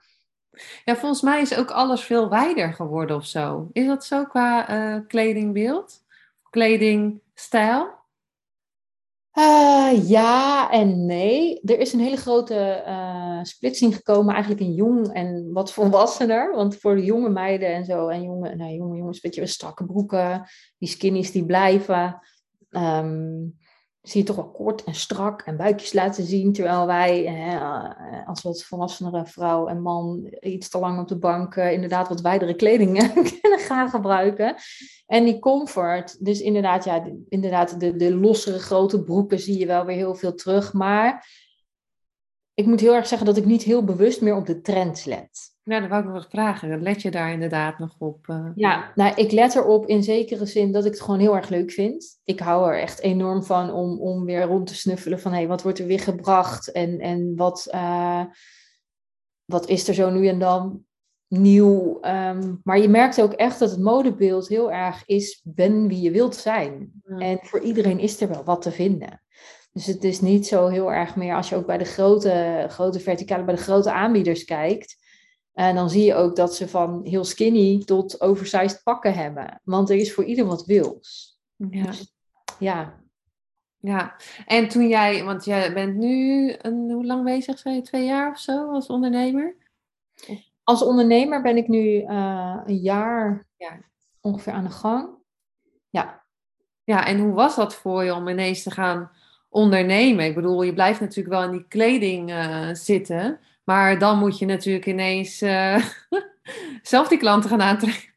ja, 0.86 0.95
volgens 0.95 1.21
mij 1.21 1.41
is 1.41 1.57
ook 1.57 1.71
alles 1.71 2.03
veel 2.03 2.29
wijder 2.29 2.73
geworden 2.73 3.15
of 3.15 3.25
zo. 3.25 3.69
Is 3.71 3.86
dat 3.86 4.05
zo 4.05 4.25
qua 4.25 4.69
uh, 4.69 5.07
kledingbeeld? 5.07 6.03
Kledingstijl? 6.49 8.01
Uh, 9.37 10.09
ja 10.09 10.71
en 10.71 11.05
nee. 11.05 11.61
Er 11.61 11.79
is 11.79 11.93
een 11.93 11.99
hele 11.99 12.17
grote 12.17 12.83
uh, 12.87 13.39
splitsing 13.43 13.95
gekomen, 13.95 14.33
eigenlijk 14.33 14.63
in 14.63 14.73
jong 14.73 15.13
en 15.13 15.49
wat 15.51 15.71
volwassener. 15.73 16.55
Want 16.55 16.75
voor 16.75 16.95
de 16.95 17.03
jonge 17.03 17.29
meiden 17.29 17.67
en 17.67 17.85
zo, 17.85 18.07
en 18.07 18.23
jonge, 18.23 18.55
nou, 18.55 18.73
jonge 18.73 18.97
jongens, 18.97 19.15
een 19.15 19.29
beetje 19.29 19.47
strakke 19.47 19.85
broeken, 19.85 20.49
die 20.77 20.89
skinnies 20.89 21.31
die 21.31 21.45
blijven. 21.45 22.21
Um, 22.69 23.57
zie 24.03 24.21
je 24.21 24.27
toch 24.27 24.35
wel 24.35 24.51
kort 24.51 24.83
en 24.83 24.95
strak 24.95 25.41
en 25.41 25.57
buikjes 25.57 25.93
laten 25.93 26.23
zien. 26.23 26.53
Terwijl 26.53 26.85
wij 26.85 27.23
hè, 27.23 27.57
eh, 27.57 28.27
als 28.27 28.41
wat 28.41 28.63
volwassenere 28.63 29.25
vrouw 29.25 29.67
en 29.67 29.81
man 29.81 30.33
iets 30.39 30.69
te 30.69 30.79
lang 30.79 30.99
op 30.99 31.07
de 31.07 31.17
bank 31.17 31.55
uh, 31.55 31.71
inderdaad 31.71 32.07
wat 32.07 32.21
wijdere 32.21 32.55
kleding 32.55 33.13
kunnen 33.41 33.59
gaan 33.59 33.89
gebruiken. 33.89 34.55
En 35.05 35.23
die 35.23 35.39
comfort, 35.39 36.25
dus 36.25 36.41
inderdaad, 36.41 36.83
ja, 36.83 37.03
inderdaad 37.29 37.79
de, 37.79 37.95
de 37.95 38.15
lossere 38.15 38.59
grote 38.59 39.03
broeken 39.03 39.39
zie 39.39 39.59
je 39.59 39.65
wel 39.65 39.85
weer 39.85 39.95
heel 39.95 40.15
veel 40.15 40.33
terug. 40.33 40.73
Maar 40.73 41.27
ik 42.53 42.65
moet 42.65 42.79
heel 42.79 42.95
erg 42.95 43.07
zeggen 43.07 43.27
dat 43.27 43.37
ik 43.37 43.45
niet 43.45 43.63
heel 43.63 43.83
bewust 43.83 44.21
meer 44.21 44.35
op 44.35 44.45
de 44.45 44.61
trends 44.61 45.05
let. 45.05 45.52
Nou, 45.63 45.82
dat 45.82 45.89
wou 45.89 46.02
ik 46.02 46.08
nog 46.08 46.17
wat 46.17 46.32
vragen. 46.32 46.82
Let 46.82 47.02
je 47.02 47.12
daar 47.12 47.32
inderdaad 47.32 47.80
nog 47.80 47.95
op? 47.97 48.28
Uh... 48.28 48.49
Ja, 48.56 48.91
nou, 48.95 49.15
ik 49.15 49.32
let 49.32 49.56
erop 49.56 49.88
in 49.88 50.04
zekere 50.04 50.45
zin 50.45 50.71
dat 50.71 50.86
ik 50.86 50.91
het 50.91 51.02
gewoon 51.02 51.19
heel 51.19 51.36
erg 51.36 51.49
leuk 51.49 51.71
vind. 51.71 52.19
Ik 52.23 52.39
hou 52.39 52.67
er 52.67 52.80
echt 52.80 52.99
enorm 52.99 53.43
van 53.43 53.71
om, 53.71 53.99
om 53.99 54.26
weer 54.26 54.41
rond 54.41 54.67
te 54.67 54.76
snuffelen 54.76 55.19
van... 55.19 55.32
hé, 55.32 55.38
hey, 55.38 55.47
wat 55.47 55.63
wordt 55.63 55.80
er 55.80 55.86
weer 55.86 55.99
gebracht 55.99 56.71
en, 56.71 56.99
en 56.99 57.36
wat, 57.36 57.67
uh, 57.73 58.23
wat 59.45 59.67
is 59.69 59.88
er 59.88 59.93
zo 59.93 60.10
nu 60.10 60.28
en 60.28 60.39
dan 60.39 60.84
nieuw? 61.28 61.99
Um, 62.02 62.60
maar 62.63 62.80
je 62.80 62.89
merkt 62.89 63.21
ook 63.21 63.34
echt 63.34 63.60
dat 63.60 63.71
het 63.71 63.80
modebeeld 63.80 64.47
heel 64.47 64.71
erg 64.71 65.04
is... 65.06 65.41
ben 65.43 65.88
wie 65.88 66.02
je 66.02 66.12
wilt 66.12 66.36
zijn. 66.36 66.91
En 67.17 67.39
voor 67.41 67.60
iedereen 67.60 67.99
is 67.99 68.21
er 68.21 68.30
wel 68.30 68.43
wat 68.43 68.62
te 68.62 68.71
vinden. 68.71 69.21
Dus 69.71 69.86
het 69.86 70.04
is 70.04 70.21
niet 70.21 70.47
zo 70.47 70.67
heel 70.67 70.93
erg 70.93 71.15
meer 71.15 71.36
als 71.36 71.49
je 71.49 71.56
ook 71.56 71.65
bij 71.65 71.78
de 71.78 71.86
grote, 71.86 72.65
grote 72.69 72.99
verticale, 72.99 73.43
bij 73.43 73.56
de 73.56 73.62
grote 73.62 73.91
aanbieders 73.91 74.43
kijkt 74.43 75.02
en 75.53 75.75
dan 75.75 75.89
zie 75.89 76.03
je 76.03 76.15
ook 76.15 76.35
dat 76.35 76.55
ze 76.55 76.67
van 76.67 77.01
heel 77.03 77.23
skinny 77.23 77.83
tot 77.85 78.21
oversized 78.21 78.81
pakken 78.83 79.13
hebben. 79.13 79.61
Want 79.63 79.89
er 79.89 79.95
is 79.95 80.13
voor 80.13 80.23
ieder 80.23 80.45
wat 80.45 80.65
wils. 80.65 81.39
Ja. 81.55 81.85
Dus, 81.85 82.13
ja. 82.59 83.01
Ja, 83.77 84.15
en 84.45 84.67
toen 84.67 84.87
jij, 84.87 85.23
want 85.23 85.45
jij 85.45 85.73
bent 85.73 85.95
nu 85.95 86.53
een, 86.57 86.91
hoe 86.91 87.05
lang 87.05 87.23
bezig? 87.23 87.59
Zei 87.59 87.75
je 87.75 87.81
twee 87.81 88.05
jaar 88.05 88.31
of 88.31 88.39
zo 88.39 88.71
als 88.71 88.87
ondernemer? 88.87 89.55
Als 90.63 90.83
ondernemer 90.83 91.41
ben 91.41 91.57
ik 91.57 91.67
nu 91.67 92.01
uh, 92.01 92.61
een 92.65 92.77
jaar 92.77 93.47
ja. 93.57 93.79
ongeveer 94.21 94.53
aan 94.53 94.63
de 94.63 94.69
gang. 94.69 95.09
Ja. 95.89 96.23
Ja, 96.83 97.05
en 97.05 97.19
hoe 97.19 97.33
was 97.33 97.55
dat 97.55 97.75
voor 97.75 98.03
je 98.03 98.13
om 98.13 98.27
ineens 98.27 98.63
te 98.63 98.71
gaan 98.71 99.11
ondernemen? 99.49 100.25
Ik 100.25 100.35
bedoel, 100.35 100.63
je 100.63 100.73
blijft 100.73 100.99
natuurlijk 100.99 101.35
wel 101.35 101.43
in 101.43 101.51
die 101.51 101.67
kleding 101.67 102.29
uh, 102.29 102.69
zitten. 102.73 103.39
Maar 103.63 103.99
dan 103.99 104.17
moet 104.17 104.39
je 104.39 104.45
natuurlijk 104.45 104.86
ineens 104.86 105.41
uh, 105.41 105.86
zelf 106.82 107.08
die 107.08 107.17
klanten 107.17 107.49
gaan 107.49 107.62
aantrekken. 107.62 108.12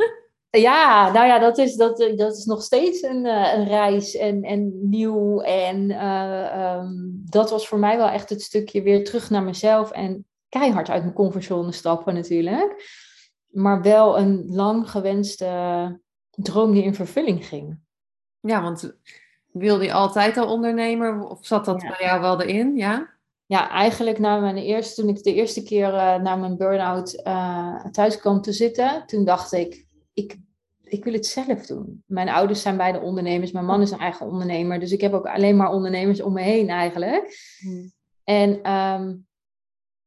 Ja, 0.50 1.12
nou 1.12 1.26
ja, 1.26 1.38
dat 1.38 1.58
is, 1.58 1.76
dat, 1.76 1.98
dat 2.16 2.36
is 2.36 2.44
nog 2.44 2.62
steeds 2.62 3.02
een, 3.02 3.24
uh, 3.24 3.52
een 3.54 3.66
reis 3.66 4.16
en, 4.16 4.42
en 4.42 4.88
nieuw. 4.90 5.40
En 5.40 5.90
uh, 5.90 6.76
um, 6.76 7.22
dat 7.24 7.50
was 7.50 7.68
voor 7.68 7.78
mij 7.78 7.96
wel 7.96 8.08
echt 8.08 8.30
het 8.30 8.42
stukje 8.42 8.82
weer 8.82 9.04
terug 9.04 9.30
naar 9.30 9.42
mezelf 9.42 9.90
en 9.90 10.26
keihard 10.48 10.88
uit 10.88 11.02
mijn 11.02 11.14
comfortzone 11.14 11.72
stappen 11.72 12.14
natuurlijk. 12.14 12.84
Maar 13.46 13.82
wel 13.82 14.18
een 14.18 14.44
lang 14.46 14.90
gewenste 14.90 16.00
droom 16.30 16.72
die 16.72 16.82
in 16.82 16.94
vervulling 16.94 17.46
ging. 17.46 17.78
Ja, 18.40 18.62
want 18.62 18.96
wilde 19.52 19.84
je 19.84 19.92
altijd 19.92 20.36
al 20.36 20.52
ondernemer 20.52 21.22
of 21.22 21.46
zat 21.46 21.64
dat 21.64 21.80
bij 21.80 21.96
jou 22.00 22.20
wel 22.20 22.40
erin? 22.42 22.76
Ja? 22.76 23.15
Ja, 23.46 23.70
eigenlijk 23.70 24.18
na 24.18 24.38
mijn 24.38 24.56
eerste, 24.56 25.00
toen 25.00 25.10
ik 25.10 25.22
de 25.22 25.34
eerste 25.34 25.62
keer 25.62 25.92
uh, 25.92 26.16
na 26.16 26.36
mijn 26.36 26.56
burn-out 26.56 27.22
uh, 27.26 27.84
thuis 27.84 28.18
kwam 28.18 28.40
te 28.40 28.52
zitten, 28.52 29.06
toen 29.06 29.24
dacht 29.24 29.52
ik, 29.52 29.86
ik, 30.12 30.36
ik 30.82 31.04
wil 31.04 31.12
het 31.12 31.26
zelf 31.26 31.66
doen. 31.66 32.02
Mijn 32.06 32.28
ouders 32.28 32.62
zijn 32.62 32.76
beide 32.76 33.00
ondernemers, 33.00 33.52
mijn 33.52 33.64
man 33.64 33.80
is 33.82 33.90
een 33.90 33.98
eigen 33.98 34.26
ondernemer, 34.26 34.80
dus 34.80 34.92
ik 34.92 35.00
heb 35.00 35.12
ook 35.12 35.26
alleen 35.26 35.56
maar 35.56 35.72
ondernemers 35.72 36.20
om 36.20 36.32
me 36.32 36.42
heen 36.42 36.68
eigenlijk. 36.68 37.54
Hmm. 37.58 37.92
En 38.24 38.72
um, 38.72 39.26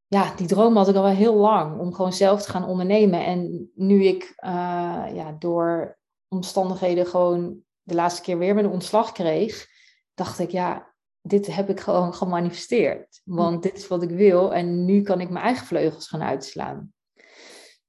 ja, 0.07 0.33
die 0.35 0.47
droom 0.47 0.77
had 0.77 0.89
ik 0.89 0.95
al 0.95 1.03
wel 1.03 1.11
heel 1.11 1.35
lang, 1.35 1.79
om 1.79 1.93
gewoon 1.93 2.13
zelf 2.13 2.41
te 2.41 2.49
gaan 2.49 2.67
ondernemen. 2.67 3.25
En 3.25 3.71
nu 3.75 4.03
ik 4.03 4.23
uh, 4.23 5.05
ja, 5.13 5.35
door 5.39 5.97
omstandigheden 6.27 7.05
gewoon 7.05 7.57
de 7.81 7.95
laatste 7.95 8.21
keer 8.21 8.37
weer 8.37 8.53
mijn 8.53 8.69
ontslag 8.69 9.11
kreeg, 9.11 9.67
dacht 10.13 10.39
ik, 10.39 10.49
ja, 10.49 10.88
dit 11.21 11.55
heb 11.55 11.69
ik 11.69 11.79
gewoon 11.79 12.13
gemanifesteerd. 12.13 13.21
Want 13.23 13.63
dit 13.63 13.77
is 13.77 13.87
wat 13.87 14.03
ik 14.03 14.09
wil 14.09 14.53
en 14.53 14.85
nu 14.85 15.01
kan 15.01 15.21
ik 15.21 15.29
mijn 15.29 15.45
eigen 15.45 15.65
vleugels 15.65 16.07
gaan 16.07 16.21
uitslaan. 16.21 16.93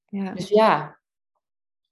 Ja. 0.07 0.33
Dus 0.33 0.49
ja, 0.49 1.01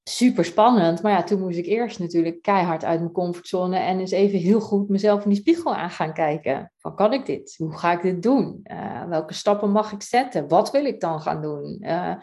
super 0.09 0.45
spannend. 0.45 1.03
Maar 1.03 1.12
ja, 1.12 1.22
toen 1.22 1.41
moest 1.41 1.59
ik 1.59 1.66
eerst 1.66 1.99
natuurlijk 1.99 2.43
keihard 2.43 2.84
uit 2.84 3.01
mijn 3.01 3.12
comfortzone 3.12 3.78
en 3.78 4.01
eens 4.01 4.11
even 4.11 4.39
heel 4.39 4.61
goed 4.61 4.89
mezelf 4.89 5.22
in 5.22 5.30
die 5.30 5.39
spiegel 5.39 5.74
aan 5.74 5.91
gaan 5.91 6.12
kijken. 6.12 6.72
Van 6.76 6.95
kan 6.95 7.12
ik 7.12 7.26
dit? 7.26 7.55
Hoe 7.57 7.78
ga 7.78 7.93
ik 7.93 8.03
dit 8.03 8.22
doen? 8.22 8.61
Uh, 8.64 9.05
welke 9.05 9.34
stappen 9.34 9.70
mag 9.70 9.93
ik 9.93 10.03
zetten? 10.03 10.49
Wat 10.49 10.70
wil 10.70 10.84
ik 10.84 11.01
dan 11.01 11.20
gaan 11.20 11.43
doen? 11.43 11.78
Uh, 11.80 12.14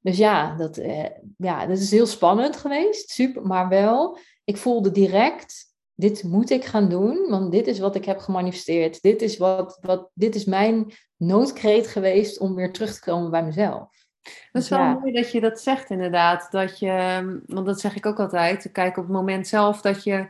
dus 0.00 0.16
ja 0.16 0.56
dat, 0.56 0.78
uh, 0.78 1.06
ja, 1.36 1.66
dat 1.66 1.78
is 1.78 1.90
heel 1.90 2.06
spannend 2.06 2.56
geweest. 2.56 3.10
Super, 3.10 3.42
maar 3.42 3.68
wel, 3.68 4.18
ik 4.44 4.56
voelde 4.56 4.90
direct 4.90 5.71
dit 5.94 6.22
moet 6.22 6.50
ik 6.50 6.64
gaan 6.64 6.88
doen, 6.88 7.26
want 7.28 7.52
dit 7.52 7.66
is 7.66 7.78
wat 7.78 7.94
ik 7.94 8.04
heb 8.04 8.18
gemanifesteerd. 8.18 9.02
Dit 9.02 9.22
is, 9.22 9.36
wat, 9.36 9.78
wat, 9.80 10.10
dit 10.14 10.34
is 10.34 10.44
mijn 10.44 10.92
noodkreet 11.16 11.86
geweest 11.86 12.38
om 12.38 12.54
weer 12.54 12.72
terug 12.72 12.94
te 12.94 13.00
komen 13.00 13.30
bij 13.30 13.44
mezelf. 13.44 14.06
Dat 14.52 14.62
is 14.62 14.68
wel 14.68 14.98
mooi 14.98 15.12
dat 15.12 15.32
je 15.32 15.40
dat 15.40 15.60
zegt 15.60 15.90
inderdaad. 15.90 16.50
Dat 16.50 16.78
je, 16.78 17.42
want 17.46 17.66
dat 17.66 17.80
zeg 17.80 17.96
ik 17.96 18.06
ook 18.06 18.20
altijd, 18.20 18.72
kijk 18.72 18.96
op 18.96 19.04
het 19.04 19.12
moment 19.12 19.46
zelf 19.48 19.80
dat 19.80 20.04
je 20.04 20.28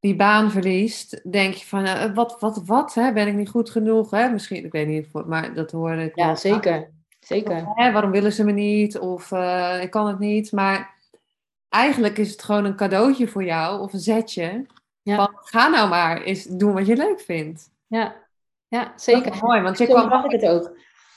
die 0.00 0.16
baan 0.16 0.50
verliest, 0.50 1.32
denk 1.32 1.54
je 1.54 1.66
van, 1.66 1.84
uh, 1.84 2.14
wat, 2.14 2.36
wat, 2.40 2.62
wat, 2.66 2.94
hè? 2.94 3.12
ben 3.12 3.26
ik 3.26 3.34
niet 3.34 3.48
goed 3.48 3.70
genoeg? 3.70 4.10
Hè? 4.10 4.28
Misschien, 4.28 4.64
ik 4.64 4.72
weet 4.72 4.86
niet, 4.86 5.26
maar 5.26 5.54
dat 5.54 5.70
hoor 5.70 5.92
ik. 5.92 6.16
Ja, 6.16 6.34
zeker. 6.34 6.90
zeker. 7.20 7.66
hè, 7.74 7.92
waarom 7.92 8.10
willen 8.10 8.32
ze 8.32 8.44
me 8.44 8.52
niet? 8.52 8.98
Of 8.98 9.30
uh, 9.30 9.82
ik 9.82 9.90
kan 9.90 10.06
het 10.06 10.18
niet. 10.18 10.52
Maar 10.52 10.93
eigenlijk 11.74 12.18
is 12.18 12.30
het 12.30 12.42
gewoon 12.42 12.64
een 12.64 12.76
cadeautje 12.76 13.28
voor 13.28 13.44
jou 13.44 13.80
of 13.80 13.92
een 13.92 14.00
zetje. 14.00 14.66
Ja. 15.02 15.16
Van, 15.16 15.30
ga 15.34 15.68
nou 15.68 15.88
maar 15.88 16.22
eens 16.22 16.44
doen 16.44 16.72
wat 16.72 16.86
je 16.86 16.96
leuk 16.96 17.20
vindt. 17.20 17.70
Ja, 17.86 18.16
ja 18.68 18.92
zeker. 18.96 19.38
mooi, 19.42 19.60
want 19.60 19.78
je 19.78 19.86
kwam... 19.86 20.24
ik 20.24 20.40
het 20.40 20.50
ook. 20.50 20.64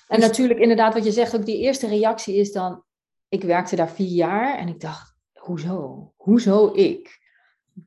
En 0.08 0.20
dus- 0.20 0.28
natuurlijk, 0.28 0.60
inderdaad, 0.60 0.94
wat 0.94 1.06
je 1.06 1.12
zegt, 1.12 1.36
ook 1.36 1.46
die 1.46 1.58
eerste 1.60 1.88
reactie 1.88 2.36
is 2.36 2.52
dan... 2.52 2.84
Ik 3.30 3.44
werkte 3.44 3.76
daar 3.76 3.90
vier 3.90 4.08
jaar 4.08 4.58
en 4.58 4.68
ik 4.68 4.80
dacht, 4.80 5.16
hoezo? 5.34 6.12
Hoezo 6.16 6.74
ik? 6.74 7.20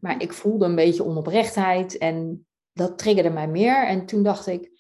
Maar 0.00 0.22
ik 0.22 0.32
voelde 0.32 0.64
een 0.64 0.74
beetje 0.74 1.04
onoprechtheid 1.04 1.98
en 1.98 2.46
dat 2.72 2.98
triggerde 2.98 3.30
mij 3.30 3.48
meer. 3.48 3.86
En 3.86 4.06
toen 4.06 4.22
dacht 4.22 4.46
ik, 4.46 4.70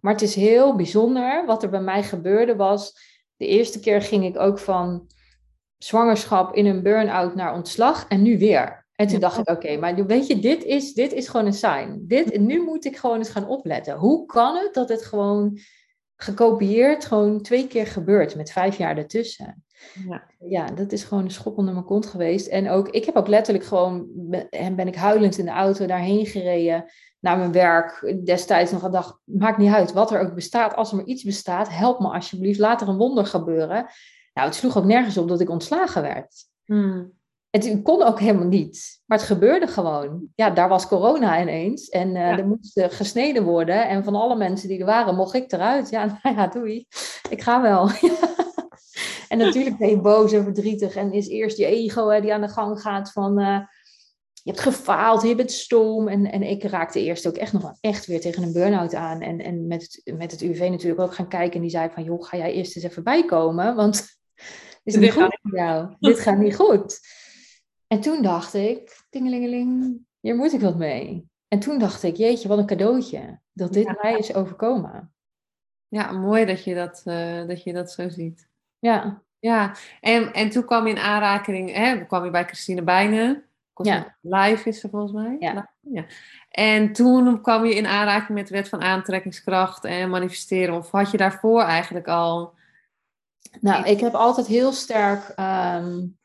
maar 0.00 0.12
het 0.12 0.22
is 0.22 0.34
heel 0.34 0.76
bijzonder. 0.76 1.46
Wat 1.46 1.62
er 1.62 1.68
bij 1.68 1.80
mij 1.80 2.02
gebeurde 2.02 2.56
was, 2.56 2.98
de 3.36 3.46
eerste 3.46 3.80
keer 3.80 4.02
ging 4.02 4.24
ik 4.24 4.38
ook 4.38 4.58
van 4.58 5.06
zwangerschap 5.78 6.54
in 6.54 6.66
een 6.66 6.82
burn-out 6.82 7.34
naar 7.34 7.54
ontslag 7.54 8.08
en 8.08 8.22
nu 8.22 8.38
weer. 8.38 8.86
En 8.94 9.06
toen 9.06 9.20
dacht 9.20 9.38
ik, 9.38 9.50
oké, 9.50 9.76
maar 9.76 10.06
weet 10.06 10.26
je, 10.26 10.38
dit 10.38 10.64
is, 10.64 10.94
dit 10.94 11.12
is 11.12 11.28
gewoon 11.28 11.46
een 11.46 11.52
sign. 11.52 12.04
Dit, 12.06 12.38
nu 12.38 12.62
moet 12.62 12.84
ik 12.84 12.96
gewoon 12.96 13.18
eens 13.18 13.28
gaan 13.28 13.48
opletten. 13.48 13.96
Hoe 13.96 14.26
kan 14.26 14.56
het 14.56 14.74
dat 14.74 14.88
het 14.88 15.04
gewoon 15.04 15.58
gekopieerd 16.16 17.04
gewoon 17.04 17.42
twee 17.42 17.66
keer 17.66 17.86
gebeurt 17.86 18.36
met 18.36 18.52
vijf 18.52 18.76
jaar 18.78 18.96
ertussen? 18.96 19.64
Ja. 20.08 20.22
ja, 20.38 20.66
dat 20.66 20.92
is 20.92 21.04
gewoon 21.04 21.24
een 21.24 21.30
schop 21.30 21.58
onder 21.58 21.74
mijn 21.74 21.86
kont 21.86 22.06
geweest. 22.06 22.46
En 22.46 22.70
ook, 22.70 22.88
ik 22.88 23.04
heb 23.04 23.16
ook 23.16 23.28
letterlijk 23.28 23.64
gewoon, 23.64 24.06
ben, 24.14 24.76
ben 24.76 24.88
ik 24.88 24.94
huilend 24.94 25.38
in 25.38 25.44
de 25.44 25.50
auto 25.50 25.86
daarheen 25.86 26.26
gereden 26.26 26.84
naar 27.20 27.38
mijn 27.38 27.52
werk. 27.52 28.14
Destijds 28.24 28.72
nog 28.72 28.80
gedacht, 28.80 29.18
maakt 29.24 29.58
niet 29.58 29.72
uit 29.72 29.92
wat 29.92 30.10
er 30.10 30.20
ook 30.20 30.34
bestaat. 30.34 30.74
Als 30.74 30.90
er 30.90 30.96
maar 30.96 31.04
iets 31.04 31.22
bestaat, 31.22 31.68
help 31.68 32.00
me 32.00 32.08
alsjeblieft. 32.08 32.58
Laat 32.58 32.80
er 32.80 32.88
een 32.88 32.96
wonder 32.96 33.26
gebeuren. 33.26 33.86
Nou, 34.36 34.48
het 34.48 34.56
sloeg 34.56 34.76
ook 34.76 34.84
nergens 34.84 35.16
op 35.16 35.28
dat 35.28 35.40
ik 35.40 35.50
ontslagen 35.50 36.02
werd. 36.02 36.44
Hmm. 36.64 37.12
Het 37.50 37.82
kon 37.82 38.02
ook 38.02 38.20
helemaal 38.20 38.46
niet. 38.46 39.00
Maar 39.06 39.18
het 39.18 39.26
gebeurde 39.26 39.66
gewoon. 39.66 40.28
Ja, 40.34 40.50
daar 40.50 40.68
was 40.68 40.88
corona 40.88 41.40
ineens. 41.40 41.88
En 41.88 42.08
uh, 42.08 42.38
er 42.38 42.46
moest 42.46 42.82
gesneden 42.88 43.44
worden. 43.44 43.88
En 43.88 44.04
van 44.04 44.14
alle 44.14 44.36
mensen 44.36 44.68
die 44.68 44.78
er 44.78 44.86
waren, 44.86 45.14
mocht 45.14 45.34
ik 45.34 45.52
eruit. 45.52 45.90
Ja, 45.90 46.04
nou 46.22 46.36
ja, 46.36 46.46
doei. 46.46 46.86
Ik 47.30 47.42
ga 47.42 47.62
wel. 47.62 47.90
en 49.28 49.38
natuurlijk 49.38 49.78
ben 49.78 49.88
je 49.88 50.00
boos 50.00 50.32
en 50.32 50.44
verdrietig. 50.44 50.94
En 50.94 51.12
is 51.12 51.28
eerst 51.28 51.56
je 51.56 51.66
ego 51.66 52.08
hè, 52.08 52.20
die 52.20 52.34
aan 52.34 52.40
de 52.40 52.48
gang 52.48 52.80
gaat 52.80 53.12
van... 53.12 53.40
Uh, 53.40 53.60
je 54.32 54.52
hebt 54.52 54.60
gefaald, 54.60 55.22
je 55.22 55.34
bent 55.34 55.52
stom. 55.52 56.08
En, 56.08 56.32
en 56.32 56.42
ik 56.42 56.62
raakte 56.62 57.02
eerst 57.02 57.26
ook 57.26 57.36
echt 57.36 57.52
nog 57.52 57.62
wel 57.62 57.76
echt 57.80 58.06
weer 58.06 58.20
tegen 58.20 58.42
een 58.42 58.52
burn-out 58.52 58.94
aan. 58.94 59.20
En, 59.20 59.38
en 59.40 59.66
met, 59.66 59.82
het, 59.82 60.16
met 60.18 60.30
het 60.30 60.40
UV 60.40 60.68
natuurlijk 60.70 61.00
ook 61.00 61.14
gaan 61.14 61.28
kijken. 61.28 61.54
En 61.54 61.60
die 61.60 61.70
zei 61.70 61.90
van, 61.90 62.04
joh, 62.04 62.24
ga 62.24 62.36
jij 62.36 62.52
eerst 62.52 62.76
eens 62.76 62.84
even 62.84 63.04
bijkomen? 63.04 63.74
Want 63.74 64.16
is 64.84 64.96
niet 64.96 65.12
goed 65.12 65.38
voor 65.42 65.56
jou? 65.56 65.94
Dit 65.98 66.20
gaat 66.20 66.38
niet 66.38 66.56
goed. 66.56 67.00
En 67.86 68.00
toen 68.00 68.22
dacht 68.22 68.54
ik, 68.54 69.04
dingelingeling, 69.10 70.00
hier 70.20 70.36
moet 70.36 70.52
ik 70.52 70.60
wat 70.60 70.76
mee. 70.76 71.28
En 71.48 71.58
toen 71.58 71.78
dacht 71.78 72.02
ik, 72.02 72.16
jeetje, 72.16 72.48
wat 72.48 72.58
een 72.58 72.66
cadeautje. 72.66 73.40
Dat 73.52 73.72
dit 73.72 74.02
mij 74.02 74.18
is 74.18 74.34
overkomen. 74.34 75.14
Ja, 75.88 76.12
mooi 76.12 76.44
dat 76.44 76.64
je 76.64 76.74
dat, 76.74 77.02
uh, 77.04 77.46
dat, 77.46 77.62
je 77.62 77.72
dat 77.72 77.90
zo 77.90 78.08
ziet. 78.08 78.48
Ja. 78.78 79.24
Ja, 79.38 79.74
en, 80.00 80.32
en 80.32 80.50
toen 80.50 80.64
kwam 80.64 80.86
je 80.86 80.92
in 80.92 80.98
aanraking, 80.98 81.74
hè, 81.74 82.04
kwam 82.06 82.24
je 82.24 82.30
bij 82.30 82.44
Christine 82.44 82.82
Bijnen. 82.82 83.44
Ja. 83.82 84.16
Live 84.20 84.68
is 84.68 84.80
ze 84.80 84.88
volgens 84.88 85.12
mij. 85.12 85.36
Ja. 85.38 85.72
ja. 85.80 86.04
En 86.50 86.92
toen 86.92 87.40
kwam 87.40 87.64
je 87.64 87.74
in 87.74 87.86
aanraking 87.86 88.38
met 88.38 88.48
de 88.48 88.54
wet 88.54 88.68
van 88.68 88.82
aantrekkingskracht 88.82 89.84
en 89.84 90.10
manifesteren. 90.10 90.74
Of 90.74 90.90
had 90.90 91.10
je 91.10 91.16
daarvoor 91.16 91.62
eigenlijk 91.62 92.08
al... 92.08 92.54
Nou, 93.60 93.84
ik 93.84 94.00
heb 94.00 94.14
altijd 94.14 94.46
heel 94.46 94.72
sterk 94.72 95.34
um, 95.40 96.16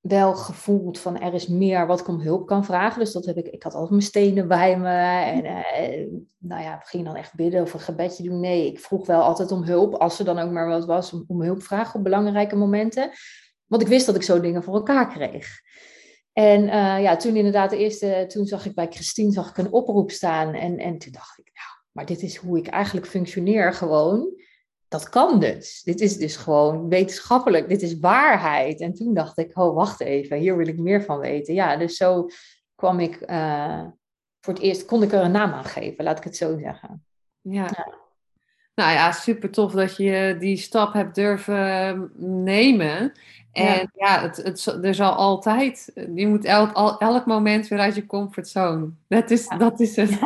wel 0.00 0.34
gevoeld 0.34 0.98
van 0.98 1.20
er 1.20 1.34
is 1.34 1.46
meer 1.46 1.86
wat 1.86 2.00
ik 2.00 2.08
om 2.08 2.20
hulp 2.20 2.46
kan 2.46 2.64
vragen. 2.64 3.00
Dus 3.00 3.12
dat 3.12 3.24
heb 3.24 3.36
ik, 3.36 3.46
ik 3.46 3.62
had 3.62 3.72
altijd 3.72 3.90
mijn 3.90 4.02
stenen 4.02 4.48
bij 4.48 4.78
me. 4.78 4.96
En 5.24 5.44
uh, 5.44 6.20
nou 6.38 6.62
ja, 6.62 6.78
we 6.78 6.86
gingen 6.86 7.06
dan 7.06 7.16
echt 7.16 7.34
bidden 7.34 7.62
of 7.62 7.74
een 7.74 7.80
gebedje 7.80 8.22
doen. 8.22 8.40
Nee, 8.40 8.66
ik 8.66 8.80
vroeg 8.80 9.06
wel 9.06 9.22
altijd 9.22 9.52
om 9.52 9.62
hulp, 9.62 9.94
als 9.94 10.18
er 10.18 10.24
dan 10.24 10.38
ook 10.38 10.50
maar 10.50 10.68
wat 10.68 10.84
was, 10.84 11.12
om, 11.12 11.24
om 11.26 11.42
hulp 11.42 11.62
vragen 11.62 11.94
op 11.98 12.04
belangrijke 12.04 12.56
momenten. 12.56 13.10
Want 13.66 13.82
ik 13.82 13.88
wist 13.88 14.06
dat 14.06 14.14
ik 14.14 14.22
zo 14.22 14.40
dingen 14.40 14.62
voor 14.62 14.74
elkaar 14.74 15.08
kreeg. 15.08 15.48
En 16.32 16.62
uh, 16.62 17.02
ja, 17.02 17.16
toen 17.16 17.36
inderdaad 17.36 17.70
de 17.70 17.78
eerste, 17.78 18.24
toen 18.28 18.46
zag 18.46 18.66
ik 18.66 18.74
bij 18.74 18.86
Christine 18.90 19.32
zag 19.32 19.48
ik 19.50 19.58
een 19.58 19.72
oproep 19.72 20.10
staan. 20.10 20.54
En, 20.54 20.78
en 20.78 20.98
toen 20.98 21.12
dacht 21.12 21.38
ik, 21.38 21.50
nou, 21.54 21.78
maar 21.92 22.06
dit 22.06 22.22
is 22.22 22.36
hoe 22.36 22.58
ik 22.58 22.66
eigenlijk 22.66 23.06
functioneer 23.06 23.72
gewoon 23.72 24.42
dat 24.94 25.08
kan 25.08 25.40
dus. 25.40 25.82
Dit 25.82 26.00
is 26.00 26.16
dus 26.16 26.36
gewoon 26.36 26.88
wetenschappelijk, 26.88 27.68
dit 27.68 27.82
is 27.82 27.98
waarheid. 27.98 28.80
En 28.80 28.94
toen 28.94 29.14
dacht 29.14 29.38
ik, 29.38 29.58
oh, 29.58 29.74
wacht 29.74 30.00
even, 30.00 30.36
hier 30.36 30.56
wil 30.56 30.66
ik 30.66 30.78
meer 30.78 31.02
van 31.02 31.18
weten. 31.18 31.54
Ja, 31.54 31.76
dus 31.76 31.96
zo 31.96 32.28
kwam 32.74 33.00
ik, 33.00 33.30
uh, 33.30 33.84
voor 34.40 34.54
het 34.54 34.62
eerst 34.62 34.84
kon 34.84 35.02
ik 35.02 35.12
er 35.12 35.22
een 35.22 35.30
naam 35.30 35.52
aan 35.52 35.64
geven, 35.64 36.04
laat 36.04 36.18
ik 36.18 36.24
het 36.24 36.36
zo 36.36 36.58
zeggen. 36.58 37.04
Ja. 37.40 37.68
Nou 38.74 38.92
ja, 38.92 39.12
super 39.12 39.50
tof 39.50 39.72
dat 39.72 39.96
je 39.96 40.36
die 40.38 40.56
stap 40.56 40.92
hebt 40.92 41.14
durven 41.14 42.10
nemen. 42.44 43.12
En 43.52 43.90
ja, 43.94 44.20
het, 44.20 44.36
het, 44.36 44.66
er 44.82 44.94
zal 44.94 45.12
altijd, 45.12 45.90
je 46.14 46.26
moet 46.26 46.44
elk, 46.44 47.00
elk 47.00 47.26
moment 47.26 47.68
weer 47.68 47.78
uit 47.78 47.94
je 47.94 48.06
comfortzone. 48.06 48.90
Dat 49.08 49.30
is, 49.30 49.48
dat 49.48 49.80
is 49.80 49.96
het. 49.96 50.18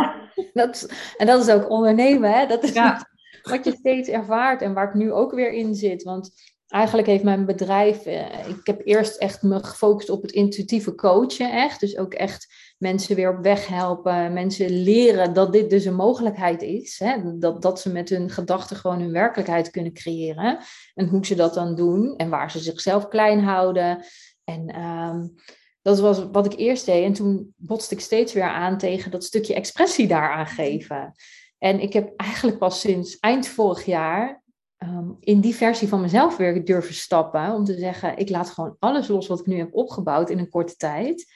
dat, 0.53 0.93
en 1.17 1.27
dat 1.27 1.47
is 1.47 1.55
ook 1.55 1.71
ondernemen, 1.71 2.33
hè? 2.33 2.47
Dat 2.47 2.63
is 2.63 2.73
ja 2.73 3.09
wat 3.51 3.65
je 3.65 3.75
steeds 3.79 4.09
ervaart 4.09 4.63
en 4.63 4.75
waar 4.75 4.89
ik 4.89 4.95
nu 4.95 5.13
ook 5.13 5.33
weer 5.33 5.53
in 5.53 5.75
zit. 5.75 6.03
Want 6.03 6.31
eigenlijk 6.69 7.09
heeft 7.09 7.23
mijn 7.23 7.47
bedrijf, 7.47 8.07
eh, 8.07 8.49
ik 8.49 8.67
heb 8.67 8.81
eerst 8.85 9.17
echt 9.17 9.43
me 9.43 9.65
gefocust 9.65 10.11
op 10.11 10.23
het 10.23 10.31
intuïtieve 10.31 10.95
coachen, 10.95 11.53
echt. 11.53 11.81
Dus 11.81 11.97
ook 11.97 12.15
echt 12.15 12.47
mensen 12.79 13.17
weer 13.17 13.37
op 13.37 13.43
weg 13.43 13.67
helpen, 13.67 14.33
mensen 14.33 14.83
leren 14.83 15.33
dat 15.33 15.53
dit 15.53 15.71
dus 15.71 15.85
een 15.85 15.95
mogelijkheid 15.95 16.63
is. 16.63 16.99
Hè? 16.99 17.39
Dat, 17.39 17.63
dat 17.63 17.81
ze 17.81 17.93
met 17.93 18.09
hun 18.09 18.31
gedachten 18.31 18.77
gewoon 18.77 19.01
hun 19.01 19.13
werkelijkheid 19.13 19.71
kunnen 19.71 19.93
creëren. 19.93 20.59
En 20.95 21.09
hoe 21.09 21.27
ze 21.27 21.35
dat 21.35 21.55
dan 21.55 21.75
doen 21.75 22.17
en 22.17 22.29
waar 22.29 22.51
ze 22.51 22.59
zichzelf 22.59 23.09
klein 23.09 23.41
houden. 23.41 24.05
En 24.45 24.81
um, 24.81 25.35
dat 25.83 26.01
was 26.01 26.27
wat 26.33 26.53
ik 26.53 26.59
eerst 26.59 26.87
deed. 26.87 27.05
En 27.05 27.13
toen 27.13 27.55
botste 27.57 27.95
ik 27.95 28.01
steeds 28.01 28.33
weer 28.33 28.49
aan 28.49 28.79
tegen 28.79 29.11
dat 29.11 29.25
stukje 29.25 29.55
expressie 29.55 30.07
daaraan 30.07 30.47
geven. 30.47 31.15
En 31.59 31.81
ik 31.81 31.93
heb 31.93 32.13
eigenlijk 32.17 32.59
pas 32.59 32.81
sinds 32.81 33.19
eind 33.19 33.47
vorig 33.47 33.85
jaar 33.85 34.43
um, 34.79 35.17
in 35.21 35.41
die 35.41 35.55
versie 35.55 35.89
van 35.89 36.01
mezelf 36.01 36.37
weer 36.37 36.65
durven 36.65 36.95
stappen. 36.95 37.55
Om 37.55 37.65
te 37.65 37.79
zeggen, 37.79 38.17
ik 38.17 38.29
laat 38.29 38.51
gewoon 38.51 38.77
alles 38.79 39.09
los 39.09 39.27
wat 39.27 39.41
ik 39.41 39.47
nu 39.47 39.59
heb 39.59 39.75
opgebouwd 39.75 40.31
in 40.31 40.39
een 40.39 40.49
korte 40.49 40.77
tijd. 40.77 41.33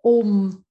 Om 0.00 0.64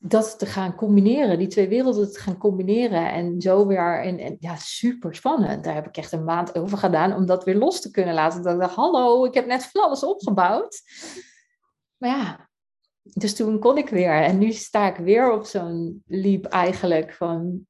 dat 0.00 0.38
te 0.38 0.46
gaan 0.46 0.74
combineren, 0.74 1.38
die 1.38 1.46
twee 1.46 1.68
werelden 1.68 2.12
te 2.12 2.18
gaan 2.18 2.38
combineren. 2.38 3.12
En 3.12 3.40
zo 3.40 3.66
weer, 3.66 4.02
en, 4.02 4.18
en, 4.18 4.36
ja, 4.40 4.56
super 4.56 5.14
spannend. 5.14 5.64
Daar 5.64 5.74
heb 5.74 5.86
ik 5.86 5.96
echt 5.96 6.12
een 6.12 6.24
maand 6.24 6.58
over 6.58 6.78
gedaan 6.78 7.14
om 7.14 7.26
dat 7.26 7.44
weer 7.44 7.56
los 7.56 7.80
te 7.80 7.90
kunnen 7.90 8.14
laten. 8.14 8.42
Dat 8.42 8.54
ik 8.54 8.60
dacht, 8.60 8.74
hallo, 8.74 9.24
ik 9.24 9.34
heb 9.34 9.46
net 9.46 9.64
van 9.64 9.82
alles 9.82 10.04
opgebouwd. 10.04 10.82
Maar 11.96 12.10
ja, 12.10 12.47
dus 13.14 13.36
toen 13.36 13.58
kon 13.58 13.76
ik 13.78 13.88
weer. 13.88 14.22
En 14.22 14.38
nu 14.38 14.52
sta 14.52 14.88
ik 14.88 14.96
weer 14.96 15.32
op 15.32 15.44
zo'n 15.44 16.02
leap 16.06 16.44
eigenlijk 16.44 17.14
van... 17.14 17.66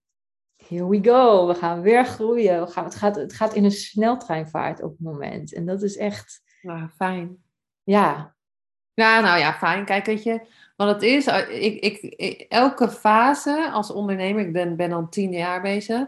Here 0.66 0.88
we 0.88 0.98
go, 1.02 1.46
we 1.46 1.54
gaan 1.54 1.80
weer 1.80 2.04
groeien. 2.04 2.60
We 2.60 2.66
gaan, 2.70 2.84
het, 2.84 2.94
gaat, 2.94 3.16
het 3.16 3.32
gaat 3.32 3.54
in 3.54 3.64
een 3.64 3.70
sneltreinvaart 3.70 4.82
op 4.82 4.90
het 4.90 5.00
moment. 5.00 5.54
En 5.54 5.66
dat 5.66 5.82
is 5.82 5.96
echt... 5.96 6.42
Nou, 6.62 6.88
fijn. 6.88 7.36
Ja. 7.82 8.34
Ja, 8.94 9.20
nou 9.20 9.38
ja, 9.38 9.54
fijn. 9.54 9.84
Kijk, 9.84 10.06
weet 10.06 10.22
je, 10.22 10.46
wat 10.78 10.88
het 10.88 11.02
is, 11.02 11.26
eh, 11.26 11.64
ik, 11.64 12.00
ik, 12.00 12.40
elke 12.48 12.88
fase 12.88 13.70
als 13.72 13.90
ondernemer, 13.90 14.46
ik 14.46 14.52
ben, 14.52 14.76
ben 14.76 14.92
al 14.92 15.08
tien 15.08 15.32
jaar 15.32 15.60
bezig, 15.60 16.06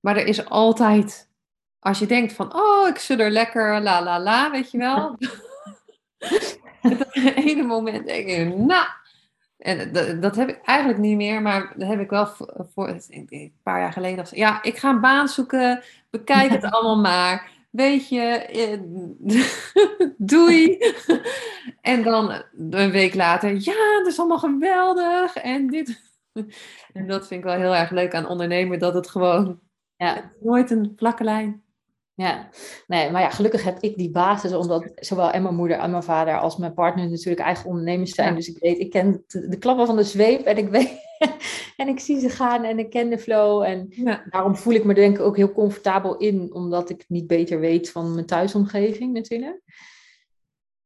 maar 0.00 0.16
er 0.16 0.26
is 0.26 0.48
altijd, 0.48 1.30
als 1.78 1.98
je 1.98 2.06
denkt 2.06 2.32
van, 2.32 2.54
oh, 2.54 2.88
ik 2.88 2.98
zul 2.98 3.18
er 3.18 3.30
lekker 3.30 3.80
la 3.80 4.02
la 4.02 4.20
la, 4.20 4.50
weet 4.50 4.70
je 4.70 4.78
wel. 4.78 5.16
het 6.82 7.08
ene 7.46 7.62
moment 7.62 8.06
denk 8.06 8.26
ik, 8.26 8.56
nou. 8.56 8.86
En 9.58 9.92
dat, 9.92 10.22
dat, 10.22 10.36
heb 10.36 10.48
ik 10.48 10.60
eigenlijk 10.64 10.98
niet 10.98 11.16
meer, 11.16 11.42
maar 11.42 11.72
dat 11.76 11.88
heb 11.88 12.00
ik 12.00 12.10
wel 12.10 12.26
voor, 12.74 12.88
een 13.08 13.52
paar 13.62 13.80
jaar 13.80 13.92
geleden. 13.92 14.26
Ja, 14.30 14.62
ik 14.62 14.76
ga 14.76 14.90
een 14.90 15.00
baan 15.00 15.28
zoeken, 15.28 15.82
bekijk 16.10 16.50
het 16.50 16.64
allemaal 16.64 17.00
maar. 17.00 17.50
weet 17.70 18.08
je, 18.08 18.20
eh, 18.20 18.78
doei. 20.16 20.78
en 21.80 22.02
dan 22.02 22.42
een 22.70 22.90
week 22.90 23.14
later, 23.14 23.50
ja, 23.50 23.98
dat 23.98 24.06
is 24.06 24.18
allemaal 24.18 24.38
geweldig. 24.38 25.36
En 25.36 25.66
dit. 25.66 26.02
en 26.92 27.06
dat 27.06 27.26
vind 27.26 27.40
ik 27.40 27.46
wel 27.46 27.58
heel 27.58 27.74
erg 27.74 27.90
leuk 27.90 28.14
aan 28.14 28.28
ondernemen, 28.28 28.78
dat 28.78 28.94
het 28.94 29.10
gewoon 29.10 29.60
ja. 29.96 30.32
nooit 30.40 30.70
een 30.70 30.92
vlakke 30.96 31.24
lijn. 31.24 31.61
Ja, 32.22 32.48
nee, 32.86 33.10
maar 33.10 33.20
ja, 33.20 33.30
gelukkig 33.30 33.64
heb 33.64 33.78
ik 33.80 33.96
die 33.96 34.10
basis, 34.10 34.52
omdat 34.52 34.92
zowel 34.94 35.30
en 35.30 35.42
mijn 35.42 35.54
moeder 35.54 35.78
en 35.78 35.90
mijn 35.90 36.02
vader 36.02 36.38
als 36.38 36.56
mijn 36.56 36.74
partner 36.74 37.10
natuurlijk 37.10 37.40
eigen 37.40 37.68
ondernemers 37.68 38.14
zijn. 38.14 38.34
Dus 38.34 38.48
ik 38.48 38.58
weet, 38.58 38.78
ik 38.78 38.90
ken 38.90 39.24
de, 39.26 39.58
klappen 39.58 39.86
van 39.86 39.96
de 39.96 40.04
zweep 40.04 40.44
en 40.44 40.56
ik 40.56 40.68
weet, 40.68 40.90
en 41.76 41.88
ik 41.88 42.00
zie 42.00 42.20
ze 42.20 42.28
gaan 42.28 42.64
en 42.64 42.78
ik 42.78 42.90
ken 42.90 43.10
de 43.10 43.18
flow. 43.18 43.62
En 43.62 43.92
daarom 44.30 44.56
voel 44.56 44.74
ik 44.74 44.84
me 44.84 44.94
denk 44.94 45.18
ik 45.18 45.22
ook 45.22 45.36
heel 45.36 45.52
comfortabel 45.52 46.16
in, 46.16 46.54
omdat 46.54 46.90
ik 46.90 47.04
niet 47.08 47.26
beter 47.26 47.60
weet 47.60 47.90
van 47.90 48.14
mijn 48.14 48.26
thuisomgeving 48.26 49.12
natuurlijk. 49.12 49.60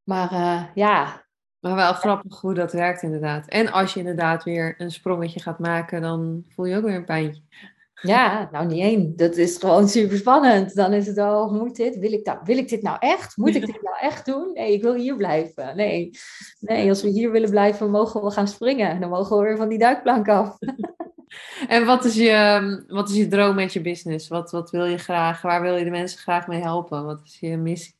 Maar 0.03 0.33
uh, 0.33 0.65
ja. 0.75 1.25
Maar 1.61 1.75
wel 1.75 1.93
grappig 1.93 2.41
hoe 2.41 2.55
dat 2.55 2.73
werkt 2.73 3.03
inderdaad. 3.03 3.49
En 3.49 3.73
als 3.73 3.95
je 3.95 4.01
inderdaad 4.01 4.45
weer 4.45 4.75
een 4.79 4.91
sprongetje 4.91 5.41
gaat 5.41 5.59
maken, 5.59 6.03
dan 6.03 6.45
voel 6.49 6.65
je 6.65 6.77
ook 6.77 6.85
weer 6.85 6.95
een 6.95 7.05
pijntje. 7.05 7.43
Ja, 8.01 8.49
nou 8.53 8.67
niet 8.67 8.83
één. 8.83 9.17
Dat 9.17 9.37
is 9.37 9.57
gewoon 9.57 9.89
super 9.89 10.17
spannend. 10.17 10.75
Dan 10.75 10.93
is 10.93 11.07
het 11.07 11.19
al, 11.19 11.51
moet 11.53 11.77
dit? 11.77 11.99
Wil 11.99 12.13
ik, 12.13 12.25
dat, 12.25 12.39
wil 12.45 12.59
ik 12.59 12.69
dit 12.69 12.83
nou 12.83 12.97
echt? 13.01 13.37
Moet 13.37 13.55
ik 13.55 13.67
dit 13.67 13.83
nou 13.83 13.97
echt 14.01 14.27
doen? 14.27 14.51
Nee, 14.53 14.73
ik 14.73 14.83
wil 14.83 14.95
hier 14.95 15.17
blijven. 15.17 15.77
Nee, 15.77 16.11
nee 16.61 16.89
als 16.89 17.03
we 17.03 17.09
hier 17.09 17.31
willen 17.31 17.51
blijven, 17.51 17.91
mogen 17.91 18.23
we 18.23 18.31
gaan 18.31 18.49
springen. 18.49 19.01
Dan 19.01 19.09
mogen 19.11 19.37
we 19.37 19.43
weer 19.43 19.57
van 19.57 19.69
die 19.69 19.79
duikplank 19.79 20.29
af. 20.29 20.57
En 21.69 21.87
wat 21.87 22.05
is 22.05 22.15
je, 22.15 22.85
wat 22.87 23.09
is 23.09 23.17
je 23.17 23.29
droom 23.29 23.55
met 23.55 23.73
je 23.73 23.81
business? 23.81 24.29
Wat, 24.29 24.51
wat 24.51 24.71
wil 24.71 24.85
je 24.85 24.99
graag? 24.99 25.43
Waar 25.43 25.63
wil 25.63 25.77
je 25.77 25.85
de 25.85 25.91
mensen 25.91 26.19
graag 26.19 26.47
mee 26.47 26.61
helpen? 26.61 27.05
Wat 27.05 27.21
is 27.25 27.37
je 27.41 27.57
missie? 27.57 27.95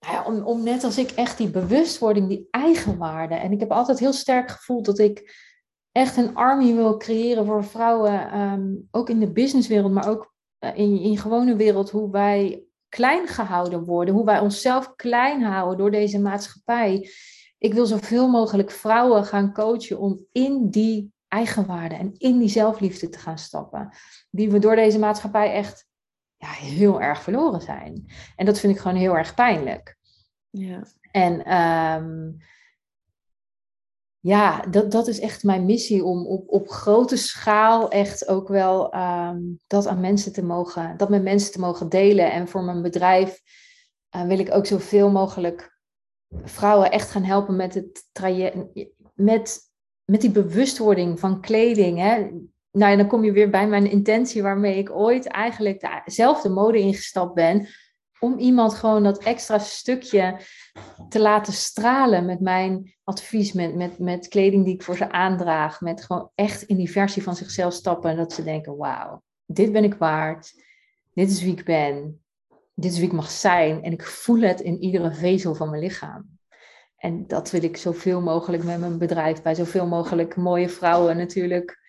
Nou 0.00 0.14
ja, 0.14 0.24
om, 0.24 0.42
om 0.42 0.62
net 0.62 0.84
als 0.84 0.98
ik 0.98 1.10
echt 1.10 1.38
die 1.38 1.50
bewustwording, 1.50 2.28
die 2.28 2.48
eigenwaarde. 2.50 3.34
En 3.34 3.52
ik 3.52 3.60
heb 3.60 3.70
altijd 3.70 3.98
heel 3.98 4.12
sterk 4.12 4.50
gevoeld 4.50 4.84
dat 4.84 4.98
ik 4.98 5.43
echt 5.94 6.16
een 6.16 6.34
army 6.34 6.74
wil 6.74 6.96
creëren 6.96 7.46
voor 7.46 7.64
vrouwen, 7.64 8.30
ehm, 8.30 8.74
ook 8.90 9.08
in 9.10 9.20
de 9.20 9.32
businesswereld, 9.32 9.92
maar 9.92 10.08
ook 10.08 10.34
uh, 10.60 10.70
in, 10.76 11.00
in 11.00 11.18
gewone 11.18 11.56
wereld, 11.56 11.90
hoe 11.90 12.10
wij 12.10 12.64
klein 12.88 13.26
gehouden 13.26 13.84
worden, 13.84 14.14
hoe 14.14 14.24
wij 14.24 14.38
onszelf 14.38 14.94
klein 14.94 15.42
houden 15.42 15.78
door 15.78 15.90
deze 15.90 16.20
maatschappij. 16.20 17.10
Ik 17.58 17.74
wil 17.74 17.86
zoveel 17.86 18.28
mogelijk 18.28 18.70
vrouwen 18.70 19.24
gaan 19.24 19.52
coachen 19.52 19.98
om 19.98 20.26
in 20.32 20.70
die 20.70 21.12
eigenwaarde 21.28 21.94
en 21.94 22.14
in 22.18 22.38
die 22.38 22.48
zelfliefde 22.48 23.08
te 23.08 23.18
gaan 23.18 23.38
stappen, 23.38 23.88
die 24.30 24.50
we 24.50 24.58
door 24.58 24.76
deze 24.76 24.98
maatschappij 24.98 25.52
echt 25.52 25.86
ja, 26.36 26.48
heel 26.48 27.00
erg 27.00 27.22
verloren 27.22 27.60
zijn. 27.60 28.06
En 28.36 28.46
dat 28.46 28.58
vind 28.58 28.74
ik 28.74 28.80
gewoon 28.80 28.96
heel 28.96 29.16
erg 29.16 29.34
pijnlijk. 29.34 29.96
Ja. 30.50 30.82
En 31.10 31.54
um, 31.56 32.36
ja, 34.26 34.60
dat, 34.60 34.90
dat 34.90 35.08
is 35.08 35.20
echt 35.20 35.42
mijn 35.42 35.64
missie 35.64 36.04
om 36.04 36.26
op, 36.26 36.48
op 36.48 36.68
grote 36.68 37.16
schaal 37.16 37.90
echt 37.90 38.28
ook 38.28 38.48
wel 38.48 38.92
ehm, 38.92 39.40
dat 39.66 39.86
aan 39.86 40.00
mensen 40.00 40.32
te 40.32 40.44
mogen, 40.44 40.96
dat 40.96 41.08
met 41.08 41.22
mensen 41.22 41.52
te 41.52 41.60
mogen 41.60 41.88
delen. 41.88 42.32
En 42.32 42.48
voor 42.48 42.62
mijn 42.62 42.82
bedrijf 42.82 43.40
uh, 44.16 44.22
wil 44.22 44.38
ik 44.38 44.54
ook 44.54 44.66
zoveel 44.66 45.10
mogelijk 45.10 45.78
vrouwen 46.42 46.90
echt 46.90 47.10
gaan 47.10 47.22
helpen 47.22 47.56
met 47.56 47.74
het 47.74 48.08
traject, 48.12 48.56
met, 49.14 49.60
met 50.04 50.20
die 50.20 50.30
bewustwording 50.30 51.20
van 51.20 51.40
kleding. 51.40 51.98
Hè. 51.98 52.16
Nou 52.70 52.90
ja, 52.90 52.96
dan 52.96 53.08
kom 53.08 53.24
je 53.24 53.32
weer 53.32 53.50
bij 53.50 53.68
mijn 53.68 53.90
intentie 53.90 54.42
waarmee 54.42 54.78
ik 54.78 54.90
ooit 54.90 55.26
eigenlijk 55.26 56.02
dezelfde 56.04 56.48
mode 56.48 56.78
ingestapt 56.78 57.34
ben 57.34 57.68
om 58.24 58.38
iemand 58.38 58.74
gewoon 58.74 59.02
dat 59.02 59.22
extra 59.22 59.58
stukje 59.58 60.40
te 61.08 61.20
laten 61.20 61.52
stralen 61.52 62.24
met 62.24 62.40
mijn 62.40 62.94
advies, 63.04 63.52
met, 63.52 63.74
met, 63.74 63.98
met 63.98 64.28
kleding 64.28 64.64
die 64.64 64.74
ik 64.74 64.82
voor 64.82 64.96
ze 64.96 65.10
aandraag, 65.10 65.80
met 65.80 66.04
gewoon 66.04 66.30
echt 66.34 66.62
in 66.62 66.76
die 66.76 66.90
versie 66.90 67.22
van 67.22 67.36
zichzelf 67.36 67.72
stappen 67.72 68.10
en 68.10 68.16
dat 68.16 68.32
ze 68.32 68.44
denken, 68.44 68.76
wauw, 68.76 69.22
dit 69.46 69.72
ben 69.72 69.84
ik 69.84 69.94
waard, 69.94 70.52
dit 71.14 71.30
is 71.30 71.42
wie 71.42 71.52
ik 71.52 71.64
ben, 71.64 72.24
dit 72.74 72.92
is 72.92 72.98
wie 72.98 73.06
ik 73.06 73.12
mag 73.12 73.30
zijn 73.30 73.82
en 73.82 73.92
ik 73.92 74.02
voel 74.02 74.40
het 74.40 74.60
in 74.60 74.82
iedere 74.82 75.14
vezel 75.14 75.54
van 75.54 75.70
mijn 75.70 75.82
lichaam. 75.82 76.38
En 76.96 77.26
dat 77.26 77.50
wil 77.50 77.62
ik 77.62 77.76
zoveel 77.76 78.20
mogelijk 78.20 78.64
met 78.64 78.80
mijn 78.80 78.98
bedrijf, 78.98 79.42
bij 79.42 79.54
zoveel 79.54 79.86
mogelijk 79.86 80.36
mooie 80.36 80.68
vrouwen 80.68 81.16
natuurlijk. 81.16 81.82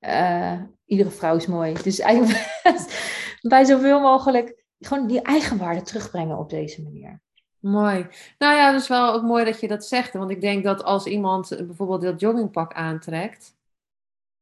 Uh, 0.00 0.60
iedere 0.84 1.10
vrouw 1.10 1.36
is 1.36 1.46
mooi. 1.46 1.74
Dus 1.82 1.98
eigenlijk 1.98 2.62
bij 3.40 3.64
zoveel 3.64 4.00
mogelijk 4.00 4.61
gewoon 4.86 5.06
die 5.06 5.22
eigenwaarde 5.22 5.82
terugbrengen 5.82 6.38
op 6.38 6.50
deze 6.50 6.82
manier. 6.82 7.20
Mooi. 7.58 8.06
Nou 8.38 8.56
ja, 8.56 8.72
dat 8.72 8.80
is 8.80 8.88
wel 8.88 9.12
ook 9.12 9.22
mooi 9.22 9.44
dat 9.44 9.60
je 9.60 9.68
dat 9.68 9.84
zegt. 9.84 10.12
Want 10.12 10.30
ik 10.30 10.40
denk 10.40 10.64
dat 10.64 10.84
als 10.84 11.06
iemand 11.06 11.48
bijvoorbeeld 11.66 12.02
dat 12.02 12.20
joggingpak 12.20 12.72
aantrekt, 12.72 13.54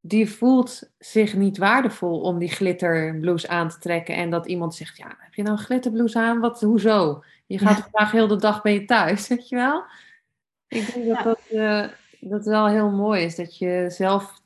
die 0.00 0.30
voelt 0.30 0.90
zich 0.98 1.34
niet 1.34 1.58
waardevol 1.58 2.20
om 2.20 2.38
die 2.38 2.48
glitterblouse 2.48 3.48
aan 3.48 3.68
te 3.68 3.78
trekken. 3.78 4.14
En 4.14 4.30
dat 4.30 4.46
iemand 4.46 4.74
zegt, 4.74 4.96
ja, 4.96 5.16
heb 5.18 5.34
je 5.34 5.42
nou 5.42 5.56
een 5.56 5.64
glitterblouse 5.64 6.18
aan? 6.18 6.40
Wat, 6.40 6.60
hoezo? 6.60 7.24
Je 7.46 7.58
gaat 7.58 7.76
ja. 7.76 7.82
vandaag 7.82 8.10
heel 8.10 8.28
de 8.28 8.36
dag 8.36 8.62
bij 8.62 8.72
je 8.72 8.84
thuis, 8.84 9.28
weet 9.28 9.48
je 9.48 9.56
wel? 9.56 9.84
Ik 10.68 10.94
denk 10.94 11.06
dat 11.06 11.24
dat, 11.24 11.40
uh, 11.50 11.88
dat 12.20 12.44
wel 12.44 12.68
heel 12.68 12.90
mooi 12.90 13.22
is. 13.22 13.36
Dat 13.36 13.58
je 13.58 13.86
zelf 13.88 14.42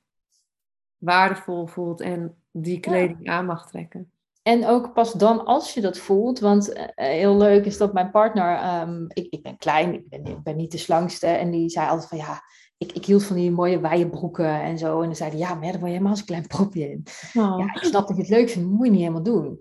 waardevol 0.99 1.67
voelt 1.67 2.01
en 2.01 2.37
die 2.51 2.81
kleding 2.81 3.29
aan 3.29 3.47
mag 3.47 3.71
trekken. 3.71 4.13
En 4.45 4.67
ook 4.67 4.93
pas 4.93 5.13
dan 5.13 5.45
als 5.45 5.75
je 5.75 5.81
dat 5.81 5.99
voelt, 5.99 6.39
want 6.39 6.71
uh, 6.71 6.85
heel 6.95 7.37
leuk 7.37 7.65
is 7.65 7.77
dat 7.77 7.93
mijn 7.93 8.11
partner, 8.11 8.81
um, 8.81 9.07
ik, 9.09 9.27
ik 9.31 9.43
ben 9.43 9.57
klein, 9.57 9.95
ik 9.95 10.09
ben, 10.09 10.25
ik 10.25 10.43
ben 10.43 10.57
niet 10.57 10.73
de 10.73 10.79
slangste, 10.79 11.27
en 11.27 11.51
die 11.51 11.71
zei 11.71 11.89
altijd 11.89 12.09
van 12.09 12.19
ja, 12.19 12.43
ik, 12.77 12.93
ik 12.93 13.05
hield 13.05 13.25
van 13.25 13.37
die 13.37 13.51
mooie 13.51 13.81
wijde 13.81 14.09
broeken 14.09 14.61
en 14.63 14.79
zo. 14.79 15.01
En 15.01 15.07
dan 15.07 15.17
zei 15.17 15.31
hij, 15.31 15.39
ja, 15.39 15.55
maar 15.55 15.63
daar 15.63 15.71
word 15.71 15.83
je 15.83 15.87
helemaal 15.87 16.17
een 16.17 16.25
klein 16.25 16.47
propje 16.47 16.91
in. 16.91 17.03
Oh. 17.35 17.59
Ja, 17.59 17.75
ik 17.75 17.83
snap 17.83 18.07
dat 18.07 18.17
je 18.17 18.23
het 18.23 18.31
leuk 18.31 18.51
vindt, 18.51 18.69
moet 18.69 18.85
je 18.85 18.91
niet 18.91 19.01
helemaal 19.01 19.23
doen. 19.23 19.59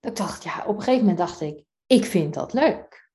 Dat 0.00 0.10
ik 0.10 0.16
dacht, 0.16 0.44
ja, 0.44 0.64
op 0.66 0.76
een 0.76 0.82
gegeven 0.82 1.00
moment 1.00 1.18
dacht 1.18 1.40
ik, 1.40 1.64
ik 1.86 2.04
vind 2.04 2.34
dat 2.34 2.52
leuk. 2.52 3.10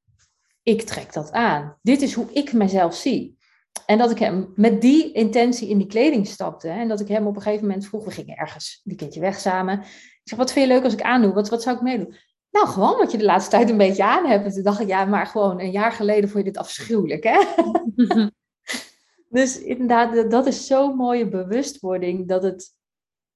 Ik 0.63 0.81
trek 0.81 1.13
dat 1.13 1.31
aan. 1.31 1.77
Dit 1.81 2.01
is 2.01 2.13
hoe 2.13 2.31
ik 2.33 2.53
mezelf 2.53 2.95
zie. 2.95 3.37
En 3.85 3.97
dat 3.97 4.11
ik 4.11 4.19
hem 4.19 4.51
met 4.55 4.81
die 4.81 5.11
intentie 5.11 5.69
in 5.69 5.77
die 5.77 5.87
kleding 5.87 6.27
stapte. 6.27 6.69
En 6.69 6.87
dat 6.87 6.99
ik 6.99 7.07
hem 7.07 7.27
op 7.27 7.35
een 7.35 7.41
gegeven 7.41 7.67
moment 7.67 7.85
vroeg, 7.85 8.05
we 8.05 8.11
gingen 8.11 8.37
ergens 8.37 8.81
die 8.83 8.97
keertje 8.97 9.19
weg 9.19 9.39
samen 9.39 9.83
zeg, 10.29 10.37
wat 10.37 10.51
vind 10.51 10.67
je 10.67 10.73
leuk 10.73 10.83
als 10.83 10.93
ik 10.93 11.01
aandoe? 11.01 11.33
Wat, 11.33 11.49
wat 11.49 11.61
zou 11.61 11.75
ik 11.75 11.81
meedoen? 11.81 12.15
Nou, 12.51 12.67
gewoon 12.67 12.97
wat 12.97 13.11
je 13.11 13.17
de 13.17 13.23
laatste 13.23 13.51
tijd 13.51 13.69
een 13.69 13.77
beetje 13.77 14.03
aan 14.03 14.25
hebt. 14.25 14.45
En 14.45 14.51
toen 14.51 14.63
dacht 14.63 14.79
ik, 14.79 14.87
ja, 14.87 15.05
maar 15.05 15.25
gewoon 15.25 15.59
een 15.59 15.71
jaar 15.71 15.91
geleden 15.91 16.29
vond 16.29 16.45
je 16.45 16.51
dit 16.51 16.61
afschuwelijk, 16.61 17.23
hè? 17.23 17.39
dus 19.39 19.59
inderdaad, 19.61 20.31
dat 20.31 20.47
is 20.47 20.67
zo'n 20.67 20.95
mooie 20.95 21.27
bewustwording 21.27 22.27
dat 22.27 22.43
het... 22.43 22.77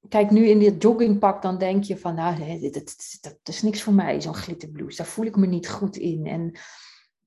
Kijk, 0.09 0.31
nu 0.31 0.47
in 0.47 0.59
dit 0.59 0.81
joggingpak, 0.81 1.41
dan 1.41 1.57
denk 1.57 1.83
je 1.83 1.97
van, 1.97 2.15
nou, 2.15 2.37
dit, 2.37 2.61
dit, 2.61 2.73
dit, 2.73 3.19
dat 3.21 3.55
is 3.55 3.61
niks 3.61 3.81
voor 3.81 3.93
mij, 3.93 4.21
zo'n 4.21 4.35
glitterblouse. 4.35 4.97
Daar 4.97 5.05
voel 5.05 5.25
ik 5.25 5.35
me 5.35 5.45
niet 5.45 5.69
goed 5.69 5.97
in. 5.97 6.27
En 6.27 6.57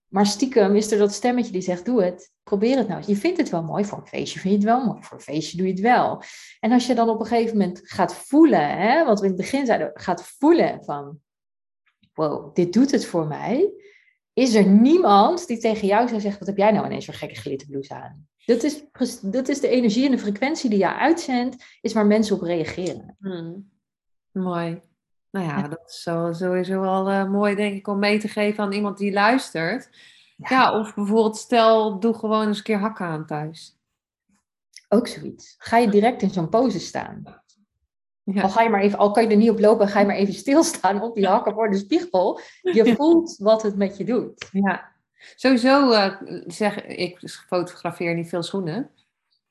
maar 0.08 0.26
stiekem 0.26 0.76
is 0.76 0.90
er 0.90 0.98
dat 0.98 1.12
stemmetje 1.12 1.52
die 1.52 1.60
zegt: 1.60 1.84
Doe 1.84 2.02
het, 2.02 2.32
probeer 2.46 2.76
het 2.76 2.88
nou. 2.88 3.02
Je 3.06 3.16
vindt 3.16 3.38
het 3.38 3.50
wel 3.50 3.62
mooi, 3.62 3.84
voor 3.84 3.98
een 3.98 4.06
feestje 4.06 4.40
vind 4.40 4.52
je 4.52 4.68
het 4.68 4.76
wel 4.76 4.86
mooi, 4.86 5.02
voor 5.02 5.16
een 5.16 5.22
feestje 5.22 5.56
doe 5.56 5.66
je 5.66 5.72
het 5.72 5.82
wel. 5.82 6.22
En 6.60 6.72
als 6.72 6.86
je 6.86 6.94
dan 6.94 7.08
op 7.08 7.20
een 7.20 7.26
gegeven 7.26 7.56
moment 7.56 7.80
gaat 7.82 8.14
voelen, 8.14 8.78
hè, 8.78 9.04
wat 9.04 9.18
we 9.20 9.26
in 9.26 9.32
het 9.32 9.40
begin 9.40 9.66
zeiden, 9.66 9.90
gaat 9.94 10.22
voelen 10.22 10.84
van: 10.84 11.20
Wow, 12.14 12.54
dit 12.54 12.72
doet 12.72 12.90
het 12.90 13.06
voor 13.06 13.26
mij. 13.26 13.70
Is 14.32 14.54
er 14.54 14.66
niemand 14.66 15.46
die 15.46 15.58
tegen 15.58 15.86
jou 15.86 16.08
zou 16.08 16.20
zeggen: 16.20 16.38
Wat 16.38 16.48
heb 16.48 16.56
jij 16.56 16.70
nou 16.70 16.86
ineens 16.86 17.04
voor 17.04 17.14
gekke 17.14 17.34
glitterblouse 17.34 17.94
aan? 17.94 18.28
Dat 18.44 18.62
is, 18.62 18.84
dat 19.22 19.48
is 19.48 19.60
de 19.60 19.68
energie 19.68 20.04
en 20.04 20.10
de 20.10 20.18
frequentie 20.18 20.70
die 20.70 20.78
je 20.78 20.94
uitzendt, 20.94 21.64
is 21.80 21.92
waar 21.92 22.06
mensen 22.06 22.36
op 22.36 22.42
reageren. 22.42 23.16
Hmm. 23.18 23.70
Mooi. 24.32 24.80
Nou 25.30 25.46
ja, 25.46 25.68
dat 25.68 25.82
is 25.86 26.02
sowieso 26.38 26.80
wel 26.80 27.10
uh, 27.10 27.30
mooi, 27.30 27.54
denk 27.54 27.76
ik, 27.76 27.88
om 27.88 27.98
mee 27.98 28.18
te 28.18 28.28
geven 28.28 28.64
aan 28.64 28.72
iemand 28.72 28.98
die 28.98 29.12
luistert. 29.12 29.90
Ja. 30.36 30.78
of 30.78 30.94
bijvoorbeeld, 30.94 31.36
stel, 31.36 32.00
doe 32.00 32.14
gewoon 32.14 32.46
eens 32.46 32.58
een 32.58 32.64
keer 32.64 32.78
hakken 32.78 33.06
aan 33.06 33.26
thuis. 33.26 33.78
Ook 34.88 35.08
zoiets. 35.08 35.54
Ga 35.58 35.76
je 35.76 35.88
direct 35.88 36.22
in 36.22 36.30
zo'n 36.30 36.48
pose 36.48 36.80
staan. 36.80 37.22
Ja. 38.22 38.42
Al, 38.42 38.48
ga 38.48 38.62
je 38.62 38.68
maar 38.68 38.80
even, 38.80 38.98
al 38.98 39.10
kan 39.10 39.22
je 39.22 39.28
er 39.28 39.36
niet 39.36 39.50
op 39.50 39.60
lopen, 39.60 39.88
ga 39.88 40.00
je 40.00 40.06
maar 40.06 40.16
even 40.16 40.34
stilstaan 40.34 41.02
op 41.02 41.14
die 41.14 41.26
hakken 41.26 41.52
voor 41.52 41.70
de 41.70 41.76
spiegel. 41.76 42.40
Je 42.60 42.94
voelt 42.96 43.36
wat 43.38 43.62
het 43.62 43.76
met 43.76 43.96
je 43.96 44.04
doet. 44.04 44.48
Ja, 44.52 44.92
sowieso 45.36 45.90
uh, 45.90 46.16
zeg 46.46 46.84
ik, 46.84 47.18
fotografeer 47.46 48.14
niet 48.14 48.28
veel 48.28 48.42
schoenen. 48.42 48.90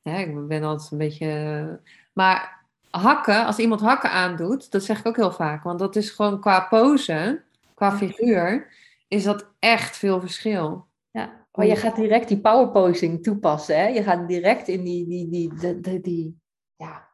Ja, 0.01 0.17
ik 0.17 0.47
ben 0.47 0.63
altijd 0.63 0.91
een 0.91 0.97
beetje. 0.97 1.79
Maar 2.13 2.65
hakken, 2.89 3.45
als 3.45 3.57
iemand 3.57 3.81
hakken 3.81 4.11
aandoet, 4.11 4.71
dat 4.71 4.83
zeg 4.83 4.99
ik 4.99 5.07
ook 5.07 5.15
heel 5.15 5.31
vaak, 5.31 5.63
want 5.63 5.79
dat 5.79 5.95
is 5.95 6.09
gewoon 6.09 6.39
qua 6.39 6.59
pose, 6.59 7.41
qua 7.73 7.91
figuur, 7.91 8.67
is 9.07 9.23
dat 9.23 9.53
echt 9.59 9.97
veel 9.97 10.19
verschil. 10.19 10.87
Ja, 11.11 11.47
maar 11.51 11.65
je 11.65 11.75
gaat 11.75 11.95
direct 11.95 12.27
die 12.27 12.39
power 12.39 12.71
posing 12.71 13.23
toepassen, 13.23 13.77
hè? 13.77 13.87
Je 13.87 14.03
gaat 14.03 14.27
direct 14.27 14.67
in 14.67 14.83
die, 14.83 15.07
die, 15.07 15.29
die, 15.29 15.79
die, 15.81 16.01
die, 16.01 16.41
ja, 16.75 17.09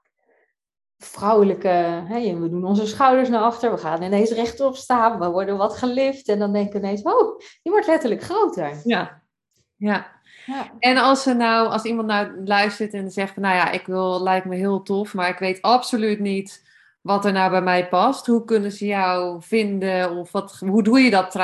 vrouwelijke, 0.98 1.68
hè, 2.08 2.40
we 2.40 2.50
doen 2.50 2.66
onze 2.66 2.88
schouders 2.88 3.30
naar 3.30 3.42
achter, 3.42 3.72
we 3.72 3.78
gaan 3.78 4.02
ineens 4.02 4.32
rechtop 4.32 4.76
staan, 4.76 5.20
we 5.20 5.30
worden 5.30 5.58
wat 5.58 5.78
gelift 5.78 6.28
en 6.28 6.40
dan 6.40 6.54
denken 6.54 6.82
we 6.82 6.88
ineens, 6.88 7.02
oh, 7.02 7.38
die 7.62 7.72
wordt 7.72 7.88
letterlijk 7.88 8.22
groter. 8.22 8.82
Ja, 8.84 9.22
ja. 9.76 10.22
ja. 10.46 10.72
En 10.80 10.98
als, 10.98 11.26
er 11.26 11.36
nou, 11.36 11.68
als 11.68 11.84
iemand 11.84 12.08
nou 12.08 12.44
luistert 12.46 12.94
en 12.94 13.12
zegt 13.12 13.36
nou 13.36 13.56
ja, 13.56 13.72
ik 13.72 13.86
wil, 13.86 14.24
lijkt 14.24 14.46
me 14.46 14.56
heel 14.56 14.82
tof, 14.82 15.14
maar 15.14 15.30
ik 15.30 15.40
weet 15.40 15.62
absoluut 15.62 16.20
niet 16.20 16.70
wat 17.02 17.26
er 17.26 17.32
nou 17.32 17.52
bij 17.52 17.62
mij 17.62 17.88
past. 17.88 18.26
Hoe 18.26 18.46
kunnen 18.46 18.72
ze 18.72 18.86
jou 18.86 19.42
vinden? 19.42 20.18
Of 20.18 20.32
wat, 20.32 20.60
hoe 20.60 20.84
doe 20.84 21.00
je 21.00 21.10
dat 21.10 21.36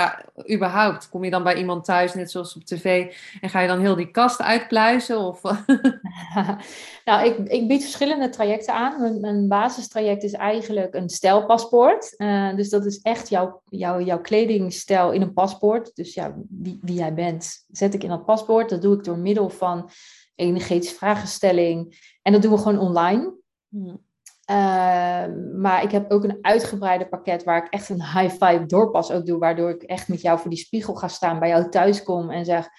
überhaupt? 0.51 1.09
Kom 1.09 1.23
je 1.23 1.29
dan 1.29 1.43
bij 1.43 1.57
iemand 1.57 1.85
thuis, 1.85 2.13
net 2.13 2.31
zoals 2.31 2.55
op 2.55 2.63
tv, 2.63 3.13
en 3.41 3.49
ga 3.49 3.59
je 3.59 3.67
dan 3.67 3.79
heel 3.79 3.95
die 3.95 4.11
kast 4.11 4.41
uitpluizen? 4.41 5.19
Of... 5.19 5.41
nou, 7.05 7.25
ik, 7.25 7.37
ik 7.37 7.67
bied 7.67 7.81
verschillende 7.81 8.29
trajecten 8.29 8.73
aan. 8.73 9.01
Mijn, 9.01 9.19
mijn 9.19 9.47
basistraject 9.47 10.23
is 10.23 10.33
eigenlijk 10.33 10.93
een 10.93 11.09
stijlpaspoort. 11.09 12.13
Uh, 12.17 12.55
dus 12.55 12.69
dat 12.69 12.85
is 12.85 13.01
echt 13.01 13.29
jouw, 13.29 13.61
jouw, 13.65 14.01
jouw 14.01 14.21
kledingstijl 14.21 15.11
in 15.11 15.21
een 15.21 15.33
paspoort. 15.33 15.95
Dus 15.95 16.13
ja, 16.13 16.35
wie, 16.49 16.79
wie 16.81 16.95
jij 16.95 17.13
bent, 17.13 17.65
zet 17.67 17.93
ik 17.93 18.03
in 18.03 18.09
dat 18.09 18.25
paspoort. 18.25 18.69
Dat 18.69 18.81
doe 18.81 18.95
ik 18.95 19.03
door 19.03 19.17
middel 19.17 19.49
van 19.49 19.89
energetische 20.35 20.95
vragenstelling. 20.95 22.11
En 22.21 22.31
dat 22.33 22.41
doen 22.41 22.51
we 22.51 22.57
gewoon 22.57 22.79
online. 22.79 23.35
Hmm. 23.69 24.05
Ehm, 24.47 25.59
maar 25.61 25.83
ik 25.83 25.91
heb 25.91 26.11
ook 26.11 26.23
een 26.23 26.37
uitgebreide 26.41 27.07
pakket 27.07 27.43
waar 27.43 27.65
ik 27.65 27.73
echt 27.73 27.89
een 27.89 28.03
high 28.03 28.29
five 28.29 28.63
doorpas 28.65 29.11
ook 29.11 29.25
doe. 29.25 29.39
Waardoor 29.39 29.69
ik 29.69 29.83
echt 29.83 30.07
met 30.07 30.21
jou 30.21 30.39
voor 30.39 30.49
die 30.49 30.59
spiegel 30.59 30.95
ga 30.95 31.07
staan, 31.07 31.39
bij 31.39 31.49
jou 31.49 31.69
thuis 31.69 32.03
kom 32.03 32.29
en 32.29 32.45
zeg: 32.45 32.69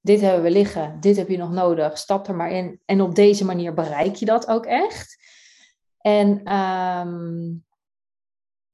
Dit 0.00 0.20
hebben 0.20 0.42
we 0.42 0.50
liggen, 0.50 1.00
dit 1.00 1.16
heb 1.16 1.28
je 1.28 1.36
nog 1.36 1.50
nodig, 1.50 1.98
stap 1.98 2.28
er 2.28 2.34
maar 2.34 2.50
in. 2.50 2.80
En 2.84 3.00
op 3.00 3.14
deze 3.14 3.44
manier 3.44 3.74
bereik 3.74 4.14
je 4.14 4.24
dat 4.24 4.48
ook 4.48 4.66
echt. 4.66 5.16
En 5.98 6.42
ehm, 6.44 7.52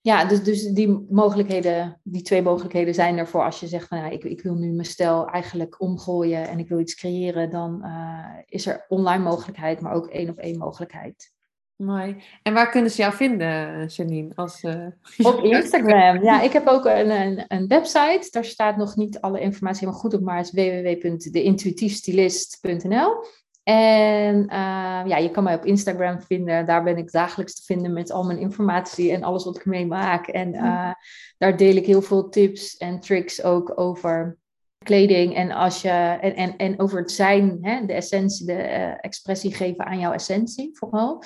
ja, 0.00 0.24
dus, 0.24 0.42
dus 0.42 0.62
die 0.62 1.06
mogelijkheden, 1.10 2.00
die 2.02 2.22
twee 2.22 2.42
mogelijkheden 2.42 2.94
zijn 2.94 3.18
er 3.18 3.28
voor 3.28 3.44
als 3.44 3.60
je 3.60 3.66
zegt 3.66 3.88
van 3.88 4.04
ik, 4.04 4.24
ik 4.24 4.42
wil 4.42 4.54
nu 4.54 4.72
mijn 4.72 4.86
stijl 4.86 5.26
eigenlijk 5.26 5.80
omgooien 5.80 6.48
en 6.48 6.58
ik 6.58 6.68
wil 6.68 6.80
iets 6.80 6.94
creëren, 6.94 7.50
dan 7.50 7.80
uh, 7.84 8.34
is 8.46 8.66
er 8.66 8.84
online 8.88 9.24
mogelijkheid, 9.24 9.80
maar 9.80 9.92
ook 9.92 10.06
één 10.06 10.30
op 10.30 10.38
één 10.38 10.58
mogelijkheid. 10.58 11.38
Mooi. 11.80 12.16
En 12.42 12.52
waar 12.52 12.70
kunnen 12.70 12.90
ze 12.90 13.00
jou 13.00 13.14
vinden, 13.14 13.86
Janine? 13.86 14.32
Als, 14.34 14.62
uh... 14.62 14.86
Op 15.32 15.42
Instagram. 15.42 16.22
Ja, 16.22 16.40
ik 16.40 16.52
heb 16.52 16.66
ook 16.66 16.84
een, 16.84 17.10
een, 17.10 17.44
een, 17.48 17.66
website. 17.66 18.28
Daar 18.30 18.44
staat 18.44 18.76
nog 18.76 18.96
niet 18.96 19.20
alle 19.20 19.40
informatie 19.40 19.80
helemaal 19.80 20.00
goed 20.00 20.14
op, 20.14 20.20
maar 20.20 20.36
het 20.36 20.50
is 20.52 20.52
www.deintuïtiefstylist.nl. 20.52 23.24
En 23.62 24.36
uh, 24.36 25.02
ja, 25.06 25.16
je 25.16 25.30
kan 25.30 25.44
mij 25.44 25.54
op 25.54 25.64
Instagram 25.64 26.22
vinden. 26.22 26.66
Daar 26.66 26.82
ben 26.82 26.96
ik 26.96 27.10
dagelijks 27.10 27.54
te 27.54 27.62
vinden 27.62 27.92
met 27.92 28.10
al 28.10 28.24
mijn 28.24 28.38
informatie 28.38 29.12
en 29.12 29.22
alles 29.22 29.44
wat 29.44 29.56
ik 29.56 29.64
meemaak. 29.64 30.26
En 30.26 30.54
uh, 30.54 30.92
daar 31.38 31.56
deel 31.56 31.74
ik 31.74 31.86
heel 31.86 32.02
veel 32.02 32.28
tips 32.28 32.76
en 32.76 33.00
tricks 33.00 33.42
ook 33.42 33.80
over 33.80 34.38
kleding. 34.84 35.34
En, 35.34 35.50
als 35.50 35.82
je, 35.82 36.18
en, 36.20 36.36
en, 36.36 36.56
en 36.56 36.80
over 36.80 36.98
het 36.98 37.12
zijn, 37.12 37.58
hè, 37.60 37.86
de 37.86 37.92
essentie, 37.92 38.46
de 38.46 38.62
expressie 39.00 39.54
geven 39.54 39.86
aan 39.86 39.98
jouw 39.98 40.12
essentie 40.12 40.70
vooral. 40.72 41.24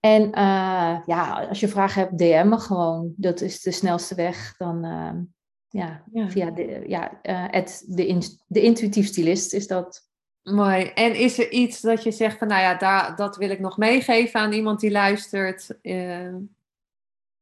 En 0.00 0.22
uh, 0.22 0.98
ja, 1.06 1.46
als 1.48 1.60
je 1.60 1.68
vragen 1.68 2.02
hebt, 2.02 2.18
DM 2.18 2.48
me 2.48 2.58
gewoon. 2.58 3.12
Dat 3.16 3.40
is 3.40 3.60
de 3.60 3.70
snelste 3.70 4.14
weg. 4.14 4.56
Dan 4.56 4.84
uh, 4.84 5.12
ja, 5.68 6.02
ja, 6.12 6.30
via 6.30 6.50
de, 6.50 6.84
ja, 6.86 7.20
uh, 7.22 7.64
de, 7.86 8.06
in, 8.06 8.22
de 8.46 8.62
intuïtief 8.62 9.06
stylist 9.06 9.52
is 9.52 9.66
dat. 9.66 10.08
Mooi. 10.42 10.84
En 10.84 11.14
is 11.14 11.38
er 11.38 11.50
iets 11.50 11.80
dat 11.80 12.02
je 12.02 12.10
zegt 12.10 12.38
van, 12.38 12.48
nou 12.48 12.60
ja, 12.60 12.74
daar, 12.74 13.16
dat 13.16 13.36
wil 13.36 13.50
ik 13.50 13.60
nog 13.60 13.76
meegeven 13.76 14.40
aan 14.40 14.52
iemand 14.52 14.80
die 14.80 14.90
luistert? 14.90 15.66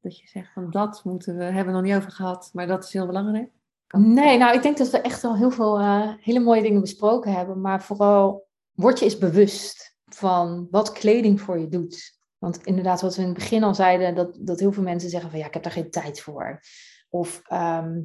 dat 0.01 0.19
je 0.19 0.27
zegt 0.27 0.53
van, 0.53 0.71
dat 0.71 1.05
moeten 1.05 1.37
we, 1.37 1.45
hebben 1.45 1.67
we 1.67 1.73
nog 1.73 1.83
niet 1.83 1.95
over 1.95 2.11
gehad, 2.11 2.51
maar 2.53 2.67
dat 2.67 2.85
is 2.85 2.93
heel 2.93 3.07
belangrijk. 3.07 3.51
Nee, 3.97 4.39
nou, 4.39 4.55
ik 4.55 4.63
denk 4.63 4.79
dat 4.79 4.91
we 4.91 5.01
echt 5.01 5.25
al 5.25 5.37
heel 5.37 5.51
veel 5.51 5.81
hele 6.21 6.41
mooie 6.41 6.63
dingen 6.63 6.81
besproken 6.81 7.33
hebben. 7.33 7.61
Maar 7.61 7.83
vooral, 7.83 8.47
word 8.73 8.99
je 8.99 9.05
eens 9.05 9.19
bewust 9.19 9.97
van 10.05 10.69
wat 10.71 10.93
kleding 10.93 11.41
voor 11.41 11.59
je 11.59 11.69
doet. 11.69 12.18
Want 12.39 12.65
inderdaad, 12.65 13.01
wat 13.01 13.17
we 13.17 13.23
in 13.23 13.29
het 13.29 13.39
begin 13.39 13.63
al 13.63 13.75
zeiden, 13.75 14.15
dat, 14.15 14.39
dat 14.41 14.61
heel 14.61 14.73
veel 14.73 14.83
mensen 14.83 15.11
zeggen 15.11 15.31
van 15.31 15.39
ja, 15.39 15.47
ik 15.47 15.55
heb 15.55 15.63
daar 15.63 15.73
geen 15.73 15.91
tijd 15.91 16.21
voor. 16.21 16.61
Of 17.09 17.43
ehm, 17.45 18.01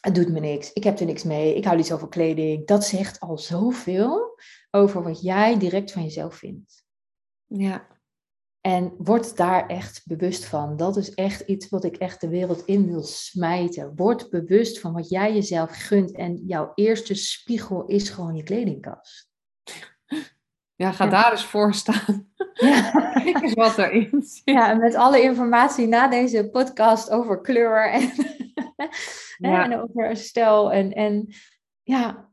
het 0.00 0.14
doet 0.14 0.28
me 0.28 0.40
niks, 0.40 0.72
ik 0.72 0.84
heb 0.84 0.98
er 0.98 1.06
niks 1.06 1.22
mee, 1.22 1.54
ik 1.54 1.64
hou 1.64 1.76
niet 1.76 1.86
zoveel 1.86 2.08
kleding. 2.08 2.66
Dat 2.66 2.84
zegt 2.84 3.20
al 3.20 3.38
zoveel 3.38 4.38
over 4.70 5.02
wat 5.02 5.22
jij 5.22 5.58
direct 5.58 5.92
van 5.92 6.02
jezelf 6.02 6.34
vindt. 6.34 6.84
Ja. 7.46 7.86
En 8.60 8.94
word 8.98 9.36
daar 9.36 9.66
echt 9.66 10.02
bewust 10.06 10.44
van. 10.44 10.76
Dat 10.76 10.96
is 10.96 11.14
echt 11.14 11.40
iets 11.40 11.68
wat 11.68 11.84
ik 11.84 11.96
echt 11.96 12.20
de 12.20 12.28
wereld 12.28 12.64
in 12.64 12.86
wil 12.86 13.02
smijten. 13.02 13.96
Word 13.96 14.30
bewust 14.30 14.80
van 14.80 14.92
wat 14.92 15.08
jij 15.08 15.34
jezelf 15.34 15.70
gunt. 15.70 16.12
En 16.12 16.42
jouw 16.46 16.72
eerste 16.74 17.14
spiegel 17.14 17.84
is 17.84 18.08
gewoon 18.08 18.36
je 18.36 18.42
kledingkast. 18.42 19.30
Ja, 20.76 20.92
ga 20.92 21.06
daar 21.06 21.30
eens 21.30 21.44
voor 21.44 21.74
staan. 21.74 22.24
Ja. 22.56 22.90
Kijk 23.24 23.42
eens 23.42 23.54
wat 23.54 23.78
erin 23.78 24.22
zit. 24.22 24.42
Ja, 24.44 24.74
met 24.74 24.94
alle 24.94 25.22
informatie 25.22 25.86
na 25.86 26.08
deze 26.08 26.50
podcast 26.50 27.10
over 27.10 27.40
kleur 27.40 27.90
en, 27.90 28.12
ja. 29.50 29.64
en 29.64 29.80
over 29.80 30.16
stijl. 30.16 30.72
En, 30.72 30.92
en 30.92 31.28
ja, 31.82 32.28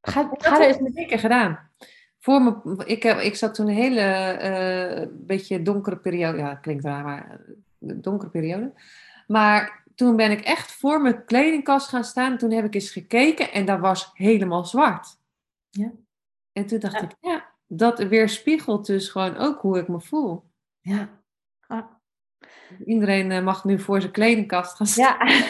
ga, 0.00 0.30
ga 0.32 0.60
er 0.60 0.66
eens 0.66 0.78
met... 0.78 1.06
keer 1.06 1.18
gedaan. 1.18 1.70
Voor 2.18 2.42
me, 2.42 2.84
ik, 2.86 3.02
heb, 3.02 3.18
ik 3.18 3.36
zat 3.36 3.54
toen 3.54 3.68
een 3.68 3.74
hele 3.74 4.38
uh, 5.00 5.08
beetje 5.12 5.62
donkere 5.62 5.96
periode. 5.96 6.38
Ja, 6.38 6.54
klinkt 6.54 6.84
raar, 6.84 7.04
maar 7.04 7.40
donkere 7.78 8.30
periode. 8.30 8.72
Maar 9.26 9.84
toen 9.94 10.16
ben 10.16 10.30
ik 10.30 10.40
echt 10.40 10.72
voor 10.72 11.00
mijn 11.00 11.24
kledingkast 11.24 11.88
gaan 11.88 12.04
staan. 12.04 12.38
Toen 12.38 12.50
heb 12.50 12.64
ik 12.64 12.74
eens 12.74 12.90
gekeken 12.90 13.52
en 13.52 13.64
dat 13.64 13.80
was 13.80 14.10
helemaal 14.12 14.64
zwart. 14.64 15.18
Ja. 15.70 15.92
En 16.52 16.66
toen 16.66 16.78
dacht 16.78 17.02
ik, 17.02 17.10
ja, 17.20 17.54
dat 17.66 17.98
weerspiegelt 17.98 18.86
dus 18.86 19.08
gewoon 19.08 19.36
ook 19.36 19.60
hoe 19.60 19.78
ik 19.78 19.88
me 19.88 20.00
voel. 20.00 20.44
Ja. 20.80 21.24
Iedereen 22.84 23.30
eh, 23.30 23.44
mag 23.44 23.64
nu 23.64 23.78
voor 23.78 24.00
zijn 24.00 24.12
kledingkast 24.12 24.76
gaan 24.76 24.86
staan. 24.86 25.28
Ja. 25.28 25.44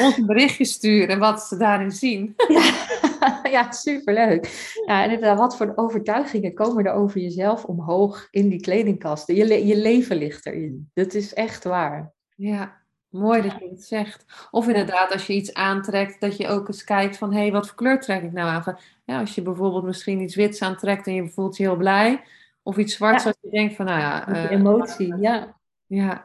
Ons 0.04 0.24
berichtje 0.24 0.64
sturen 0.64 1.18
wat 1.18 1.42
ze 1.42 1.56
daarin 1.56 1.90
zien. 1.90 2.34
Ja, 2.48 3.40
ja 3.56 3.72
superleuk. 3.72 4.72
Ja, 4.86 5.04
en 5.04 5.36
wat 5.36 5.56
voor 5.56 5.72
overtuigingen 5.74 6.54
komen 6.54 6.84
er 6.84 6.92
over 6.92 7.20
jezelf 7.20 7.64
omhoog 7.64 8.28
in 8.30 8.48
die 8.48 8.60
kledingkasten? 8.60 9.34
Je, 9.34 9.66
je 9.66 9.76
leven 9.76 10.16
ligt 10.16 10.46
erin. 10.46 10.90
Dat 10.94 11.14
is 11.14 11.34
echt 11.34 11.64
waar. 11.64 12.12
Ja, 12.34 12.81
Mooi 13.12 13.42
dat 13.42 13.56
je 13.58 13.68
het 13.68 13.84
zegt. 13.84 14.24
Of 14.50 14.68
inderdaad, 14.68 15.12
als 15.12 15.26
je 15.26 15.32
iets 15.32 15.54
aantrekt, 15.54 16.20
dat 16.20 16.36
je 16.36 16.48
ook 16.48 16.68
eens 16.68 16.84
kijkt 16.84 17.18
van, 17.18 17.32
hé, 17.32 17.40
hey, 17.40 17.52
wat 17.52 17.66
voor 17.66 17.76
kleur 17.76 18.00
trek 18.00 18.22
ik 18.22 18.32
nou 18.32 18.48
aan? 18.48 18.78
Ja, 19.04 19.20
als 19.20 19.34
je 19.34 19.42
bijvoorbeeld 19.42 19.84
misschien 19.84 20.20
iets 20.20 20.34
wits 20.34 20.62
aantrekt 20.62 21.06
en 21.06 21.14
je 21.14 21.28
voelt 21.28 21.56
je 21.56 21.62
heel 21.62 21.76
blij. 21.76 22.22
Of 22.62 22.76
iets 22.76 22.94
zwarts, 22.94 23.24
ja. 23.24 23.32
je 23.40 23.50
denkt 23.50 23.74
van, 23.74 23.84
nou 23.84 24.00
ja... 24.00 24.28
Uh, 24.28 24.50
emotie, 24.50 25.16
ja. 25.16 25.56
Ja. 25.86 26.24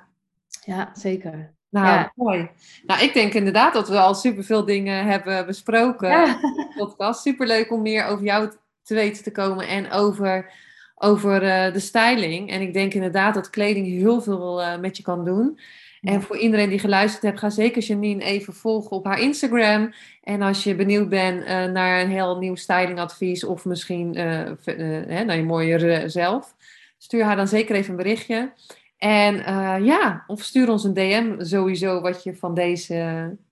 Ja, 0.66 0.90
zeker. 0.94 1.54
Nou, 1.70 2.10
mooi. 2.16 2.50
Nou, 2.86 3.04
ik 3.04 3.14
denk 3.14 3.34
inderdaad 3.34 3.74
dat 3.74 3.90
we 3.90 4.00
al 4.00 4.16
superveel 4.16 4.66
dingen 4.66 5.06
hebben 5.06 5.46
besproken 5.46 6.10
ja. 6.10 6.26
in 6.26 6.40
de 6.42 6.74
podcast. 6.78 7.22
Superleuk 7.22 7.72
om 7.72 7.82
meer 7.82 8.06
over 8.06 8.26
jou 8.26 8.52
te 8.84 8.94
weten 8.94 9.24
te 9.24 9.32
komen 9.32 9.68
en 9.68 9.92
over, 9.92 10.54
over 10.96 11.44
uh, 11.44 11.74
de 11.74 11.80
styling. 11.80 12.50
En 12.50 12.62
ik 12.62 12.74
denk 12.74 12.94
inderdaad 12.94 13.34
dat 13.34 13.50
kleding 13.50 13.88
heel 13.88 14.22
veel 14.22 14.62
uh, 14.62 14.78
met 14.78 14.98
je 14.98 15.04
kan 15.04 15.26
doen. 15.26 15.60
En 16.02 16.22
voor 16.22 16.38
iedereen 16.38 16.70
die 16.70 16.80
geluisterd 16.80 17.24
heeft, 17.24 17.40
ga 17.40 17.50
zeker 17.50 17.82
Janine 17.82 18.24
even 18.24 18.54
volgen 18.54 18.92
op 18.92 19.06
haar 19.06 19.20
Instagram. 19.20 19.94
En 20.22 20.42
als 20.42 20.64
je 20.64 20.76
benieuwd 20.76 21.10
bent 21.10 21.42
uh, 21.42 21.66
naar 21.66 22.02
een 22.02 22.10
heel 22.10 22.38
nieuw 22.38 22.56
stylingadvies 22.56 23.44
of 23.44 23.66
misschien 23.66 24.18
uh, 24.18 24.50
uh, 24.66 25.26
naar 25.26 25.36
je 25.36 25.44
mooier 25.44 26.10
zelf, 26.10 26.56
stuur 26.98 27.24
haar 27.24 27.36
dan 27.36 27.48
zeker 27.48 27.76
even 27.76 27.90
een 27.90 27.96
berichtje. 27.96 28.52
En 28.98 29.36
ja, 29.84 30.24
of 30.28 30.42
stuur 30.42 30.70
ons 30.70 30.84
een 30.84 30.94
DM 30.94 31.36
sowieso 31.38 32.02
wat 32.02 32.24
je 32.24 32.36
van 32.36 32.54
deze 32.54 32.94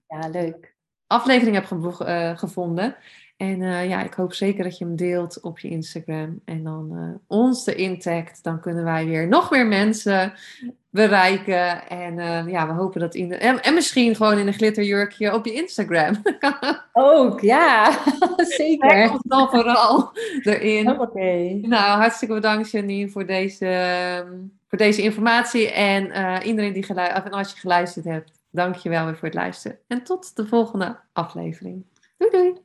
ja, 0.07 0.29
leuk. 0.31 0.75
aflevering 1.07 1.55
hebt 1.55 2.39
gevonden. 2.39 2.95
En 3.37 3.87
ja, 3.87 4.03
ik 4.03 4.13
hoop 4.13 4.33
zeker 4.33 4.63
dat 4.63 4.77
je 4.77 4.85
hem 4.85 4.95
deelt 4.95 5.41
op 5.41 5.59
je 5.59 5.69
Instagram. 5.69 6.41
En 6.45 6.63
dan 6.63 7.19
ons 7.27 7.63
de 7.63 7.75
intact. 7.75 8.43
Dan 8.43 8.59
kunnen 8.59 8.83
wij 8.83 9.05
weer 9.05 9.27
nog 9.27 9.51
meer 9.51 9.67
mensen 9.67 10.33
bereiken. 10.95 11.87
En 11.87 12.17
uh, 12.17 12.51
ja, 12.51 12.67
we 12.67 12.73
hopen 12.73 12.99
dat 12.99 13.15
in 13.15 13.29
de, 13.29 13.35
en, 13.35 13.63
en, 13.63 13.73
misschien 13.73 14.15
gewoon 14.15 14.37
in 14.37 14.47
een 14.47 14.53
glitterjurkje 14.53 15.33
op 15.33 15.45
je 15.45 15.53
Instagram. 15.53 16.15
Ook, 16.93 17.41
ja, 17.41 17.99
zeker. 18.57 19.17
Dan 19.21 19.49
vooral 19.49 20.11
erin. 20.43 20.89
Oké. 20.89 21.01
Okay. 21.01 21.59
Nou, 21.61 21.99
hartstikke 21.99 22.33
bedankt 22.33 22.71
Janine 22.71 23.09
voor 23.09 23.25
deze, 23.25 23.65
ehm, 23.65 24.33
voor 24.67 24.77
deze 24.77 25.01
informatie. 25.01 25.71
En 25.71 26.03
iedereen 26.43 26.73
die 26.73 26.83
geluisterd, 26.83 27.33
als 27.33 27.51
je 27.51 27.59
geluisterd 27.59 28.05
hebt, 28.05 28.31
dank 28.51 28.75
je 28.75 28.89
wel 28.89 29.05
weer 29.05 29.15
voor 29.15 29.27
het 29.27 29.37
luisteren. 29.37 29.79
En 29.87 30.03
tot 30.03 30.35
de 30.35 30.47
volgende 30.47 30.99
aflevering. 31.13 31.85
Doei 32.17 32.31
doei. 32.31 32.64